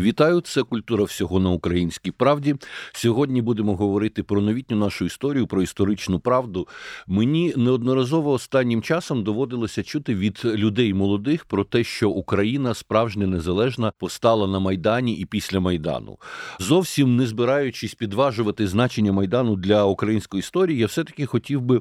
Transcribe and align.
Вітаю, 0.00 0.40
це 0.40 0.62
культура 0.62 1.04
всього 1.04 1.40
на 1.40 1.50
українській 1.50 2.10
правді. 2.10 2.54
Сьогодні 2.92 3.42
будемо 3.42 3.76
говорити 3.76 4.22
про 4.22 4.40
новітню 4.40 4.76
нашу 4.76 5.04
історію, 5.04 5.46
про 5.46 5.62
історичну 5.62 6.20
правду. 6.20 6.68
Мені 7.06 7.54
неодноразово 7.56 8.32
останнім 8.32 8.82
часом 8.82 9.24
доводилося 9.24 9.82
чути 9.82 10.14
від 10.14 10.42
людей 10.44 10.94
молодих 10.94 11.44
про 11.44 11.64
те, 11.64 11.84
що 11.84 12.10
Україна 12.10 12.74
справжня 12.74 13.26
незалежна 13.26 13.92
постала 13.98 14.46
на 14.46 14.58
майдані 14.58 15.14
і 15.14 15.24
після 15.24 15.60
майдану. 15.60 16.18
Зовсім 16.60 17.16
не 17.16 17.26
збираючись 17.26 17.94
підважувати 17.94 18.66
значення 18.66 19.12
майдану 19.12 19.56
для 19.56 19.84
української 19.84 20.38
історії, 20.38 20.78
я 20.78 20.86
все 20.86 21.04
таки 21.04 21.26
хотів 21.26 21.60
би 21.60 21.80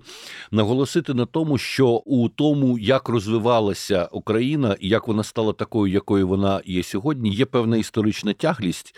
наголосити 0.51 1.13
на 1.13 1.25
тому, 1.25 1.57
що 1.57 1.87
у 1.89 2.29
тому, 2.29 2.79
як 2.79 3.09
розвивалася 3.09 4.09
Україна 4.11 4.75
і 4.79 4.87
як 4.87 5.07
вона 5.07 5.23
стала 5.23 5.53
такою, 5.53 5.93
якою 5.93 6.27
вона 6.27 6.61
є 6.65 6.83
сьогодні, 6.83 7.29
є 7.29 7.45
певна 7.45 7.77
історична 7.77 8.08
історична 8.09 8.33
тяглість, 8.33 8.95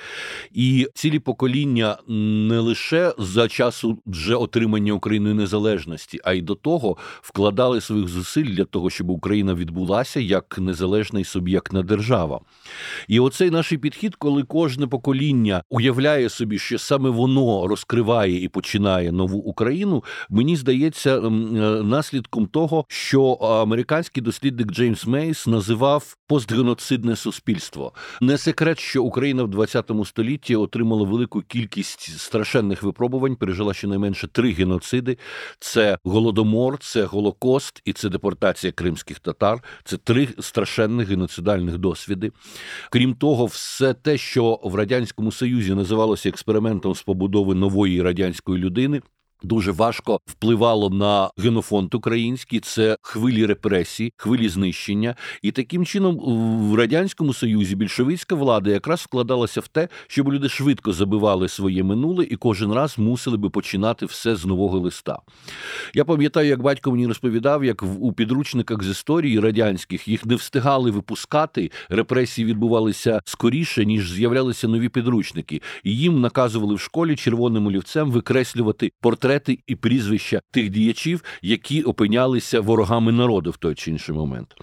і 0.51 0.87
цілі 0.93 1.19
покоління 1.19 1.97
не 2.07 2.59
лише 2.59 3.13
за 3.17 3.47
часу 3.47 3.97
вже 4.05 4.35
отримання 4.35 4.93
Україною 4.93 5.35
незалежності, 5.35 6.19
а 6.23 6.33
й 6.33 6.41
до 6.41 6.55
того 6.55 6.97
вкладали 7.21 7.81
своїх 7.81 8.07
зусиль 8.07 8.45
для 8.45 8.65
того, 8.65 8.89
щоб 8.89 9.09
Україна 9.09 9.53
відбулася 9.53 10.19
як 10.19 10.57
незалежна 10.57 11.19
і 11.19 11.23
суб'єктна 11.23 11.83
держава. 11.83 12.39
І 13.07 13.19
оцей 13.19 13.49
наш 13.49 13.73
підхід, 13.81 14.15
коли 14.15 14.43
кожне 14.43 14.87
покоління 14.87 15.63
уявляє 15.69 16.29
собі, 16.29 16.59
що 16.59 16.79
саме 16.79 17.09
воно 17.09 17.67
розкриває 17.67 18.43
і 18.43 18.47
починає 18.47 19.11
нову 19.11 19.37
Україну, 19.37 20.03
мені 20.29 20.55
здається 20.55 21.17
е, 21.17 21.29
наслідком 21.83 22.45
того, 22.47 22.85
що 22.87 23.31
американський 23.33 24.23
дослідник 24.23 24.71
Джеймс 24.71 25.07
Мейс 25.07 25.47
називав 25.47 26.17
постгеноцидне 26.27 27.15
суспільство. 27.15 27.93
Не 28.21 28.37
секрет, 28.37 28.79
що 28.79 29.00
Україна 29.01 29.43
в 29.43 29.47
20 29.47 29.91
столітті 30.05 30.55
отримала 30.55 31.03
велику 31.03 31.41
кількість 31.41 32.19
страшенних 32.19 32.83
випробувань, 32.83 33.35
пережила 33.35 33.73
щонайменше 33.73 34.27
три 34.27 34.51
геноциди: 34.51 35.17
це 35.59 35.97
голодомор, 36.03 36.77
це 36.79 37.03
голокост 37.03 37.81
і 37.85 37.93
це 37.93 38.09
депортація 38.09 38.73
кримських 38.73 39.19
татар. 39.19 39.63
Це 39.83 39.97
три 39.97 40.27
страшенних 40.39 41.09
геноцидальних 41.09 41.77
досвіди. 41.77 42.31
Крім 42.89 43.13
того, 43.13 43.45
все 43.45 43.93
те, 43.93 44.17
що 44.17 44.59
в 44.63 44.75
радянському 44.75 45.31
союзі 45.31 45.73
називалося 45.73 46.29
експериментом 46.29 46.95
з 46.95 47.01
побудови 47.01 47.55
нової 47.55 48.01
радянської 48.01 48.57
людини 48.63 49.01
дуже 49.43 49.71
важко 49.71 50.19
впливало 50.25 50.89
на 50.89 51.31
генофонд 51.37 51.93
український. 51.93 52.59
Це 52.59 52.97
хвилі 53.01 53.45
репресій, 53.45 54.13
хвилі 54.17 54.49
знищення, 54.49 55.15
і 55.41 55.51
таким 55.51 55.85
чином 55.85 56.19
в 56.71 56.75
радянському 56.75 57.33
союзі 57.33 57.75
більшовицька 57.75 58.35
влада 58.35 58.69
якраз 58.69 58.99
вкладалася 59.01 59.61
в 59.61 59.67
те, 59.67 59.87
щоб 60.07 60.33
люди 60.33 60.49
швидко 60.49 60.93
забивали 60.93 61.47
своє 61.47 61.83
минуле 61.83 62.23
і 62.23 62.35
кожен 62.35 62.73
раз 62.73 62.99
мусили 62.99 63.37
би 63.37 63.49
починати 63.49 64.05
все 64.05 64.35
з 64.35 64.45
нового 64.45 64.79
листа. 64.79 65.19
Я 65.93 66.05
пам'ятаю, 66.05 66.47
як 66.47 66.61
батько 66.61 66.91
мені 66.91 67.07
розповідав, 67.07 67.65
як 67.65 67.83
у 67.83 68.13
підручниках 68.13 68.83
з 68.83 68.89
історії 68.89 69.39
радянських 69.39 70.07
їх 70.07 70.25
не 70.25 70.35
встигали 70.35 70.91
випускати. 70.91 71.71
Репресії 71.89 72.45
відбувалися 72.45 73.21
скоріше 73.25 73.85
ніж 73.85 74.11
з'являлися 74.11 74.67
нові 74.67 74.89
підручники, 74.89 75.61
і 75.83 75.97
їм 75.97 76.21
наказували 76.21 76.75
в 76.75 76.79
школі 76.79 77.15
червоним 77.15 77.67
олівцем 77.67 78.11
викреслювати 78.11 78.91
портрет 79.01 79.30
портрети 79.31 79.63
і 79.67 79.75
прізвища 79.75 80.41
тих 80.51 80.69
діячів, 80.69 81.23
які 81.41 81.81
опинялися 81.81 82.61
ворогами 82.61 83.11
народу 83.11 83.51
в 83.51 83.57
той 83.57 83.75
чи 83.75 83.91
інший 83.91 84.15
момент. 84.15 84.55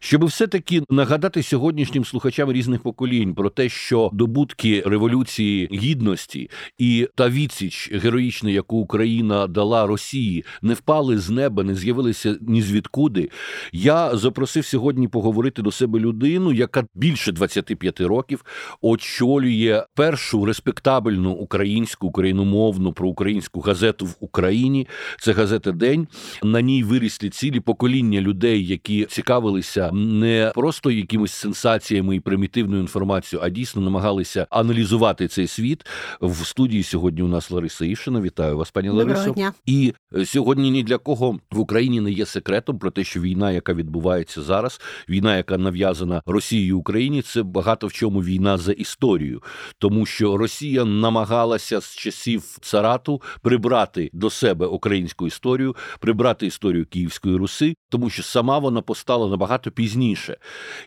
Щоб 0.00 0.24
все-таки 0.24 0.82
нагадати 0.90 1.42
сьогоднішнім 1.42 2.04
слухачам 2.04 2.52
різних 2.52 2.82
поколінь 2.82 3.34
про 3.34 3.50
те, 3.50 3.68
що 3.68 4.10
добутки 4.12 4.82
революції 4.86 5.68
гідності 5.72 6.50
і 6.78 7.08
та 7.14 7.28
відсіч 7.28 7.90
героїчна, 7.92 8.50
яку 8.50 8.76
Україна 8.76 9.46
дала 9.46 9.86
Росії, 9.86 10.44
не 10.62 10.74
впали 10.74 11.18
з 11.18 11.30
неба, 11.30 11.62
не 11.62 11.74
з'явилися 11.74 12.36
ні 12.40 12.62
звідкуди. 12.62 13.30
Я 13.72 14.16
запросив 14.16 14.64
сьогодні 14.64 15.08
поговорити 15.08 15.62
до 15.62 15.70
себе 15.70 15.98
людину, 15.98 16.52
яка 16.52 16.84
більше 16.94 17.32
25 17.32 18.00
років 18.00 18.44
очолює 18.80 19.84
першу 19.94 20.44
респектабельну 20.44 21.30
українську 21.30 22.06
україномовну 22.06 22.92
проукраїнську 22.92 23.60
газету 23.60 23.93
газету 23.94 24.06
в 24.06 24.14
Україні. 24.20 24.86
Це 25.20 25.32
газета 25.32 25.72
День. 25.72 26.08
На 26.42 26.60
ній 26.60 26.82
вирісли 26.82 27.30
цілі 27.30 27.60
покоління 27.60 28.20
людей, 28.20 28.66
які 28.66 29.04
цікавилися 29.04 29.90
не 29.92 30.52
просто 30.54 30.90
якимись 30.90 31.32
сенсаціями 31.32 32.16
і 32.16 32.20
примітивною 32.20 32.82
інформацією, 32.82 33.46
а 33.46 33.48
дійсно 33.48 33.82
намагалися 33.82 34.46
аналізувати 34.50 35.28
цей 35.28 35.46
світ. 35.46 35.86
В 36.20 36.46
студії 36.46 36.82
сьогодні 36.82 37.22
у 37.22 37.28
нас 37.28 37.50
Лариса 37.50 37.84
Івшина. 37.84 38.20
Вітаю 38.20 38.56
вас, 38.56 38.70
пані 38.70 38.88
Ларисо. 38.88 39.34
І 39.66 39.94
е, 40.16 40.26
сьогодні 40.26 40.70
ні 40.70 40.82
для 40.82 40.98
кого 40.98 41.38
в 41.50 41.58
Україні 41.58 42.00
не 42.00 42.10
є 42.10 42.26
секретом 42.26 42.78
про 42.78 42.90
те, 42.90 43.04
що 43.04 43.20
війна, 43.20 43.52
яка 43.52 43.74
відбувається 43.74 44.42
зараз, 44.42 44.80
війна, 45.08 45.36
яка 45.36 45.58
нав'язана 45.58 46.22
Росією 46.26 46.78
Україні, 46.78 47.22
це 47.22 47.42
багато 47.42 47.86
в 47.86 47.92
чому 47.92 48.22
війна 48.22 48.58
за 48.58 48.72
історію, 48.72 49.42
тому 49.78 50.06
що 50.06 50.36
Росія 50.36 50.84
намагалася 50.84 51.80
з 51.80 51.96
часів 51.96 52.42
царату 52.60 53.22
прибрати 53.42 53.83
прибрати 53.84 54.10
до 54.12 54.30
себе 54.30 54.66
українську 54.66 55.26
історію, 55.26 55.76
прибрати 56.00 56.46
історію 56.46 56.86
Київської 56.86 57.36
Руси, 57.36 57.74
тому 57.88 58.10
що 58.10 58.22
сама 58.22 58.58
вона 58.58 58.80
постала 58.82 59.28
набагато 59.28 59.70
пізніше. 59.70 60.36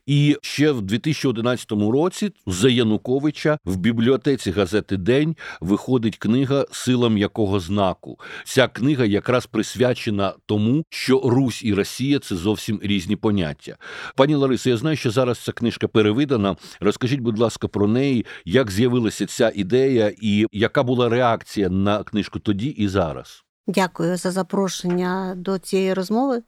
І 0.06 0.38
ще 0.42 0.72
в 0.72 0.82
2011 0.82 1.72
році 1.72 2.32
за 2.48 2.70
Януковича 2.70 3.58
в 3.66 3.76
бібліотеці 3.76 4.52
газети 4.52 4.98
День 4.98 5.36
виходить 5.62 6.18
книга 6.18 6.66
Силам 6.72 7.18
якого 7.18 7.60
знаку. 7.60 8.20
Ця 8.46 8.68
книга 8.68 9.06
якраз 9.06 9.46
присвячена 9.46 10.34
тому, 10.46 10.84
що 10.90 11.20
Русь 11.20 11.64
і 11.64 11.74
Росія 11.74 12.20
це 12.20 12.36
зовсім 12.36 12.80
різні 12.84 13.16
поняття. 13.16 13.78
Пані 14.16 14.36
Ларисо, 14.36 14.70
я 14.70 14.78
знаю, 14.78 14.98
що 14.98 15.12
зараз 15.12 15.40
ця 15.40 15.52
книжка 15.52 15.88
перевидана. 15.88 16.56
Розкажіть, 16.80 17.20
будь 17.20 17.40
ласка, 17.40 17.68
про 17.68 17.88
неї, 17.88 18.26
як 18.46 18.72
з'явилася 18.72 19.26
ця 19.26 19.52
ідея, 19.56 20.14
і 20.22 20.46
яка 20.52 20.84
була 20.84 21.10
реакція 21.10 21.70
на 21.70 22.04
книжку 22.04 22.40
тоді 22.40 22.68
і 22.68 22.87
зараз. 22.90 23.44
Дякую 23.68 24.18
за 24.18 24.32
запрошення 24.32 25.34
до 25.38 25.60
цієї 25.60 25.94
розмови. 25.94 26.44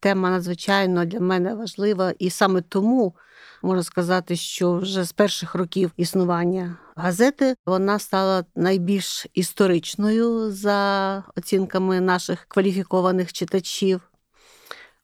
Тема 0.00 0.30
надзвичайно 0.30 1.04
для 1.04 1.20
мене 1.20 1.54
важлива, 1.54 2.12
і 2.18 2.30
саме 2.30 2.60
тому 2.60 3.14
можна 3.62 3.82
сказати, 3.82 4.36
що 4.36 4.74
вже 4.74 5.04
з 5.04 5.12
перших 5.12 5.54
років 5.54 5.92
існування 5.96 6.76
газети 6.96 7.54
вона 7.66 7.98
стала 7.98 8.44
найбільш 8.56 9.26
історичною 9.34 10.50
за 10.50 11.24
оцінками 11.36 12.00
наших 12.00 12.44
кваліфікованих 12.48 13.32
читачів. 13.32 14.00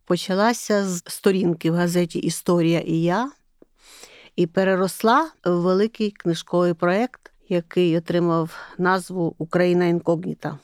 Почалася 0.04 0.88
з 0.88 1.02
сторінки 1.06 1.70
в 1.70 1.74
газеті 1.74 2.18
Історія 2.18 2.80
і 2.80 3.02
я 3.02 3.30
і 4.36 4.46
переросла 4.46 5.30
в 5.44 5.50
великий 5.50 6.10
книжковий 6.10 6.74
проєкт, 6.74 7.32
який 7.48 7.98
отримав 7.98 8.56
назву 8.78 9.34
Україна 9.38 9.84
інкогніта. 9.84 10.58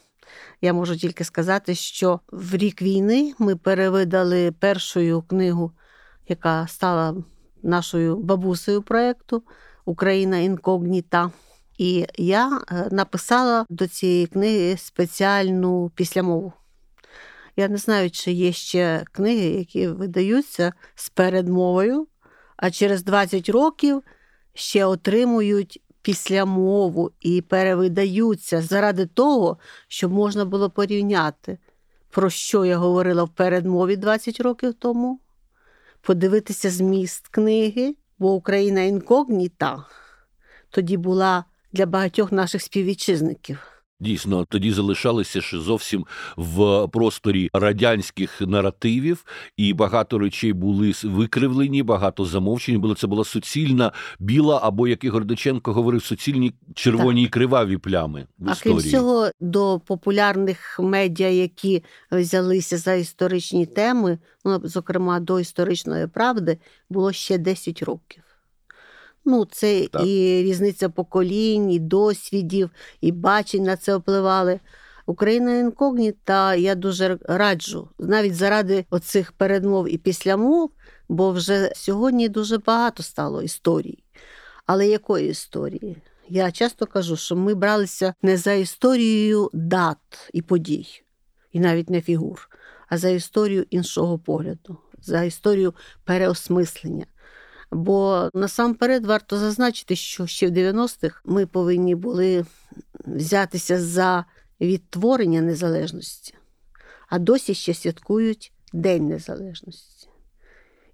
Я 0.65 0.73
можу 0.73 0.97
тільки 0.97 1.25
сказати, 1.25 1.75
що 1.75 2.21
в 2.33 2.57
рік 2.57 2.83
війни 2.83 3.35
ми 3.39 3.57
перевидали 3.57 4.53
першою 4.53 5.23
книгу, 5.23 5.73
яка 6.29 6.67
стала 6.67 7.17
нашою 7.63 8.17
бабусею 8.17 8.83
проєкту 8.83 9.43
Україна 9.85 10.39
інкогніта. 10.39 11.31
І 11.79 12.07
я 12.17 12.61
е, 12.71 12.89
написала 12.91 13.67
до 13.69 13.87
цієї 13.87 14.27
книги 14.27 14.77
спеціальну 14.77 15.91
післямову. 15.95 16.53
Я 17.57 17.69
не 17.69 17.77
знаю, 17.77 18.11
чи 18.11 18.33
є 18.33 18.53
ще 18.53 19.05
книги, 19.13 19.49
які 19.49 19.89
видаються 19.89 20.73
з 20.95 21.09
передмовою, 21.09 22.07
а 22.57 22.71
через 22.71 23.05
20 23.05 23.49
років 23.49 24.03
ще 24.55 24.85
отримують 24.85 25.82
післямову 26.03 27.11
і 27.21 27.41
перевидаються 27.43 28.63
заради 28.63 29.07
того, 29.07 29.59
щоб 29.89 30.13
можна 30.13 30.45
було 30.45 30.71
порівняти, 30.71 31.59
про 32.11 32.31
що 32.31 32.65
я 32.65 32.77
говорила 32.77 33.25
в 33.25 33.29
передмові 33.29 33.97
20 33.97 34.41
років 34.41 34.75
тому, 34.75 35.21
подивитися 36.01 36.71
зміст 36.71 37.29
книги, 37.29 37.95
бо 38.19 38.33
Україна 38.33 38.81
інкогніта 38.81 39.85
тоді 40.73 40.97
була 40.97 41.45
для 41.73 41.87
багатьох 41.87 42.33
наших 42.33 42.63
співвітчизників. 42.63 43.72
Дійсно, 44.03 44.45
тоді 44.45 44.73
залишалися 44.73 45.41
ще 45.41 45.59
зовсім 45.59 46.07
в 46.37 46.89
просторі 46.89 47.51
радянських 47.53 48.41
наративів, 48.41 49.25
і 49.57 49.73
багато 49.73 50.19
речей 50.19 50.53
були 50.53 50.93
викривлені, 51.05 51.83
багато 51.83 52.25
замовчень. 52.25 52.81
Було 52.81 52.95
це 52.95 53.07
була 53.07 53.25
суцільна 53.25 53.93
біла, 54.19 54.61
або 54.63 54.89
як 54.89 55.05
Ігор 55.05 55.25
Доченко 55.25 55.73
говорив, 55.73 56.03
суцільні 56.03 56.55
червоні 56.75 57.23
так. 57.23 57.29
і 57.29 57.33
криваві 57.33 57.77
плями. 57.77 58.27
в 58.39 58.51
А 58.51 58.55
крім 58.63 58.81
цього 58.81 59.31
до 59.41 59.81
популярних 59.87 60.81
медіа, 60.81 61.29
які 61.29 61.85
взялися 62.13 62.79
за 62.79 62.95
історичні 62.95 63.67
теми, 63.67 64.19
ну 64.45 64.61
зокрема 64.65 65.21
до 65.21 65.41
історичної 65.41 66.07
правди, 66.07 66.59
було 66.91 67.13
ще 67.13 67.39
10 67.39 67.83
років. 67.83 68.22
Ну, 69.25 69.45
це 69.45 69.87
Так. 69.93 70.03
і 70.07 70.43
різниця 70.43 70.89
поколінь, 70.89 71.71
і 71.71 71.79
досвідів, 71.79 72.71
і 73.01 73.13
бачень 73.13 73.63
на 73.63 73.77
це 73.77 73.97
впливали. 73.97 74.61
Україна 75.07 75.59
інкогніта 75.59 76.55
я 76.55 76.75
дуже 76.75 77.19
раджу, 77.25 77.89
навіть 77.99 78.35
заради 78.35 78.85
оцих 78.91 79.33
передмов 79.33 79.95
і 79.95 79.99
післямов, 79.99 80.71
бо 81.09 81.33
вже 81.33 81.73
сьогодні 81.75 82.29
дуже 82.29 82.59
багато 82.59 83.03
стало 83.03 83.43
історій. 83.43 83.99
Але 84.67 84.89
якої 84.89 85.31
історії? 85.31 85.97
Я 86.29 86.51
часто 86.51 86.87
кажу, 86.87 87.17
що 87.17 87.37
ми 87.37 87.55
бралися 87.55 88.15
не 88.23 88.37
за 88.37 88.53
історією 88.53 89.51
дат 89.53 90.31
і 90.33 90.43
подій, 90.43 90.87
і 91.53 91.61
навіть 91.61 91.91
не 91.91 92.01
фігур, 92.01 92.51
а 92.89 92.99
за 92.99 93.09
історію 93.09 93.67
іншого 93.71 94.19
погляду, 94.19 94.77
за 95.03 95.23
історію 95.23 95.75
переосмислення. 96.05 97.07
Бо 97.73 98.31
насамперед 98.35 99.07
варто 99.07 99.39
зазначити, 99.39 99.97
що 99.97 100.27
ще 100.27 100.49
в 100.49 100.51
90-х 100.51 101.21
ми 101.25 101.47
повинні 101.47 101.95
були 101.95 102.45
взятися 103.07 103.81
за 103.81 104.25
відтворення 104.61 105.41
незалежності, 105.41 106.35
а 107.09 107.19
досі 107.19 107.55
ще 107.55 107.75
святкують 107.75 108.53
День 108.73 109.09
Незалежності. 109.09 110.09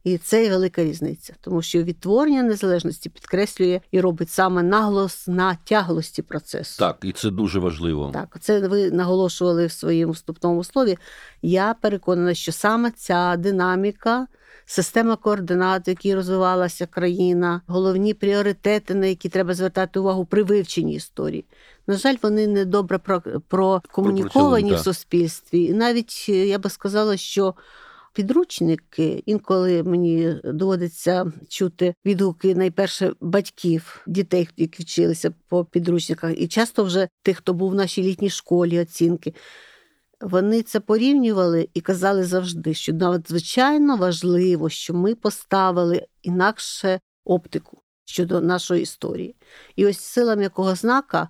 І 0.04 0.18
це 0.18 0.42
є 0.42 0.50
велика 0.50 0.84
різниця, 0.84 1.34
тому 1.40 1.62
що 1.62 1.82
відтворення 1.82 2.42
незалежності 2.42 3.08
підкреслює 3.08 3.80
і 3.90 4.00
робить 4.00 4.30
саме 4.30 4.62
наголос 4.62 5.28
на 5.28 5.54
тяглості 5.64 6.22
процесу. 6.22 6.78
Так, 6.78 6.98
і 7.02 7.12
це 7.12 7.30
дуже 7.30 7.58
важливо. 7.58 8.10
Так, 8.14 8.36
це 8.40 8.68
ви 8.68 8.90
наголошували 8.90 9.66
в 9.66 9.72
своєму 9.72 10.12
вступному 10.12 10.64
слові. 10.64 10.98
Я 11.42 11.74
переконана, 11.74 12.34
що 12.34 12.52
саме 12.52 12.90
ця 12.90 13.36
динаміка, 13.36 14.26
система 14.68 15.16
координат, 15.16 15.86
в 15.86 15.88
якій 15.88 16.14
розвивалася 16.14 16.86
країна, 16.86 17.60
головні 17.66 18.14
пріоритети, 18.14 18.94
на 18.94 19.06
які 19.06 19.28
треба 19.28 19.54
звертати 19.54 20.00
увагу 20.00 20.24
при 20.24 20.42
вивченні 20.42 20.94
історії. 20.94 21.44
На 21.86 21.96
жаль, 21.96 22.16
вони 22.22 22.46
не 22.46 22.64
добре 22.64 22.98
про, 22.98 23.22
прокомуніковані 23.48 24.74
в 24.74 24.78
суспільстві. 24.78 25.64
І 25.64 25.72
навіть 25.72 26.26
е, 26.28 26.46
я 26.46 26.58
би 26.58 26.70
сказала, 26.70 27.16
що 27.16 27.54
підручники, 28.12 29.22
інколи 29.26 29.82
мені 29.82 30.36
доводиться 30.44 31.32
чути 31.48 31.94
відгуки 32.04 32.54
найперше 32.54 33.12
батьків, 33.20 34.02
дітей, 34.06 34.48
які 34.56 34.82
вчилися 34.82 35.32
по 35.48 35.64
підручниках, 35.64 36.40
і 36.40 36.48
часто 36.48 36.84
вже 36.84 37.08
тих, 37.22 37.36
хто 37.36 37.54
був 37.54 37.70
в 37.70 37.74
нашій 37.74 38.02
літній 38.02 38.30
школі, 38.30 38.80
оцінки. 38.80 39.34
Вони 40.20 40.62
це 40.62 40.80
порівнювали 40.80 41.68
і 41.74 41.80
казали 41.80 42.24
завжди, 42.24 42.74
що 42.74 42.92
надзвичайно 42.92 43.96
важливо, 43.96 44.68
що 44.68 44.94
ми 44.94 45.14
поставили 45.14 46.06
інакше 46.22 47.00
оптику 47.24 47.82
щодо 48.04 48.40
нашої 48.40 48.82
історії. 48.82 49.36
І 49.76 49.86
ось 49.86 50.00
сила 50.00 50.34
м'якого 50.34 50.74
знака, 50.74 51.28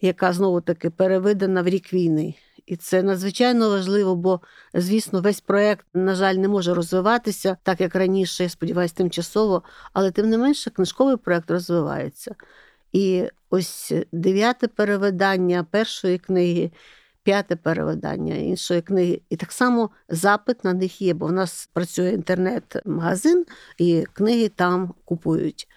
яка 0.00 0.32
знову 0.32 0.60
таки 0.60 0.90
переведена 0.90 1.62
в 1.62 1.68
рік 1.68 1.92
війни. 1.92 2.34
І 2.66 2.76
це 2.76 3.02
надзвичайно 3.02 3.70
важливо, 3.70 4.16
бо, 4.16 4.40
звісно, 4.74 5.20
весь 5.20 5.40
проект, 5.40 5.86
на 5.94 6.14
жаль, 6.14 6.34
не 6.34 6.48
може 6.48 6.74
розвиватися 6.74 7.56
так, 7.62 7.80
як 7.80 7.94
раніше, 7.94 8.42
я 8.42 8.48
сподіваюся, 8.48 8.94
тимчасово, 8.94 9.62
але 9.92 10.10
тим 10.10 10.30
не 10.30 10.38
менше 10.38 10.70
книжковий 10.70 11.16
проект 11.16 11.50
розвивається. 11.50 12.34
І 12.92 13.24
ось 13.50 13.92
дев'яте 14.12 14.68
перевидання 14.68 15.66
першої 15.70 16.18
книги, 16.18 16.70
п'яте 17.28 17.56
перевидання 17.56 18.34
іншої 18.34 18.82
книги. 18.82 19.20
І 19.30 19.36
так 19.36 19.52
само 19.52 19.90
запит 20.08 20.64
на 20.64 20.72
них 20.72 21.02
є, 21.02 21.14
бо 21.14 21.26
в 21.26 21.32
нас 21.32 21.70
працює 21.72 22.10
інтернет-магазин, 22.10 23.44
і 23.78 24.04
книги 24.12 24.48
там 24.48 24.94
купують. 25.04 25.68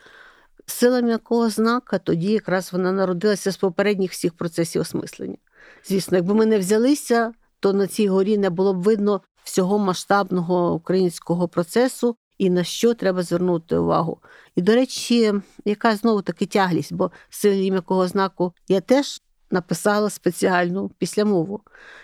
Сила 0.66 1.02
м'якого 1.02 1.50
знака 1.50 1.98
тоді 1.98 2.32
якраз 2.32 2.74
вона 2.74 2.92
народилася 2.92 3.52
з 3.52 3.58
попередніх 3.58 4.12
всіх 4.12 4.34
процесів 4.34 4.82
осмислення. 4.82 5.38
Звісно, 5.86 6.18
якби 6.18 6.34
ми 6.34 6.46
не 6.46 6.60
взялися, 6.60 7.34
то 7.60 7.74
на 7.74 7.88
цій 7.88 8.08
горі 8.08 8.38
не 8.38 8.50
було 8.50 8.74
б 8.74 8.84
видно 8.84 9.22
всього 9.44 9.80
масштабного 9.80 10.74
українського 10.74 11.48
процесу 11.48 12.16
і 12.38 12.50
на 12.50 12.64
що 12.64 12.94
треба 12.94 13.24
звернути 13.24 13.78
увагу. 13.78 14.20
І, 14.56 14.62
до 14.62 14.76
речі, 14.76 15.34
яка 15.66 15.96
знову 15.96 16.22
таки 16.22 16.46
тяглість, 16.46 16.94
бо 16.94 17.12
силі 17.30 17.72
м'якого 17.72 18.08
знаку 18.08 18.54
я 18.68 18.82
теж 18.82 19.22
написала 19.52 20.10
спеціальну 20.10 20.90
післямову. 20.90 21.62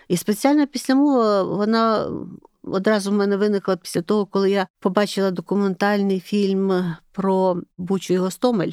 І 0.07 0.17
спеціальна 0.17 0.65
післямова, 0.65 1.43
вона 1.43 2.11
одразу 2.63 3.11
в 3.11 3.13
мене 3.13 3.37
виникла 3.37 3.77
після 3.77 4.01
того, 4.01 4.25
коли 4.25 4.51
я 4.51 4.67
побачила 4.79 5.31
документальний 5.31 6.19
фільм 6.19 6.95
про 7.11 7.61
Бучу 7.77 8.13
і 8.13 8.17
Гостомель. 8.17 8.71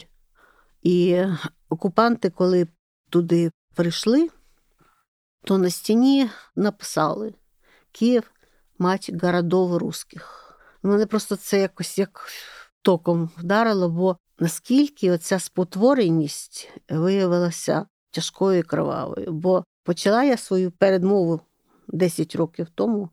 І 0.82 1.22
окупанти, 1.68 2.30
коли 2.30 2.68
туди 3.10 3.50
прийшли, 3.74 4.28
то 5.44 5.58
на 5.58 5.70
стіні 5.70 6.30
написали 6.56 7.34
Київ 7.92 8.30
мать 8.78 9.10
городов 9.22 9.76
русських. 9.76 10.40
Мене 10.82 11.06
просто 11.06 11.36
це 11.36 11.60
якось 11.60 11.98
як 11.98 12.28
током 12.82 13.30
вдарило, 13.36 13.88
бо 13.88 14.16
наскільки 14.38 15.10
оця 15.10 15.38
спотвореність 15.38 16.72
виявилася 16.88 17.86
тяжкою 18.14 18.58
і 18.58 18.62
кровавою. 18.62 19.32
Бо 19.32 19.64
почала 19.84 20.24
я 20.24 20.36
свою 20.36 20.70
передмову 20.70 21.40
10 21.88 22.36
років 22.36 22.66
тому 22.74 23.08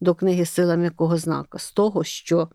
до 0.00 0.14
книги 0.14 0.46
Сила 0.46 0.76
м'якого 0.76 1.16
знака 1.16 1.58
з 1.58 1.72
того, 1.72 2.04
що 2.04 2.48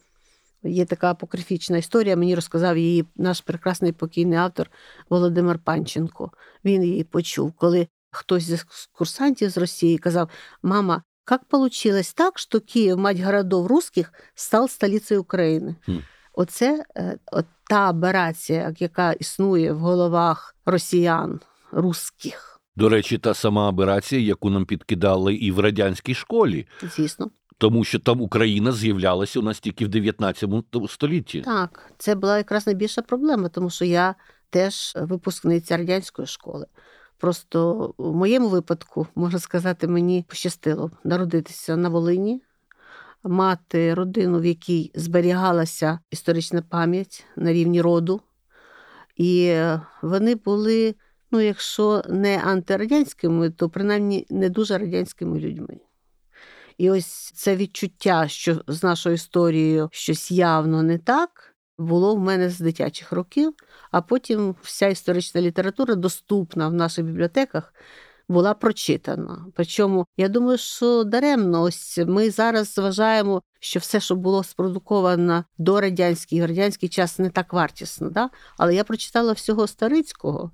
є 0.63 0.85
така 0.85 1.11
апокрифічна 1.11 1.77
історія. 1.77 2.15
Мені 2.15 2.35
розказав 2.35 2.77
її 2.77 3.05
наш 3.15 3.41
прекрасний 3.41 3.91
покійний 3.91 4.37
автор 4.37 4.71
Володимир 5.09 5.59
Панченко. 5.59 6.31
Він 6.65 6.83
її 6.83 7.03
почув, 7.03 7.53
коли 7.53 7.87
хтось 8.11 8.49
з 8.49 8.65
курсантів 8.91 9.49
з 9.49 9.57
Росії 9.57 9.97
казав: 9.97 10.29
Мама, 10.63 11.03
как 11.23 11.43
получилось 11.45 12.13
так, 12.13 12.39
що 12.39 12.61
Київ, 12.61 12.97
мать 12.97 13.19
городов 13.19 13.67
русських, 13.67 14.13
став 14.35 14.69
столицею 14.69 15.21
України? 15.21 15.75
Оце 16.33 16.85
е, 16.97 17.17
от 17.31 17.45
та 17.69 17.89
аберація, 17.89 18.73
яка 18.79 19.11
існує 19.11 19.73
в 19.73 19.79
головах 19.79 20.55
росіян, 20.65 21.39
русських, 21.71 22.61
До 22.75 22.89
речі, 22.89 23.17
та 23.17 23.33
сама 23.33 23.69
аберація, 23.69 24.21
яку 24.21 24.49
нам 24.49 24.65
підкидали 24.65 25.33
і 25.35 25.51
в 25.51 25.59
радянській 25.59 26.13
школі, 26.13 26.67
звісно. 26.95 27.31
тому 27.57 27.83
що 27.83 27.99
там 27.99 28.21
Україна 28.21 28.71
з'являлася 28.71 29.39
у 29.39 29.43
нас 29.43 29.59
тільки 29.59 29.85
в 29.85 29.87
19 29.87 30.49
столітті. 30.89 31.41
Так, 31.41 31.91
це 31.97 32.15
була 32.15 32.37
якраз 32.37 32.67
найбільша 32.67 33.01
проблема, 33.01 33.49
тому 33.49 33.69
що 33.69 33.85
я 33.85 34.15
теж 34.49 34.93
випускниця 34.95 35.77
радянської 35.77 36.27
школи. 36.27 36.65
Просто 37.17 37.93
в 37.97 38.15
моєму 38.15 38.49
випадку, 38.49 39.07
можна 39.15 39.39
сказати, 39.39 39.87
мені 39.87 40.25
пощастило 40.27 40.91
народитися 41.03 41.75
на 41.75 41.89
Волині, 41.89 42.41
мати 43.23 43.93
родину, 43.93 44.39
в 44.39 44.45
якій 44.45 44.91
зберігалася 44.95 45.99
історична 46.11 46.61
пам'ять 46.61 47.25
на 47.35 47.53
рівні 47.53 47.81
роду. 47.81 48.21
І 49.15 49.57
вони 50.01 50.35
були, 50.35 50.95
ну, 51.31 51.41
якщо 51.41 52.03
не 52.09 52.37
антирадянськими, 52.37 53.49
то 53.49 53.69
принаймні 53.69 54.25
не 54.29 54.49
дуже 54.49 54.77
радянськими 54.77 55.39
людьми. 55.39 55.79
І 56.77 56.89
ось 56.89 57.31
це 57.31 57.55
відчуття, 57.55 58.27
що 58.27 58.61
з 58.67 58.83
нашою 58.83 59.15
історією 59.15 59.89
щось 59.91 60.31
явно 60.31 60.83
не 60.83 60.97
так, 60.97 61.55
було 61.77 62.15
в 62.15 62.19
мене 62.19 62.49
з 62.49 62.59
дитячих 62.59 63.11
років, 63.11 63.53
а 63.91 64.01
потім 64.01 64.55
вся 64.61 64.87
історична 64.87 65.41
література, 65.41 65.95
доступна 65.95 66.67
в 66.67 66.73
наших 66.73 67.05
бібліотеках, 67.05 67.73
була 68.27 68.53
прочитана. 68.53 69.45
Причому 69.55 70.05
я 70.17 70.29
думаю, 70.29 70.57
що 70.57 71.03
даремно 71.03 71.61
ось 71.61 71.99
ми 72.07 72.29
зараз 72.29 72.77
вважаємо, 72.77 73.41
що 73.59 73.79
все, 73.79 73.99
що 73.99 74.15
було 74.15 74.43
спродуковано 74.43 75.43
до 75.57 75.81
радянський, 75.81 76.45
радянський 76.45 76.89
час 76.89 77.19
не 77.19 77.29
так 77.29 77.53
вартісно. 77.53 78.09
Да? 78.09 78.29
Але 78.57 78.75
я 78.75 78.83
прочитала 78.83 79.33
всього 79.33 79.67
Старицького. 79.67 80.51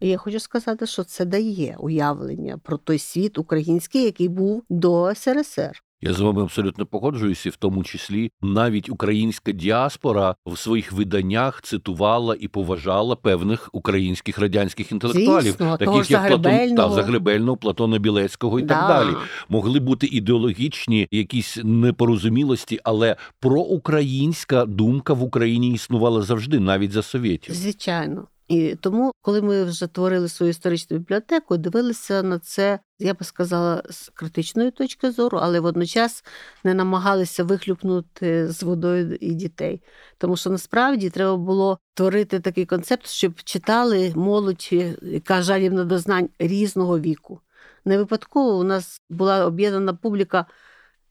І 0.00 0.08
я 0.08 0.16
хочу 0.16 0.40
сказати, 0.40 0.86
що 0.86 1.04
це 1.04 1.24
дає 1.24 1.76
уявлення 1.78 2.58
про 2.58 2.76
той 2.76 2.98
світ 2.98 3.38
український, 3.38 4.02
який 4.02 4.28
був 4.28 4.64
до 4.68 5.14
СРСР. 5.14 5.82
Я 6.02 6.12
з 6.12 6.20
вами 6.20 6.42
абсолютно 6.42 6.86
погоджуюся, 6.86 7.50
в 7.50 7.56
тому 7.56 7.84
числі 7.84 8.32
навіть 8.42 8.90
українська 8.90 9.52
діаспора 9.52 10.34
в 10.46 10.58
своїх 10.58 10.92
виданнях 10.92 11.62
цитувала 11.62 12.36
і 12.40 12.48
поважала 12.48 13.16
певних 13.16 13.68
українських 13.72 14.38
радянських 14.38 14.92
інтелектуалів, 14.92 15.42
Звісно, 15.42 15.76
таких 15.76 16.10
як 16.10 16.28
Платон 16.28 16.74
та 16.74 16.90
Загребельного, 16.90 17.56
Платона 17.56 17.98
Білецького 17.98 18.60
і 18.60 18.62
так 18.62 18.88
далі. 18.88 19.16
Могли 19.48 19.80
бути 19.80 20.06
ідеологічні 20.06 21.08
якісь 21.10 21.58
непорозумілості, 21.64 22.80
але 22.84 23.16
проукраїнська 23.40 24.64
думка 24.64 25.12
в 25.12 25.22
Україні 25.22 25.72
існувала 25.72 26.22
завжди, 26.22 26.60
навіть 26.60 26.92
за 26.92 27.02
совєтів. 27.02 27.54
Звичайно. 27.54 28.26
І 28.50 28.76
тому, 28.80 29.12
коли 29.22 29.42
ми 29.42 29.64
вже 29.64 29.86
творили 29.86 30.28
свою 30.28 30.50
історичну 30.50 30.98
бібліотеку, 30.98 31.56
дивилися 31.56 32.22
на 32.22 32.38
це, 32.38 32.78
я 32.98 33.14
би 33.14 33.24
сказала, 33.24 33.82
з 33.90 34.08
критичної 34.08 34.70
точки 34.70 35.10
зору, 35.10 35.38
але 35.42 35.60
водночас 35.60 36.24
не 36.64 36.74
намагалися 36.74 37.44
вихлюпнути 37.44 38.48
з 38.48 38.62
водою 38.62 39.16
і 39.20 39.34
дітей. 39.34 39.82
Тому 40.18 40.36
що 40.36 40.50
насправді 40.50 41.10
треба 41.10 41.36
було 41.36 41.78
творити 41.94 42.40
такий 42.40 42.66
концепт, 42.66 43.06
щоб 43.06 43.42
читали 43.42 44.12
молодь, 44.16 44.68
яка 45.02 45.42
жалібна 45.42 45.84
до 45.84 45.98
знань 45.98 46.28
різного 46.38 47.00
віку. 47.00 47.40
Не 47.84 47.98
випадково 47.98 48.58
у 48.58 48.64
нас 48.64 49.00
була 49.10 49.46
об'єднана 49.46 49.94
публіка 49.94 50.46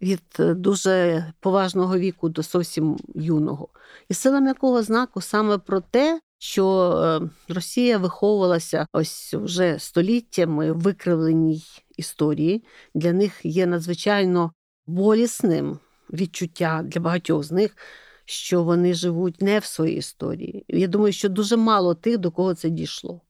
від 0.01 0.21
дуже 0.39 1.25
поважного 1.39 1.97
віку 1.97 2.29
до 2.29 2.41
зовсім 2.41 2.97
юного. 3.15 3.67
І 4.09 4.13
сила 4.13 4.39
м'якого 4.39 4.83
знаку 4.83 5.21
саме 5.21 5.57
про 5.57 5.81
те, 5.81 6.21
що 6.39 6.91
е, 6.91 7.29
Росія 7.53 7.97
виховувалася 7.97 8.87
ось 8.93 9.33
вже 9.33 9.79
століттями 9.79 10.71
в 10.71 10.79
викривленій 10.79 11.63
історії. 11.97 12.63
Для 12.93 13.13
них 13.13 13.39
є 13.43 13.65
надзвичайно 13.65 14.51
болісним 14.87 15.79
відчуття 16.13 16.81
для 16.85 17.01
багатьох 17.01 17.43
з 17.43 17.51
них, 17.51 17.77
що 18.25 18.63
вони 18.63 18.93
живуть 18.93 19.41
не 19.41 19.59
в 19.59 19.65
своїй 19.65 19.97
історії. 19.97 20.65
Я 20.67 20.87
думаю, 20.87 21.13
що 21.13 21.29
дуже 21.29 21.57
мало 21.57 21.95
тих, 21.95 22.17
до 22.17 22.31
кого 22.31 22.53
це 22.53 22.69
дійшло. 22.69 23.21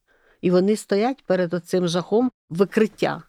І 0.42 0.52
вони 0.52 0.76
стоять 0.76 1.24
перед 1.26 1.66
цим 1.66 1.88
жахом 1.88 2.32
викриття, 2.50 3.24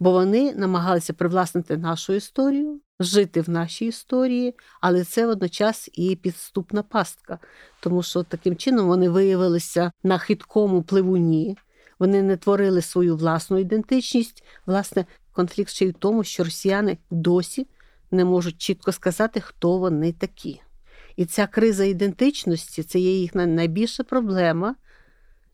бо 0.00 0.10
вони 0.10 0.54
намагалися 0.54 1.12
привласнити 1.12 1.76
нашу 1.76 2.12
історію, 2.12 2.80
жити 3.00 3.40
в 3.40 3.50
нашій 3.50 3.86
історії, 3.86 4.54
але 4.80 5.04
це 5.04 5.26
водночас 5.26 5.90
і 5.92 6.16
підступна 6.16 6.82
пастка, 6.82 7.38
тому 7.80 8.02
що 8.02 8.22
таким 8.22 8.56
чином 8.56 8.86
вони 8.86 9.08
виявилися 9.08 9.92
на 10.02 10.18
хиткому 10.18 10.82
пливуні, 10.82 11.56
вони 11.98 12.22
не 12.22 12.36
творили 12.36 12.82
свою 12.82 13.16
власну 13.16 13.58
ідентичність. 13.58 14.44
Власне, 14.66 15.04
конфлікт 15.32 15.70
ще 15.70 15.84
й 15.84 15.90
в 15.90 15.94
тому, 15.94 16.24
що 16.24 16.44
росіяни 16.44 16.98
досі 17.10 17.66
не 18.10 18.24
можуть 18.24 18.58
чітко 18.58 18.92
сказати, 18.92 19.40
хто 19.40 19.78
вони 19.78 20.12
такі. 20.12 20.60
І 21.16 21.24
ця 21.24 21.46
криза 21.46 21.84
ідентичності 21.84 22.82
це 22.82 22.98
є 22.98 23.18
їхня 23.18 23.46
найбільша 23.46 24.02
проблема, 24.02 24.74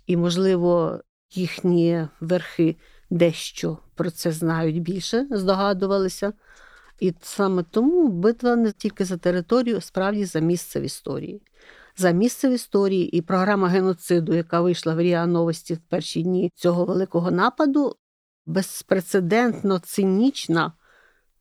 і, 0.07 0.17
можливо, 0.17 1.01
їхні 1.31 2.09
верхи 2.21 2.77
дещо 3.11 3.79
про 3.95 4.11
це 4.11 4.33
знають 4.33 4.83
більше, 4.83 5.27
здогадувалися. 5.31 6.33
І 7.01 7.15
саме 7.23 7.63
тому 7.63 8.09
битва 8.09 8.57
не 8.57 8.73
тільки 8.73 9.05
за 9.05 9.17
територію, 9.17 9.77
а 9.77 9.81
справді 9.81 10.25
за 10.25 10.41
місце 10.41 10.81
в 10.81 10.83
історії. 10.83 11.43
За 11.97 12.11
місце 12.11 12.49
в 12.49 12.53
історії 12.53 13.17
і 13.17 13.23
програма 13.23 13.69
геноциду, 13.69 14.35
яка 14.35 14.61
вийшла 14.61 14.95
в 14.95 15.01
Ріа 15.01 15.27
Новості 15.27 15.75
в 15.75 15.79
перші 15.79 16.23
дні 16.23 16.51
цього 16.55 16.85
великого 16.85 17.31
нападу, 17.31 17.97
безпрецедентно 18.47 19.79
цинічна, 19.79 20.73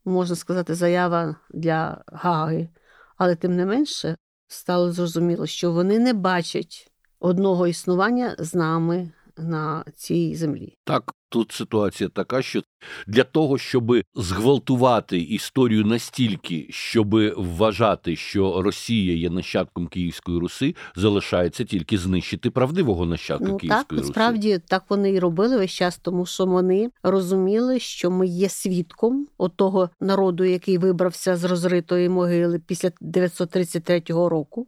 можна 0.05 0.35
сказати, 0.35 0.75
заява 0.75 1.35
для 1.53 2.03
Гаги. 2.07 2.69
Але 3.17 3.35
тим 3.35 3.55
не 3.55 3.65
менше 3.65 4.15
стало 4.47 4.91
зрозуміло, 4.91 5.45
що 5.45 5.71
вони 5.71 5.99
не 5.99 6.13
бачать 6.13 6.91
одного 7.19 7.67
існування 7.67 8.35
з 8.39 8.55
нами 8.55 9.11
на 9.38 9.85
цій 9.95 10.35
землі. 10.35 10.77
Так, 10.83 11.13
тут 11.29 11.51
ситуація 11.51 12.09
така, 12.09 12.41
що 12.41 12.62
для 13.07 13.24
того, 13.24 13.57
щоб 13.57 13.95
зґвалтувати 14.15 15.19
історію 15.19 15.86
настільки, 15.86 16.67
щоб 16.69 17.15
вважати, 17.38 18.15
що 18.15 18.62
Росія 18.62 19.15
є 19.15 19.29
нащадком 19.29 19.88
Київської 19.88 20.39
Руси, 20.39 20.75
залишається 20.95 21.63
тільки 21.63 21.98
знищити 21.98 22.50
правдивого 22.50 23.05
нащадка 23.05 23.45
ну, 23.45 23.57
Київської 23.57 23.83
так, 23.83 23.91
Руси. 23.91 24.07
Насправді 24.07 24.59
так 24.67 24.83
вони 24.89 25.12
і 25.12 25.19
робили 25.19 25.57
весь 25.57 25.71
час, 25.71 25.98
тому 25.98 26.25
що 26.25 26.45
вони 26.45 26.89
розуміли, 27.03 27.79
що 27.79 28.12
ми 28.12 28.27
є 28.27 28.50
свідком 28.50 29.27
того 29.55 29.89
народу, 30.00 30.43
який 30.43 30.77
вибрався 30.77 31.38
з 31.38 31.43
розритої 31.43 32.09
могили 32.09 32.59
після 32.59 32.91
933 33.01 34.03
року, 34.07 34.67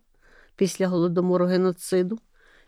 після 0.55 0.87
голодомору 0.87 1.45
геноциду, 1.45 2.19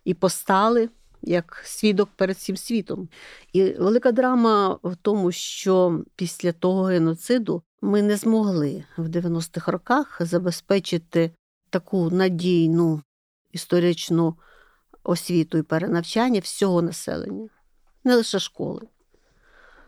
і 0.05 0.13
постали 0.13 0.89
як 1.24 1.62
свідок 1.65 2.10
перед 2.15 2.36
всім 2.36 2.58
світом. 2.58 3.10
І 3.53 3.63
велика 3.63 4.12
драма 4.12 4.80
в 4.84 4.96
тому, 4.96 5.32
що 5.32 6.03
після 6.15 6.51
того 6.51 6.84
геноциду 6.84 7.63
ми 7.82 8.01
не 8.01 8.18
змогли 8.18 8.84
в 8.98 9.08
90-х 9.08 9.72
роках 9.72 10.18
забезпечити 10.20 11.32
таку 11.70 12.10
надійну 12.10 13.01
історичну 13.51 14.36
освіту 15.03 15.58
і 15.58 15.62
перенавчання 15.62 16.39
всього 16.39 16.82
населення, 16.82 17.50
не 18.03 18.15
лише 18.15 18.39
школи. 18.39 18.88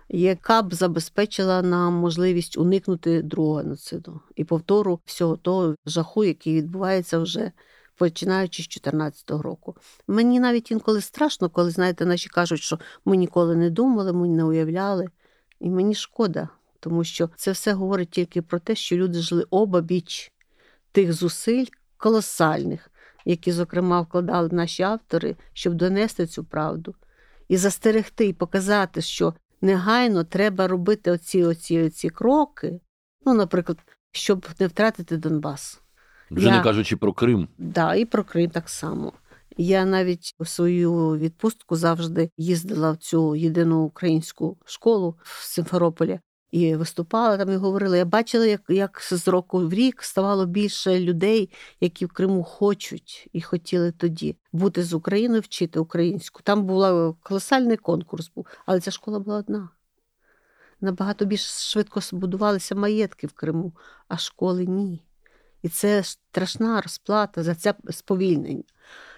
Яка 0.10 0.62
б 0.62 0.74
забезпечила 0.74 1.62
нам 1.62 1.94
можливість 1.94 2.58
уникнути 2.58 3.22
другого 3.22 3.58
геноциду 3.58 4.22
і 4.36 4.44
повтору 4.44 5.00
всього 5.06 5.38
того 5.38 5.76
жаху, 5.86 6.24
який 6.24 6.56
відбувається 6.56 7.20
вже 7.20 7.52
починаючи 7.96 8.64
з 8.64 8.68
2014 8.68 9.32
року. 9.32 9.76
Мені 10.08 10.40
навіть 10.40 10.72
інколи 10.72 11.02
страшно, 11.02 11.50
коли, 11.50 11.72
знаєте, 11.72 12.06
наші 12.06 12.30
кажуть, 12.30 12.62
що 12.62 12.80
ми 13.06 13.18
ніколи 13.18 13.56
не 13.56 13.70
думали, 13.70 14.14
ми 14.14 14.28
не 14.28 14.44
уявляли. 14.44 15.08
І 15.60 15.70
мені 15.70 15.96
шкода, 15.96 16.50
тому 16.80 17.04
що 17.04 17.30
це 17.36 17.52
все 17.52 17.74
говорить 17.74 18.10
тільки 18.10 18.42
про 18.42 18.60
те, 18.60 18.76
що 18.76 18.98
люди 18.98 19.20
жили 19.20 19.46
обабіч 19.50 20.32
тих 20.92 21.14
зусиль 21.14 21.66
колосальних, 21.98 22.92
які, 23.26 23.52
зокрема, 23.52 24.02
вкладали 24.02 24.50
наші 24.52 24.84
автори, 24.84 25.36
щоб 25.54 25.74
донести 25.74 26.28
цю 26.28 26.44
правду 26.44 26.96
і 27.48 27.58
застерегти, 27.58 28.26
і 28.26 28.34
показати, 28.34 29.02
що 29.02 29.34
негайно 29.62 30.24
треба 30.24 30.68
робити 30.68 31.12
оці 31.12 31.44
оці, 31.44 31.82
оці 31.82 32.10
кроки. 32.10 32.80
Ну, 33.26 33.34
наприклад, 33.34 33.78
щоб 34.12 34.48
не 34.60 34.68
втратити 34.68 35.18
Донбас. 35.18 35.82
Вже 36.32 36.48
Я... 36.48 36.58
не 36.58 36.64
кажучи 36.64 36.96
про 36.96 37.14
Крим. 37.14 37.48
Да, 37.58 37.96
і 37.96 38.06
про 38.06 38.24
Крим 38.24 38.50
так 38.50 38.70
само. 38.70 39.14
Я 39.58 39.86
навіть 39.86 40.36
у 40.40 40.46
свою 40.46 41.18
відпустку 41.18 41.76
завжди 41.76 42.30
їздила 42.38 42.92
в 42.92 42.98
цю 42.98 43.36
єдину 43.36 43.82
українську 43.82 44.58
школу 44.66 45.16
в 45.24 45.44
Симферополі 45.44 46.20
і 46.52 46.76
виступала 46.76 47.38
там 47.38 47.52
і 47.52 47.56
говорила. 47.56 47.98
Я 47.98 48.06
бачила, 48.06 48.46
як 48.46 48.62
як 48.70 49.02
з 49.02 49.28
року 49.28 49.68
в 49.68 49.74
рік 49.74 50.04
ставало 50.04 50.46
більше 50.46 51.00
людей, 51.00 51.50
які 51.82 52.06
в 52.06 52.12
Криму 52.12 52.44
хочуть 52.44 53.30
і 53.34 53.42
хотіли 53.42 53.92
тоді 53.92 54.36
бути 54.52 54.84
з 54.84 54.94
Україною, 54.94 55.42
вчити 55.42 55.80
українську. 55.80 56.42
Там 56.44 56.64
був 56.64 57.16
колосальний 57.24 57.78
конкурс, 57.78 58.32
був, 58.36 58.48
але 58.66 58.80
ця 58.80 58.92
школа 58.92 59.20
була 59.20 59.38
одна. 59.38 59.70
Набагато 60.82 61.26
більш 61.26 61.72
швидко 61.72 62.02
збудувалися 62.02 62.76
маєтки 62.76 63.28
в 63.28 63.34
Криму, 63.34 63.74
а 64.08 64.18
школи 64.18 64.66
ні. 64.66 65.04
І 65.66 65.70
це 65.70 66.04
страшна 66.04 66.82
розплата 66.82 67.44
за 67.44 67.56
це 67.56 67.74
сповільнення. 67.90 68.64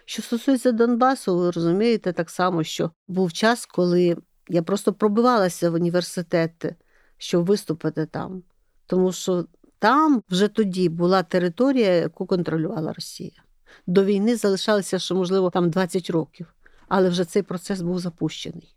Що 0.06 0.22
стосується 0.22 0.72
Донбасу, 0.72 1.38
ви 1.38 1.52
розумієте 1.52 2.14
так 2.14 2.30
само, 2.30 2.64
що 2.64 2.92
був 3.08 3.34
час, 3.34 3.66
коли 3.66 4.18
я 4.50 4.64
просто 4.64 4.94
пробивалася 4.94 5.70
в 5.70 5.74
університети, 5.74 6.76
щоб 7.18 7.46
виступити 7.46 8.06
там. 8.06 8.44
Тому 8.86 9.12
що 9.12 9.46
там 9.80 10.22
вже 10.30 10.48
тоді 10.48 10.90
була 10.90 11.24
територія, 11.24 11.90
яку 11.94 12.26
контролювала 12.26 12.94
Росія. 12.94 13.44
До 13.88 14.06
війни 14.06 14.36
залишалося, 14.36 15.00
що, 15.00 15.16
можливо, 15.16 15.50
там 15.50 15.70
20 15.70 16.10
років, 16.10 16.54
але 16.88 17.10
вже 17.10 17.26
цей 17.26 17.42
процес 17.42 17.82
був 17.82 18.00
запущений. 18.00 18.77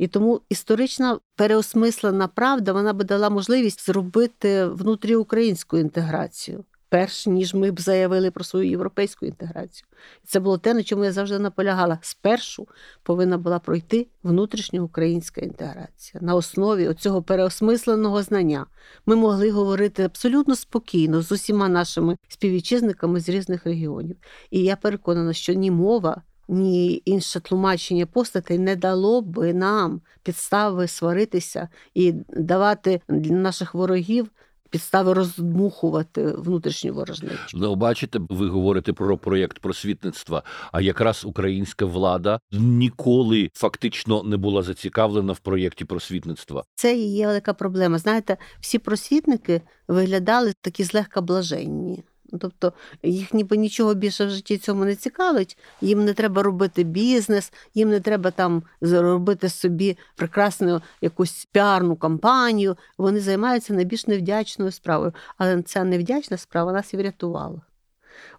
І 0.00 0.08
тому 0.08 0.40
історична 0.48 1.18
переосмислена 1.36 2.28
правда 2.28 2.72
вона 2.72 2.92
би 2.92 3.04
дала 3.04 3.30
можливість 3.30 3.86
зробити 3.86 4.66
внутріукраїнську 4.66 5.78
інтеграцію, 5.78 6.64
перш 6.88 7.26
ніж 7.26 7.54
ми 7.54 7.70
б 7.70 7.80
заявили 7.80 8.30
про 8.30 8.44
свою 8.44 8.70
європейську 8.70 9.26
інтеграцію. 9.26 9.86
І 10.24 10.26
це 10.26 10.40
було 10.40 10.58
те, 10.58 10.74
на 10.74 10.82
чому 10.82 11.04
я 11.04 11.12
завжди 11.12 11.38
наполягала. 11.38 11.98
Спершу 12.02 12.68
повинна 13.02 13.38
була 13.38 13.58
пройти 13.58 14.06
внутрішньоукраїнська 14.22 15.40
інтеграція 15.40 16.20
на 16.22 16.34
основі 16.34 16.94
цього 16.94 17.22
переосмисленого 17.22 18.22
знання. 18.22 18.66
Ми 19.06 19.16
могли 19.16 19.50
говорити 19.50 20.02
абсолютно 20.02 20.56
спокійно 20.56 21.22
з 21.22 21.32
усіма 21.32 21.68
нашими 21.68 22.16
співвітчизниками 22.28 23.20
з 23.20 23.28
різних 23.28 23.64
регіонів. 23.64 24.16
І 24.50 24.62
я 24.62 24.76
переконана, 24.76 25.32
що 25.32 25.52
ні 25.52 25.70
мова 25.70 26.22
ні 26.50 27.02
інше 27.04 27.40
тлумачення 27.40 28.06
постатей 28.06 28.58
не 28.58 28.76
дало 28.76 29.22
би 29.22 29.54
нам 29.54 30.00
підстави 30.22 30.88
сваритися 30.88 31.68
і 31.94 32.12
давати 32.28 33.00
для 33.08 33.34
наших 33.34 33.74
ворогів. 33.74 34.30
Підстави 34.70 35.12
роздмухувати 35.12 36.24
внутрішню 36.24 36.94
ворожнечу. 36.94 37.58
Ну, 37.58 37.74
бачите, 37.74 38.20
ви 38.28 38.48
говорите 38.48 38.92
про 38.92 39.18
проєкт 39.18 39.58
просвітництва. 39.58 40.42
А 40.72 40.80
якраз 40.80 41.24
українська 41.24 41.86
влада 41.86 42.40
ніколи 42.52 43.50
фактично 43.54 44.22
не 44.22 44.36
була 44.36 44.62
зацікавлена 44.62 45.32
в 45.32 45.38
проєкті 45.38 45.84
просвітництва. 45.84 46.64
Це 46.74 46.96
і 46.96 47.14
є 47.14 47.26
велика 47.26 47.54
проблема. 47.54 47.98
Знаєте, 47.98 48.36
всі 48.60 48.78
просвітники 48.78 49.62
виглядали 49.88 50.52
такі 50.62 50.84
злегка 50.84 51.20
блаженні. 51.20 52.04
Тобто 52.38 52.72
їх 53.02 53.34
ніби 53.34 53.56
нічого 53.56 53.94
більше 53.94 54.26
в 54.26 54.30
житті 54.30 54.58
цьому 54.58 54.84
не 54.84 54.96
цікавить, 54.96 55.58
їм 55.80 56.04
не 56.04 56.14
треба 56.14 56.42
робити 56.42 56.82
бізнес, 56.82 57.52
їм 57.74 57.88
не 57.88 58.00
треба 58.00 58.30
там 58.30 58.62
зробити 58.80 59.48
собі 59.48 59.98
прекрасну 60.16 60.82
якусь 61.00 61.48
піарну 61.52 61.96
кампанію. 61.96 62.76
Вони 62.98 63.20
займаються 63.20 63.74
найбільш 63.74 64.06
невдячною 64.06 64.70
справою. 64.70 65.12
Але 65.38 65.62
ця 65.62 65.84
невдячна 65.84 66.36
справа 66.36 66.72
нас 66.72 66.94
і 66.94 66.96
врятувала. 66.96 67.60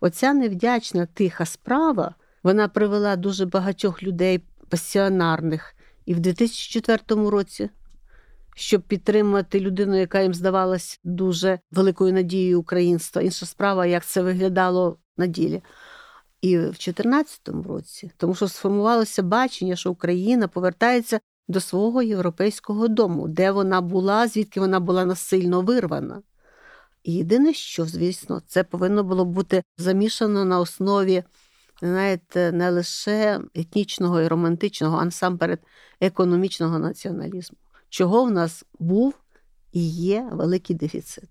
Оця 0.02 0.34
невдячна 0.34 1.06
тиха 1.06 1.46
справа 1.46 2.16
вона 2.44 2.68
привела 2.68 3.16
дуже 3.16 3.46
багатьох 3.46 4.04
людей 4.04 4.42
пасіонарних 4.70 5.76
і 6.06 6.14
в 6.14 6.20
2004 6.20 7.30
році 7.30 7.70
щоб 8.56 8.82
підтримати 8.82 9.60
людину, 9.60 10.00
яка 10.00 10.22
їм 10.22 10.34
здавалась 10.34 11.00
дуже 11.04 11.60
великою 11.72 12.14
надією 12.14 12.60
українства. 12.60 13.22
Інша 13.22 13.46
справа, 13.46 13.86
як 13.86 14.06
це 14.06 14.22
виглядало 14.22 14.98
на 15.18 15.28
ділі. 15.28 15.62
І 16.42 16.58
в 16.58 16.62
2014 16.62 17.50
році, 17.68 18.12
тому 18.18 18.36
що 18.36 18.48
сформувалося 18.48 19.24
бачення, 19.24 19.76
що 19.76 19.92
Україна 19.92 20.48
повертається 20.48 21.20
до 21.48 21.60
свого 21.60 22.02
європейського 22.02 22.88
дому, 22.88 23.28
де 23.28 23.52
вона 23.52 23.82
була, 23.82 24.28
звідки 24.28 24.60
вона 24.60 24.80
була 24.80 25.06
насильно 25.06 25.62
вирвана. 25.62 26.22
І 27.04 27.14
єдине, 27.14 27.54
що, 27.54 27.86
звісно, 27.86 28.42
це 28.48 28.64
повинно 28.64 29.04
було 29.04 29.26
бути 29.26 29.64
замішано 29.78 30.46
на 30.46 30.60
основі, 30.60 31.24
знаєте, 31.82 32.52
не 32.52 32.70
лише 32.70 33.42
етнічного 33.56 34.22
і 34.22 34.28
романтичного, 34.28 34.98
а 34.98 35.06
насамперед 35.06 35.60
економічного 36.02 36.80
націоналізму 36.80 37.58
чого 37.92 38.24
в 38.24 38.32
нас 38.32 38.66
був 38.80 39.14
і 39.72 39.90
є 39.90 40.30
великий 40.32 40.76
дефіцит. 40.76 41.30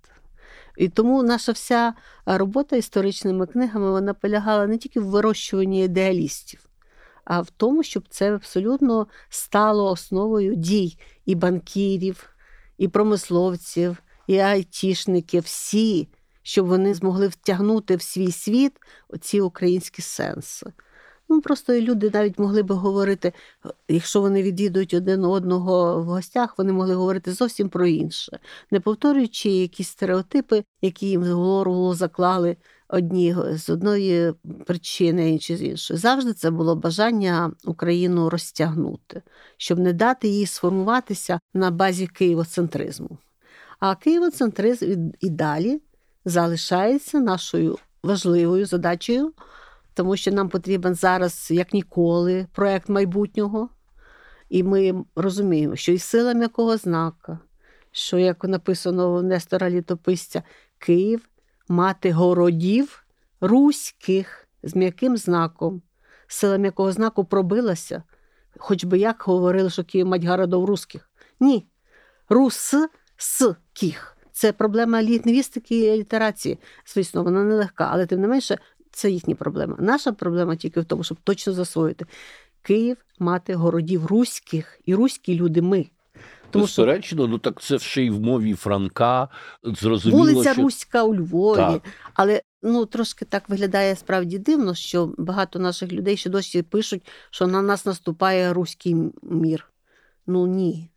І 0.77 0.89
тому 0.89 1.23
наша 1.23 1.53
вся 1.53 1.95
робота 2.27 2.77
історичними 2.77 3.47
книгами 3.47 3.91
вона 3.91 4.15
полягала 4.15 4.67
не 4.67 4.79
тільки 4.79 5.01
в 5.01 5.05
вирощуванні 5.05 5.85
ідеалістів, 5.85 6.69
а 7.25 7.41
в 7.41 7.51
тому, 7.51 7.83
щоб 7.83 8.05
це 8.09 8.35
абсолютно 8.35 9.07
стало 9.29 9.91
основою 9.91 10.55
дій 10.55 10.99
і 11.27 11.35
банкірів, 11.35 12.35
і 12.79 12.89
промисловців, 12.89 13.97
і 14.27 14.39
айтішників, 14.39 15.43
всі, 15.43 16.09
щоб 16.43 16.67
вони 16.67 16.95
змогли 16.95 17.29
втягнути 17.29 17.97
в 17.97 18.03
свій 18.03 18.33
світ 18.33 18.73
оці 19.09 19.41
українські 19.41 20.03
сенси. 20.03 20.73
Ну, 21.31 21.41
Просто 21.41 21.81
люди 21.81 22.11
навіть 22.15 22.39
могли 22.39 22.63
би 22.63 22.75
говорити, 22.75 23.33
якщо 23.89 24.21
вони 24.21 24.43
відвідують 24.43 24.95
один 24.95 25.25
одного 25.25 26.03
в 26.03 26.05
гостях, 26.05 26.59
вони 26.59 26.73
могли 26.73 26.95
говорити 26.95 27.33
зовсім 27.33 27.69
про 27.69 27.87
інше, 27.87 28.39
не 28.71 28.81
повторюючи 28.81 29.51
якісь 29.51 29.89
стереотипи, 29.89 30.65
які 30.83 31.07
їм 31.07 31.23
в 31.23 31.33
голову 31.33 31.95
заклали 31.95 32.57
одні 32.89 33.37
з 33.55 33.71
одної 33.71 34.33
причини, 34.67 35.31
інші 35.31 35.57
з 35.57 35.63
іншої. 35.63 35.99
Завжди 35.99 36.33
це 36.33 36.51
було 36.51 36.77
бажання 36.77 37.53
Україну 37.65 38.31
розтягнути, 38.31 39.23
щоб 39.57 39.79
не 39.79 39.93
дати 39.93 40.29
їй 40.29 40.47
сформуватися 40.47 41.41
на 41.55 41.71
базі 41.71 42.07
києвоцентризму. 42.07 43.19
А 43.81 43.95
києвоцентризм 43.95 45.11
і 45.21 45.31
далі 45.31 45.81
залишається 46.25 47.21
нашою 47.21 47.79
важливою 48.03 48.67
задачею 48.67 49.33
тому 49.95 50.17
що 50.17 50.33
нам 50.33 50.49
потрібен 50.49 50.95
зараз, 50.95 51.51
як 51.51 51.75
ніколи, 51.75 52.47
проект 52.53 52.89
майбутнього. 52.89 53.69
І 54.49 54.63
ми 54.63 55.05
розуміємо, 55.17 55.77
що 55.77 55.93
і 55.93 55.99
сила 55.99 56.35
м'якого 56.35 56.77
знака, 56.77 57.39
що, 57.93 58.19
як 58.19 58.45
написано 58.45 59.15
у 59.15 59.23
Нестора 59.23 59.71
Літописця, 59.71 60.43
Київ 60.79 61.29
мати 61.69 62.13
городів 62.13 63.05
руських 63.41 64.49
з 64.63 64.77
м'яким 64.77 65.17
знаком. 65.17 65.83
Сила 66.27 66.57
м'якого 66.57 66.93
знаку 66.93 67.25
пробилася, 67.25 68.03
хоч 68.59 68.85
би 68.85 68.99
як 68.99 69.23
говорили, 69.23 69.71
що 69.71 69.85
Київ 69.85 70.07
мать 70.07 70.25
городов 70.25 70.65
русських. 70.65 71.11
Ні. 71.41 71.67
Рус 72.29 72.75
с 73.17 73.55
кіх. 73.73 74.17
Це 74.33 74.53
проблема 74.53 75.03
лінгвістики 75.03 75.81
і 75.81 75.99
літерації. 75.99 76.59
Звісно, 76.87 77.23
вона 77.23 77.45
нелегка, 77.45 77.89
але 77.93 78.07
тим 78.07 78.21
не 78.21 78.29
менше 78.29 78.59
це 78.91 79.11
їхня 79.11 79.35
проблема. 79.35 79.77
Наша 79.79 80.13
проблема 80.13 80.57
тільки 80.57 80.81
в 80.81 80.85
тому, 80.85 81.05
щоб 81.05 81.19
точно 81.25 81.53
засвоїти. 81.53 82.07
Київ 82.63 82.97
мати 83.19 83.55
городів 83.55 84.07
руських, 84.07 84.81
і 84.87 84.95
руські 84.95 85.35
люди 85.35 85.63
ми. 85.63 85.87
Тому 86.51 86.65
Безперечно, 86.65 87.27
ну 87.27 87.39
так 87.39 87.61
це 87.61 87.79
ще 87.79 88.03
й 88.03 88.11
в 88.11 88.21
мові 88.21 88.55
Франка. 88.55 89.29
Зрозуміло, 89.63 90.23
Вулиця 90.23 90.53
що... 90.53 90.63
Руська 90.63 91.03
у 91.03 91.15
Львові. 91.15 91.57
Так. 91.57 91.83
Але 92.15 92.43
ну 92.63 92.87
трошки 92.87 93.25
так 93.25 93.49
виглядає 93.49 93.97
справді 93.97 94.39
дивно, 94.39 94.75
що 94.75 95.15
багато 95.19 95.59
наших 95.59 95.93
людей 95.93 96.17
ще 96.17 96.31
досі 96.31 96.63
пишуть, 96.63 97.09
що 97.31 97.47
на 97.47 97.63
нас 97.63 97.87
наступає 97.87 98.53
руський 98.53 98.97
мір. 99.23 99.67
Ну 100.27 100.47
ні. 100.47 100.91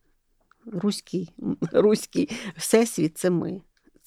Руський, 0.66 1.30
руський 1.72 2.30
всесвіт 2.58 3.18
це 3.18 3.30
ми. 3.30 3.62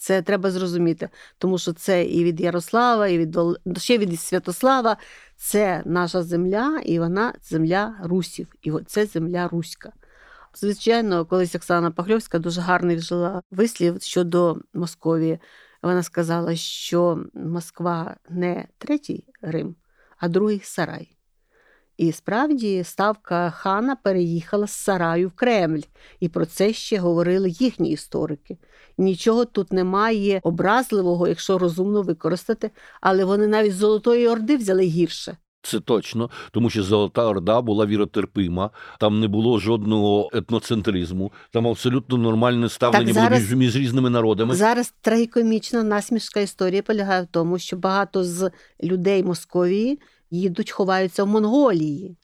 Це 0.06 0.22
треба 0.22 0.50
зрозуміти, 0.50 1.08
тому 1.38 1.58
що 1.58 1.72
це 1.72 2.04
і 2.04 2.24
від 2.24 2.40
Ярослава, 2.40 3.08
і 3.08 3.18
від 3.18 3.38
ще 3.78 3.98
від 3.98 4.20
Святослава. 4.20 4.96
Це 5.36 5.82
наша 5.86 6.22
земля, 6.22 6.80
і 6.84 6.98
вона 6.98 7.34
земля 7.42 7.96
русів. 8.02 8.54
І 8.62 8.72
це 8.86 9.06
земля 9.06 9.48
руська. 9.48 9.92
Звичайно, 10.54 11.24
колись 11.24 11.54
Оксана 11.54 11.90
Пахльовська 11.90 12.38
дуже 12.38 12.60
гарний 12.60 12.96
вжила 12.96 13.42
вислів 13.50 14.02
щодо 14.02 14.58
Московії. 14.74 15.38
Вона 15.82 16.02
сказала, 16.02 16.56
що 16.56 17.24
Москва 17.34 18.16
не 18.28 18.68
третій 18.78 19.24
Рим, 19.42 19.74
а 20.18 20.28
другий 20.28 20.60
Сарай. 20.64 21.15
І 21.96 22.12
справді 22.12 22.84
ставка 22.84 23.50
хана 23.50 23.96
переїхала 23.96 24.66
з 24.66 24.72
Сараю 24.72 25.28
в 25.28 25.32
Кремль, 25.32 25.80
і 26.20 26.28
про 26.28 26.46
це 26.46 26.72
ще 26.72 26.98
говорили 26.98 27.50
їхні 27.50 27.90
історики. 27.90 28.58
Нічого 28.98 29.44
тут 29.44 29.72
немає 29.72 30.40
образливого, 30.42 31.28
якщо 31.28 31.58
розумно 31.58 32.02
використати, 32.02 32.70
але 33.00 33.24
вони 33.24 33.46
навіть 33.46 33.72
з 33.72 33.76
Золотої 33.76 34.28
Орди 34.28 34.56
взяли 34.56 34.82
гірше. 34.82 35.36
Це 35.62 35.80
точно, 35.80 36.30
тому 36.52 36.70
що 36.70 36.82
Золота 36.82 37.26
Орда 37.26 37.60
була 37.60 37.86
віротерпима, 37.86 38.70
там 39.00 39.20
не 39.20 39.28
було 39.28 39.58
жодного 39.58 40.30
етноцентризму, 40.32 41.32
там 41.50 41.66
абсолютно 41.66 42.18
нормальне 42.18 42.68
ставлення 42.68 43.12
зараз, 43.12 43.28
було 43.28 43.40
між, 43.40 43.74
між 43.74 43.76
різними 43.76 44.10
народами. 44.10 44.54
Зараз 44.54 44.94
трагікомічна 45.00 45.82
насмішка 45.82 46.40
історії 46.40 46.82
полягає 46.82 47.22
в 47.22 47.26
тому, 47.26 47.58
що 47.58 47.76
багато 47.76 48.24
з 48.24 48.50
людей 48.82 49.24
Московії 49.24 49.98
їдуть, 50.30 50.70
ховаються 50.70 51.24
в 51.24 51.26
Монголії. 51.26 52.16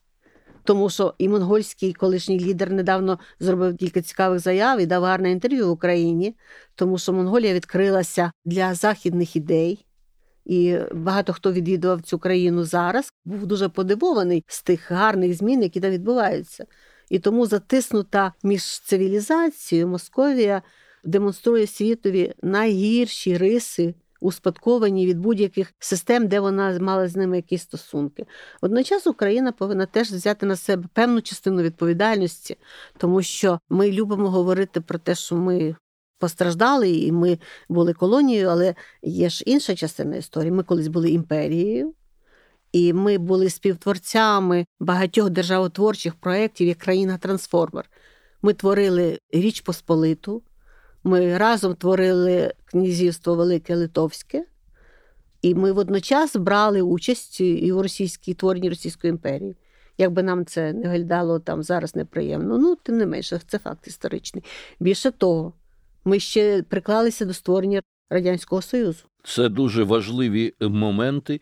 Тому 0.64 0.90
що 0.90 1.14
і 1.18 1.28
монгольський 1.28 1.92
колишній 1.92 2.40
лідер 2.40 2.72
недавно 2.72 3.18
зробив 3.40 3.76
кілька 3.76 4.02
цікавих 4.02 4.40
заяв 4.40 4.80
і 4.80 4.86
дав 4.86 5.02
гарне 5.02 5.30
інтерв'ю 5.30 5.68
в 5.68 5.70
Україні, 5.70 6.36
тому 6.74 6.98
що 6.98 7.12
Монголія 7.12 7.54
відкрилася 7.54 8.32
для 8.44 8.74
західних 8.74 9.36
ідей. 9.36 9.86
І 10.44 10.78
багато 10.94 11.32
хто 11.32 11.52
відвідував 11.52 12.02
цю 12.02 12.18
країну 12.18 12.64
зараз, 12.64 13.12
був 13.24 13.46
дуже 13.46 13.68
подивований 13.68 14.44
з 14.46 14.62
тих 14.62 14.90
гарних 14.90 15.34
змін, 15.34 15.62
які 15.62 15.80
там 15.80 15.90
відбуваються. 15.90 16.66
І 17.10 17.18
тому 17.18 17.46
затиснута 17.46 18.32
між 18.42 18.80
цивілізацією 18.80 19.88
Московія 19.88 20.62
демонструє 21.04 21.66
світові 21.66 22.34
найгірші 22.42 23.36
риси 23.36 23.94
успадковані 24.22 25.06
від 25.06 25.18
будь-яких 25.18 25.72
систем, 25.78 26.28
де 26.28 26.40
вона 26.40 26.78
мала 26.80 27.08
з 27.08 27.16
ними 27.16 27.36
якісь 27.36 27.62
стосунки. 27.62 28.26
Водночас 28.62 29.06
Україна 29.06 29.52
повинна 29.52 29.86
теж 29.86 30.10
взяти 30.10 30.46
на 30.46 30.56
себе 30.56 30.88
певну 30.92 31.20
частину 31.20 31.62
відповідальності, 31.62 32.56
тому 32.98 33.22
що 33.22 33.58
ми 33.70 33.92
любимо 33.92 34.30
говорити 34.30 34.80
про 34.80 34.98
те, 34.98 35.14
що 35.14 35.36
ми. 35.36 35.76
Постраждали, 36.18 36.90
і 36.90 37.12
ми 37.12 37.38
були 37.68 37.92
колонією, 37.92 38.48
але 38.48 38.74
є 39.02 39.28
ж 39.28 39.44
інша 39.46 39.74
частина 39.74 40.16
історії. 40.16 40.50
Ми 40.50 40.62
колись 40.62 40.88
були 40.88 41.10
імперією, 41.10 41.94
і 42.72 42.92
ми 42.92 43.18
були 43.18 43.50
співтворцями 43.50 44.66
багатьох 44.80 45.30
державотворчих 45.30 46.14
проєктів 46.14 46.68
як 46.68 46.78
країна-трансформер. 46.78 47.90
Ми 48.42 48.52
творили 48.52 49.18
Річ 49.32 49.60
Посполиту, 49.60 50.42
ми 51.04 51.38
разом 51.38 51.74
творили 51.74 52.52
князівство 52.64 53.34
Велике 53.34 53.76
Литовське, 53.76 54.44
і 55.42 55.54
ми 55.54 55.72
водночас 55.72 56.36
брали 56.36 56.82
участь 56.82 57.40
і 57.40 57.72
в 57.72 57.80
російській 57.80 58.34
творенні 58.34 58.68
Російської 58.68 59.10
імперії. 59.10 59.56
Якби 59.98 60.22
нам 60.22 60.44
це 60.46 60.72
не 60.72 60.88
виглядало 60.88 61.38
там 61.38 61.62
зараз 61.62 61.96
неприємно, 61.96 62.58
ну 62.58 62.76
тим 62.82 62.96
не 62.96 63.06
менше, 63.06 63.40
це 63.46 63.58
факт 63.58 63.86
історичний. 63.86 64.44
Більше 64.80 65.10
того, 65.10 65.52
ми 66.04 66.20
ще 66.20 66.62
приклалися 66.62 67.24
до 67.24 67.34
створення 67.34 67.82
Радянського 68.10 68.62
Союзу. 68.62 69.04
Це 69.24 69.48
дуже 69.48 69.84
важливі 69.84 70.54
моменти, 70.60 71.40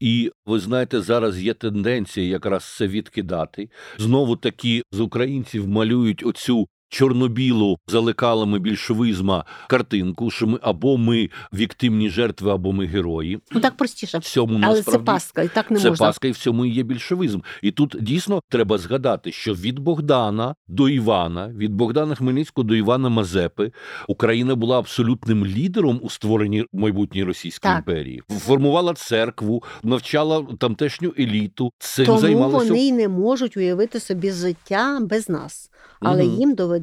і 0.00 0.32
ви 0.46 0.60
знаєте, 0.60 1.00
зараз 1.00 1.42
є 1.42 1.54
тенденція 1.54 2.26
якраз 2.26 2.76
це 2.76 2.86
відкидати. 2.86 3.70
Знову 3.98 4.36
таки 4.36 4.82
з 4.92 5.00
українців 5.00 5.68
малюють 5.68 6.26
оцю 6.26 6.66
чорнобілу 6.90 7.78
за 7.88 8.00
лекалами 8.00 8.58
більшовизма 8.58 9.44
картинку, 9.68 10.30
що 10.30 10.46
ми 10.46 10.58
або 10.62 10.96
ми 10.98 11.30
віктимні 11.54 12.10
жертви, 12.10 12.50
або 12.52 12.72
ми 12.72 12.86
герої. 12.86 13.38
Ну 13.52 13.60
так 13.60 13.76
простіше. 13.76 14.18
Всьому 14.18 14.54
Але 14.62 14.76
насправді 14.76 14.90
це 14.90 15.12
паска, 15.12 15.42
і 15.42 15.48
так 15.48 15.70
не 15.70 15.78
це 15.80 15.88
можна. 15.90 16.06
паска, 16.06 16.28
і 16.28 16.30
в 16.30 16.36
цьому 16.38 16.64
і 16.66 16.70
є 16.70 16.82
більшовизм. 16.82 17.40
І 17.62 17.70
тут 17.70 17.96
дійсно 18.00 18.40
треба 18.48 18.78
згадати, 18.78 19.32
що 19.32 19.54
від 19.54 19.78
Богдана 19.78 20.54
до 20.68 20.88
Івана, 20.88 21.48
від 21.48 21.74
Богдана 21.74 22.14
Хмельницького 22.14 22.68
до 22.68 22.74
Івана 22.74 23.08
Мазепи, 23.08 23.72
Україна 24.08 24.54
була 24.54 24.78
абсолютним 24.78 25.46
лідером 25.46 26.00
у 26.02 26.10
створенні 26.10 26.64
майбутньої 26.72 27.24
Російської 27.24 27.74
Так. 27.74 27.78
імперії, 27.88 28.22
формувала 28.30 28.94
церкву, 28.94 29.62
навчала 29.82 30.46
тамтешню 30.58 31.12
еліту. 31.18 31.70
Цим 31.78 32.06
Тому 32.06 32.18
займалося 32.18 32.68
вони 32.68 32.86
й 32.86 32.92
не 32.92 33.08
можуть 33.08 33.56
уявити 33.56 34.00
собі 34.00 34.30
життя 34.30 34.98
без 35.02 35.28
нас, 35.28 35.70
але 36.00 36.24
Мгм. 36.24 36.34
їм 36.40 36.54
доведеться 36.54 36.79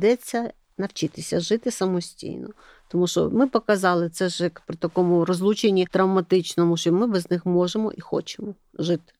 навчитися 0.77 1.39
жити 1.39 1.71
самостійно. 1.71 2.47
Тому 2.87 3.07
що 3.07 3.29
ми 3.29 3.47
показали 3.47 4.09
це 4.09 4.29
ж 4.29 4.43
як 4.43 4.61
при 4.67 4.77
такому 4.77 5.25
розлученні 5.25 5.85
травматичному, 5.85 6.77
що 6.77 6.93
ми 6.93 7.07
без 7.07 7.31
них 7.31 7.45
можемо 7.45 7.91
і 7.91 8.01
хочемо 8.01 8.55
жити. 8.79 9.13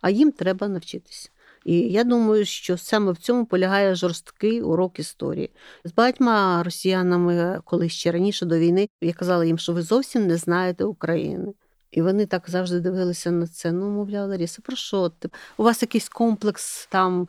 А 0.00 0.10
їм 0.10 0.32
треба 0.32 0.68
навчитися. 0.68 1.30
І 1.64 1.78
я 1.78 2.04
думаю, 2.04 2.44
що 2.44 2.78
саме 2.78 3.12
в 3.12 3.16
цьому 3.16 3.46
полягає 3.46 3.94
жорсткий 3.94 4.62
урок 4.62 4.98
історії. 4.98 5.50
З 5.84 5.92
багатьма 5.92 6.62
росіянами, 6.62 7.60
коли 7.64 7.88
ще 7.88 8.12
раніше 8.12 8.46
до 8.46 8.58
війни, 8.58 8.88
я 9.00 9.12
казала 9.12 9.44
їм, 9.44 9.58
що 9.58 9.72
ви 9.72 9.82
зовсім 9.82 10.26
не 10.26 10.36
знаєте 10.36 10.84
України. 10.84 11.52
І 11.90 12.02
вони 12.02 12.26
так 12.26 12.50
завжди 12.50 12.80
дивилися 12.80 13.30
на 13.30 13.46
це. 13.46 13.72
Ну, 13.72 13.90
мовляв, 13.90 14.28
Ларіса, 14.28 14.62
про 14.62 14.76
що 14.76 15.08
ти? 15.08 15.28
У 15.56 15.62
вас 15.62 15.82
якийсь 15.82 16.08
комплекс 16.08 16.86
там. 16.90 17.28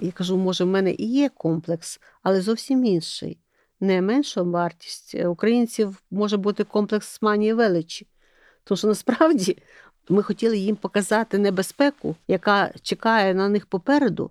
Я 0.00 0.12
кажу, 0.12 0.36
може, 0.36 0.64
в 0.64 0.66
мене 0.66 0.92
і 0.92 1.06
є 1.06 1.28
комплекс, 1.28 2.00
але 2.22 2.40
зовсім 2.40 2.84
інший. 2.84 3.38
Не 3.80 4.02
менша 4.02 4.42
вартість. 4.42 5.14
Українців 5.14 6.02
може 6.10 6.36
бути 6.36 6.64
комплекс 6.64 7.22
манії 7.22 7.52
величі. 7.52 8.06
Тому 8.64 8.78
що 8.78 8.88
насправді 8.88 9.58
ми 10.08 10.22
хотіли 10.22 10.58
їм 10.58 10.76
показати 10.76 11.38
небезпеку, 11.38 12.16
яка 12.28 12.72
чекає 12.82 13.34
на 13.34 13.48
них 13.48 13.66
попереду, 13.66 14.30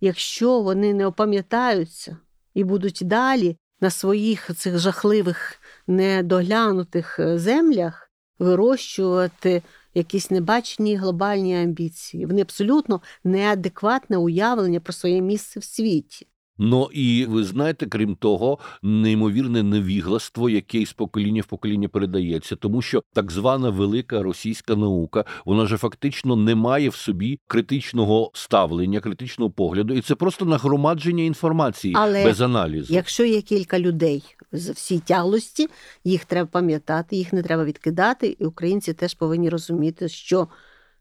якщо 0.00 0.60
вони 0.60 0.94
не 0.94 1.06
опам'ятаються 1.06 2.16
і 2.54 2.64
будуть 2.64 3.00
далі 3.02 3.56
на 3.80 3.90
своїх 3.90 4.56
цих 4.56 4.78
жахливих 4.78 5.60
недоглянутих 5.86 7.18
е, 7.18 7.38
землях 7.38 8.10
вирощувати 8.38 9.62
якісь 9.94 10.30
небачені 10.30 10.96
глобальні 10.96 11.56
амбіції. 11.56 12.26
Вони 12.26 12.40
абсолютно 12.40 13.00
неадекватне 13.24 14.16
уявлення 14.16 14.80
про 14.80 14.92
своє 14.92 15.20
місце 15.20 15.60
в 15.60 15.64
світі. 15.64 16.26
Ну 16.62 16.88
і 16.92 17.26
ви 17.28 17.44
знаєте, 17.44 17.86
крім 17.86 18.14
того, 18.14 18.58
неймовірне 18.82 19.62
невігластво, 19.62 20.50
яке 20.50 20.86
з 20.86 20.92
покоління 20.92 21.42
в 21.42 21.46
покоління 21.46 21.88
передається, 21.88 22.56
тому 22.56 22.82
що 22.82 23.02
так 23.12 23.30
звана 23.30 23.70
велика 23.70 24.22
російська 24.22 24.76
наука, 24.76 25.24
вона 25.44 25.66
же 25.66 25.76
фактично 25.76 26.36
не 26.36 26.54
має 26.54 26.88
в 26.88 26.94
собі 26.94 27.38
критичного 27.46 28.30
ставлення, 28.34 29.00
критичного 29.00 29.50
погляду, 29.50 29.94
і 29.94 30.00
це 30.00 30.14
просто 30.14 30.44
нагромадження 30.44 31.24
інформації 31.24 31.94
Але 31.96 32.24
без 32.24 32.40
аналізу. 32.40 32.94
Якщо 32.94 33.24
є 33.24 33.42
кілька 33.42 33.78
людей 33.78 34.22
всій 34.52 34.98
тяглості, 34.98 35.68
їх 36.04 36.24
треба 36.24 36.48
пам'ятати, 36.52 37.16
їх 37.16 37.32
не 37.32 37.42
треба 37.42 37.64
відкидати, 37.64 38.36
і 38.38 38.44
українці 38.44 38.92
теж 38.92 39.14
повинні 39.14 39.48
розуміти, 39.48 40.08
що 40.08 40.48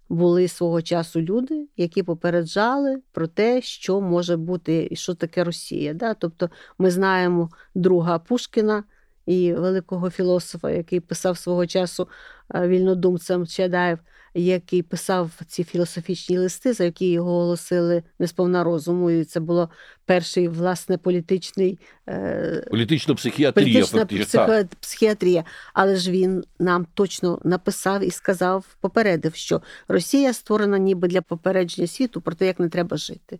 були 0.09 0.47
свого 0.47 0.81
часу 0.81 1.21
люди, 1.21 1.67
які 1.77 2.03
попереджали 2.03 3.01
про 3.11 3.27
те, 3.27 3.61
що 3.61 4.01
може 4.01 4.37
бути 4.37 4.87
і 4.91 4.95
що 4.95 5.15
таке 5.15 5.43
Росія. 5.43 5.93
Да? 5.93 6.13
Тобто 6.13 6.49
ми 6.77 6.91
знаємо 6.91 7.49
друга 7.75 8.19
Пушкіна 8.19 8.83
і 9.25 9.53
великого 9.53 10.09
філософа, 10.09 10.71
який 10.71 10.99
писав 10.99 11.37
свого 11.37 11.67
часу 11.67 12.07
е, 12.55 12.67
вільнодумцем 12.67 13.47
Чадаєв, 13.47 13.99
який 14.33 14.81
писав 14.81 15.31
ці 15.47 15.63
філософічні 15.63 16.37
листи, 16.37 16.73
за 16.73 16.83
які 16.83 17.11
його 17.11 17.31
оголосили 17.31 18.03
несповна 18.19 18.63
розуму. 18.63 19.11
І 19.11 19.23
це 19.23 19.39
було 19.39 19.69
перший 20.05 20.47
власне 20.47 20.97
політичний 20.97 21.79
е, 22.09 22.67
Політична 22.71 23.15
психіатрія, 23.15 23.85
політична 23.85 24.67
психіатрія. 24.79 25.43
Але 25.73 25.95
ж 25.95 26.11
він 26.11 26.43
нам 26.59 26.87
точно 26.93 27.39
написав 27.43 28.03
і 28.03 28.11
сказав, 28.11 28.65
попередив, 28.81 29.35
що 29.35 29.61
Росія 29.87 30.33
створена 30.33 30.77
ніби 30.77 31.07
для 31.07 31.21
попередження 31.21 31.87
світу 31.87 32.21
про 32.21 32.35
те, 32.35 32.45
як 32.45 32.59
не 32.59 32.69
треба 32.69 32.97
жити. 32.97 33.39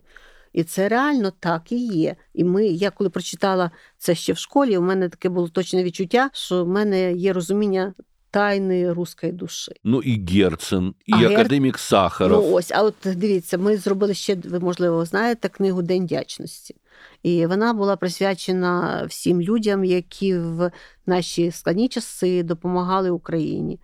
І 0.52 0.64
це 0.64 0.88
реально 0.88 1.32
так 1.40 1.72
і 1.72 1.86
є. 1.86 2.16
І 2.34 2.44
ми, 2.44 2.66
я 2.66 2.90
коли 2.90 3.10
прочитала 3.10 3.70
це 3.98 4.14
ще 4.14 4.32
в 4.32 4.38
школі, 4.38 4.76
у 4.76 4.82
мене 4.82 5.08
таке 5.08 5.28
було 5.28 5.48
точне 5.48 5.84
відчуття, 5.84 6.30
що 6.32 6.64
в 6.64 6.68
мене 6.68 7.12
є 7.12 7.32
розуміння 7.32 7.94
тайни 8.30 8.92
руської 8.92 9.32
душі. 9.32 9.72
Ну 9.84 10.02
і 10.02 10.26
Герцен, 10.40 10.94
і 11.06 11.12
А 11.12 11.16
Гер- 11.16 11.32
академік 11.32 11.78
Сахаров. 11.78 12.44
Ну 12.44 12.54
ось, 12.54 12.70
а 12.72 12.82
от 12.82 12.94
дивіться, 13.04 13.58
ми 13.58 13.76
зробили 13.76 14.14
ще, 14.14 14.34
ви 14.44 14.60
можливо 14.60 15.04
знаєте, 15.04 15.48
книгу 15.48 15.82
День 15.82 16.04
вдячності. 16.04 16.76
І 17.22 17.46
вона 17.46 17.72
була 17.72 17.96
присвячена 17.96 19.04
всім 19.08 19.40
людям, 19.40 19.84
які 19.84 20.38
в 20.38 20.70
наші 21.06 21.50
складні 21.50 21.88
часи 21.88 22.42
допомагали 22.42 23.10
Україні 23.10 23.80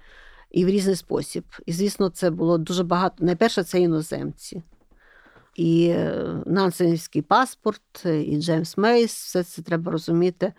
і 0.51 0.65
в 0.65 0.69
різний 0.69 0.97
спосіб. 0.97 1.45
І, 1.67 1.73
звісно, 1.73 2.09
це 2.09 2.31
було 2.31 2.59
дуже 2.59 2.85
багато. 2.85 3.25
Найперше, 3.25 3.63
це 3.63 3.81
іноземці. 3.81 4.63
І 5.55 5.89
е, 5.89 6.25
Нансенівський 6.47 7.23
паспорт, 7.23 8.05
і 8.05 8.37
Джеймс 8.41 8.77
Мейс, 8.77 9.15
все 9.15 9.43
це 9.43 9.63
треба 9.63 9.93
розуміти. 9.93 10.53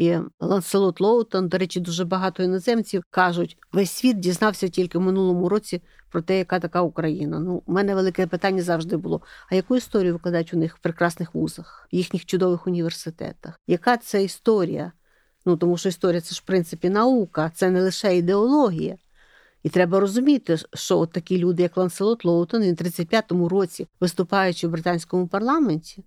І 0.00 0.18
Ланселот 0.40 1.00
Лоутон, 1.00 1.48
до 1.48 1.58
речі, 1.58 1.80
дуже 1.80 2.04
багато 2.04 2.42
іноземців 2.42 3.02
кажуть, 3.10 3.58
весь 3.72 3.90
світ 3.90 4.20
дізнався 4.20 4.68
тільки 4.68 4.98
в 4.98 5.00
минулому 5.00 5.48
році 5.48 5.82
про 6.10 6.22
те, 6.22 6.38
яка 6.38 6.60
така 6.60 6.82
Україна. 6.82 7.38
Ну, 7.38 7.62
у 7.66 7.72
мене 7.72 7.94
велике 7.94 8.26
питання 8.26 8.62
завжди 8.62 8.96
було: 8.96 9.20
а 9.50 9.54
яку 9.54 9.76
історію 9.76 10.12
викладають 10.12 10.54
у 10.54 10.56
них 10.56 10.76
в 10.76 10.78
прекрасних 10.78 11.34
вузах, 11.34 11.88
в 11.92 11.96
їхніх 11.96 12.26
чудових 12.26 12.66
університетах? 12.66 13.60
Яка 13.66 13.96
це 13.96 14.24
історія? 14.24 14.92
Ну 15.46 15.56
тому 15.56 15.76
що 15.76 15.88
історія 15.88 16.20
це 16.20 16.34
ж 16.34 16.40
в 16.44 16.46
принципі 16.46 16.90
наука, 16.90 17.50
це 17.54 17.70
не 17.70 17.82
лише 17.82 18.16
ідеологія. 18.16 18.96
І 19.62 19.68
треба 19.68 20.00
розуміти, 20.00 20.56
що 20.74 20.98
от 20.98 21.12
такі 21.12 21.38
люди, 21.38 21.62
як 21.62 21.76
Ланселот 21.76 22.24
Лоутон, 22.24 22.62
він 22.62 22.74
в 22.74 22.78
35-му 22.78 23.48
році, 23.48 23.88
виступаючи 24.00 24.68
в 24.68 24.70
британському 24.70 25.28
парламенті, 25.28 26.04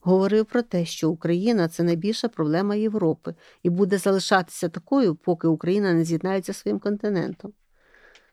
говорив 0.00 0.46
про 0.46 0.62
те, 0.62 0.84
що 0.84 1.10
Україна 1.10 1.68
це 1.68 1.82
найбільша 1.82 2.28
проблема 2.28 2.74
Європи 2.74 3.34
і 3.62 3.70
буде 3.70 3.98
залишатися 3.98 4.68
такою, 4.68 5.14
поки 5.14 5.48
Україна 5.48 5.92
не 5.92 6.04
з'єднається 6.04 6.52
своїм 6.52 6.78
континентом. 6.78 7.52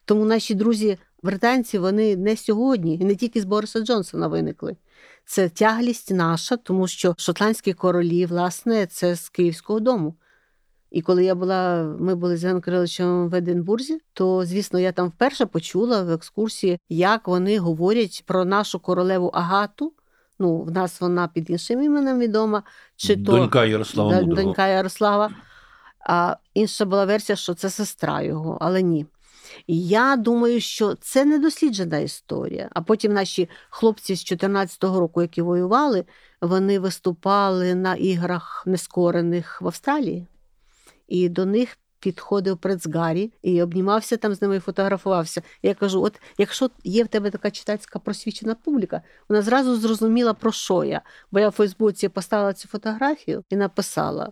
Тому 0.06 0.26
наші 0.26 0.56
друзі 0.56 0.98
британці 1.24 1.78
вони 1.78 2.16
не 2.16 2.38
сьогодні, 2.38 2.96
і 2.96 3.06
не 3.06 3.16
тільки 3.16 3.42
з 3.42 3.46
Бориса 3.46 3.80
Джонсона 3.80 4.28
виникли. 4.28 4.76
Це 5.26 5.50
тяглість 5.50 6.12
наша, 6.12 6.58
тому 6.58 6.88
що 6.88 7.16
шотландські 7.18 7.74
королі, 7.74 8.26
власне, 8.26 8.86
це 8.86 9.16
з 9.16 9.30
Київського 9.30 9.80
дому. 9.80 10.16
І 10.92 11.02
коли 11.02 11.26
я 11.26 11.36
була, 11.36 11.84
ми 12.00 12.16
були 12.16 12.38
з 12.38 12.44
Іваном 12.44 12.62
Кириловичем 12.62 13.30
в 13.30 13.36
Единбурзі, 13.36 14.02
то 14.14 14.46
звісно 14.46 14.80
я 14.80 14.92
там 14.92 15.08
вперше 15.08 15.46
почула 15.46 16.04
в 16.04 16.12
екскурсії, 16.12 16.80
як 16.90 17.28
вони 17.28 17.60
говорять 17.60 18.24
про 18.26 18.46
нашу 18.46 18.80
королеву 18.80 19.28
Агату. 19.28 19.94
Ну, 20.40 20.62
в 20.62 20.72
нас 20.72 21.02
вона 21.02 21.28
під 21.28 21.50
іншим 21.50 21.82
іменем 21.82 22.20
відома, 22.20 22.64
чи 22.96 23.24
то 23.24 23.66
Ярослава 23.66 24.12
Да, 24.12 24.22
Мудрого. 24.22 24.42
донька 24.44 24.68
Ярослава. 24.68 25.32
А 26.00 26.36
інша 26.54 26.86
була 26.86 27.06
версія, 27.06 27.36
що 27.36 27.54
це 27.54 27.70
сестра 27.70 28.22
його, 28.22 28.58
але 28.62 28.82
ні. 28.82 29.06
Я 29.68 30.16
думаю, 30.16 30.62
що 30.62 30.96
це 30.96 31.26
недосліджена 31.26 31.98
історія. 31.98 32.70
А 32.74 32.82
потім 32.82 33.14
наші 33.14 33.50
хлопці 33.70 34.16
з 34.16 34.32
14-го 34.32 35.00
року, 35.00 35.22
які 35.22 35.42
воювали, 35.42 36.06
вони 36.42 36.80
виступали 36.80 37.76
на 37.76 37.96
іграх 37.96 38.64
нескорених 38.66 39.62
в 39.62 39.68
Австралії. 39.68 40.28
І 41.08 41.30
до 41.30 41.46
них 41.46 41.78
підходив 42.00 42.58
Прецгарі 42.58 43.34
і 43.42 43.62
обнімався 43.62 44.18
там 44.18 44.36
з 44.36 44.42
ними 44.42 44.56
і 44.56 44.60
фотографувався. 44.60 45.42
Я 45.64 45.74
кажу: 45.74 46.04
от 46.04 46.22
якщо 46.38 46.70
є 46.84 47.04
в 47.04 47.08
тебе 47.08 47.30
така 47.30 47.52
читацька 47.52 48.00
просвічена 48.00 48.56
публіка, 48.56 49.02
вона 49.30 49.42
зразу 49.42 49.76
зрозуміла, 49.76 50.34
про 50.34 50.52
що 50.52 50.84
я. 50.84 51.02
Бо 51.32 51.40
я 51.40 51.50
в 51.50 51.52
Фейсбуці 51.52 52.10
поставила 52.10 52.54
цю 52.54 52.68
фотографію 52.68 53.44
і 53.50 53.56
написала: 53.56 54.32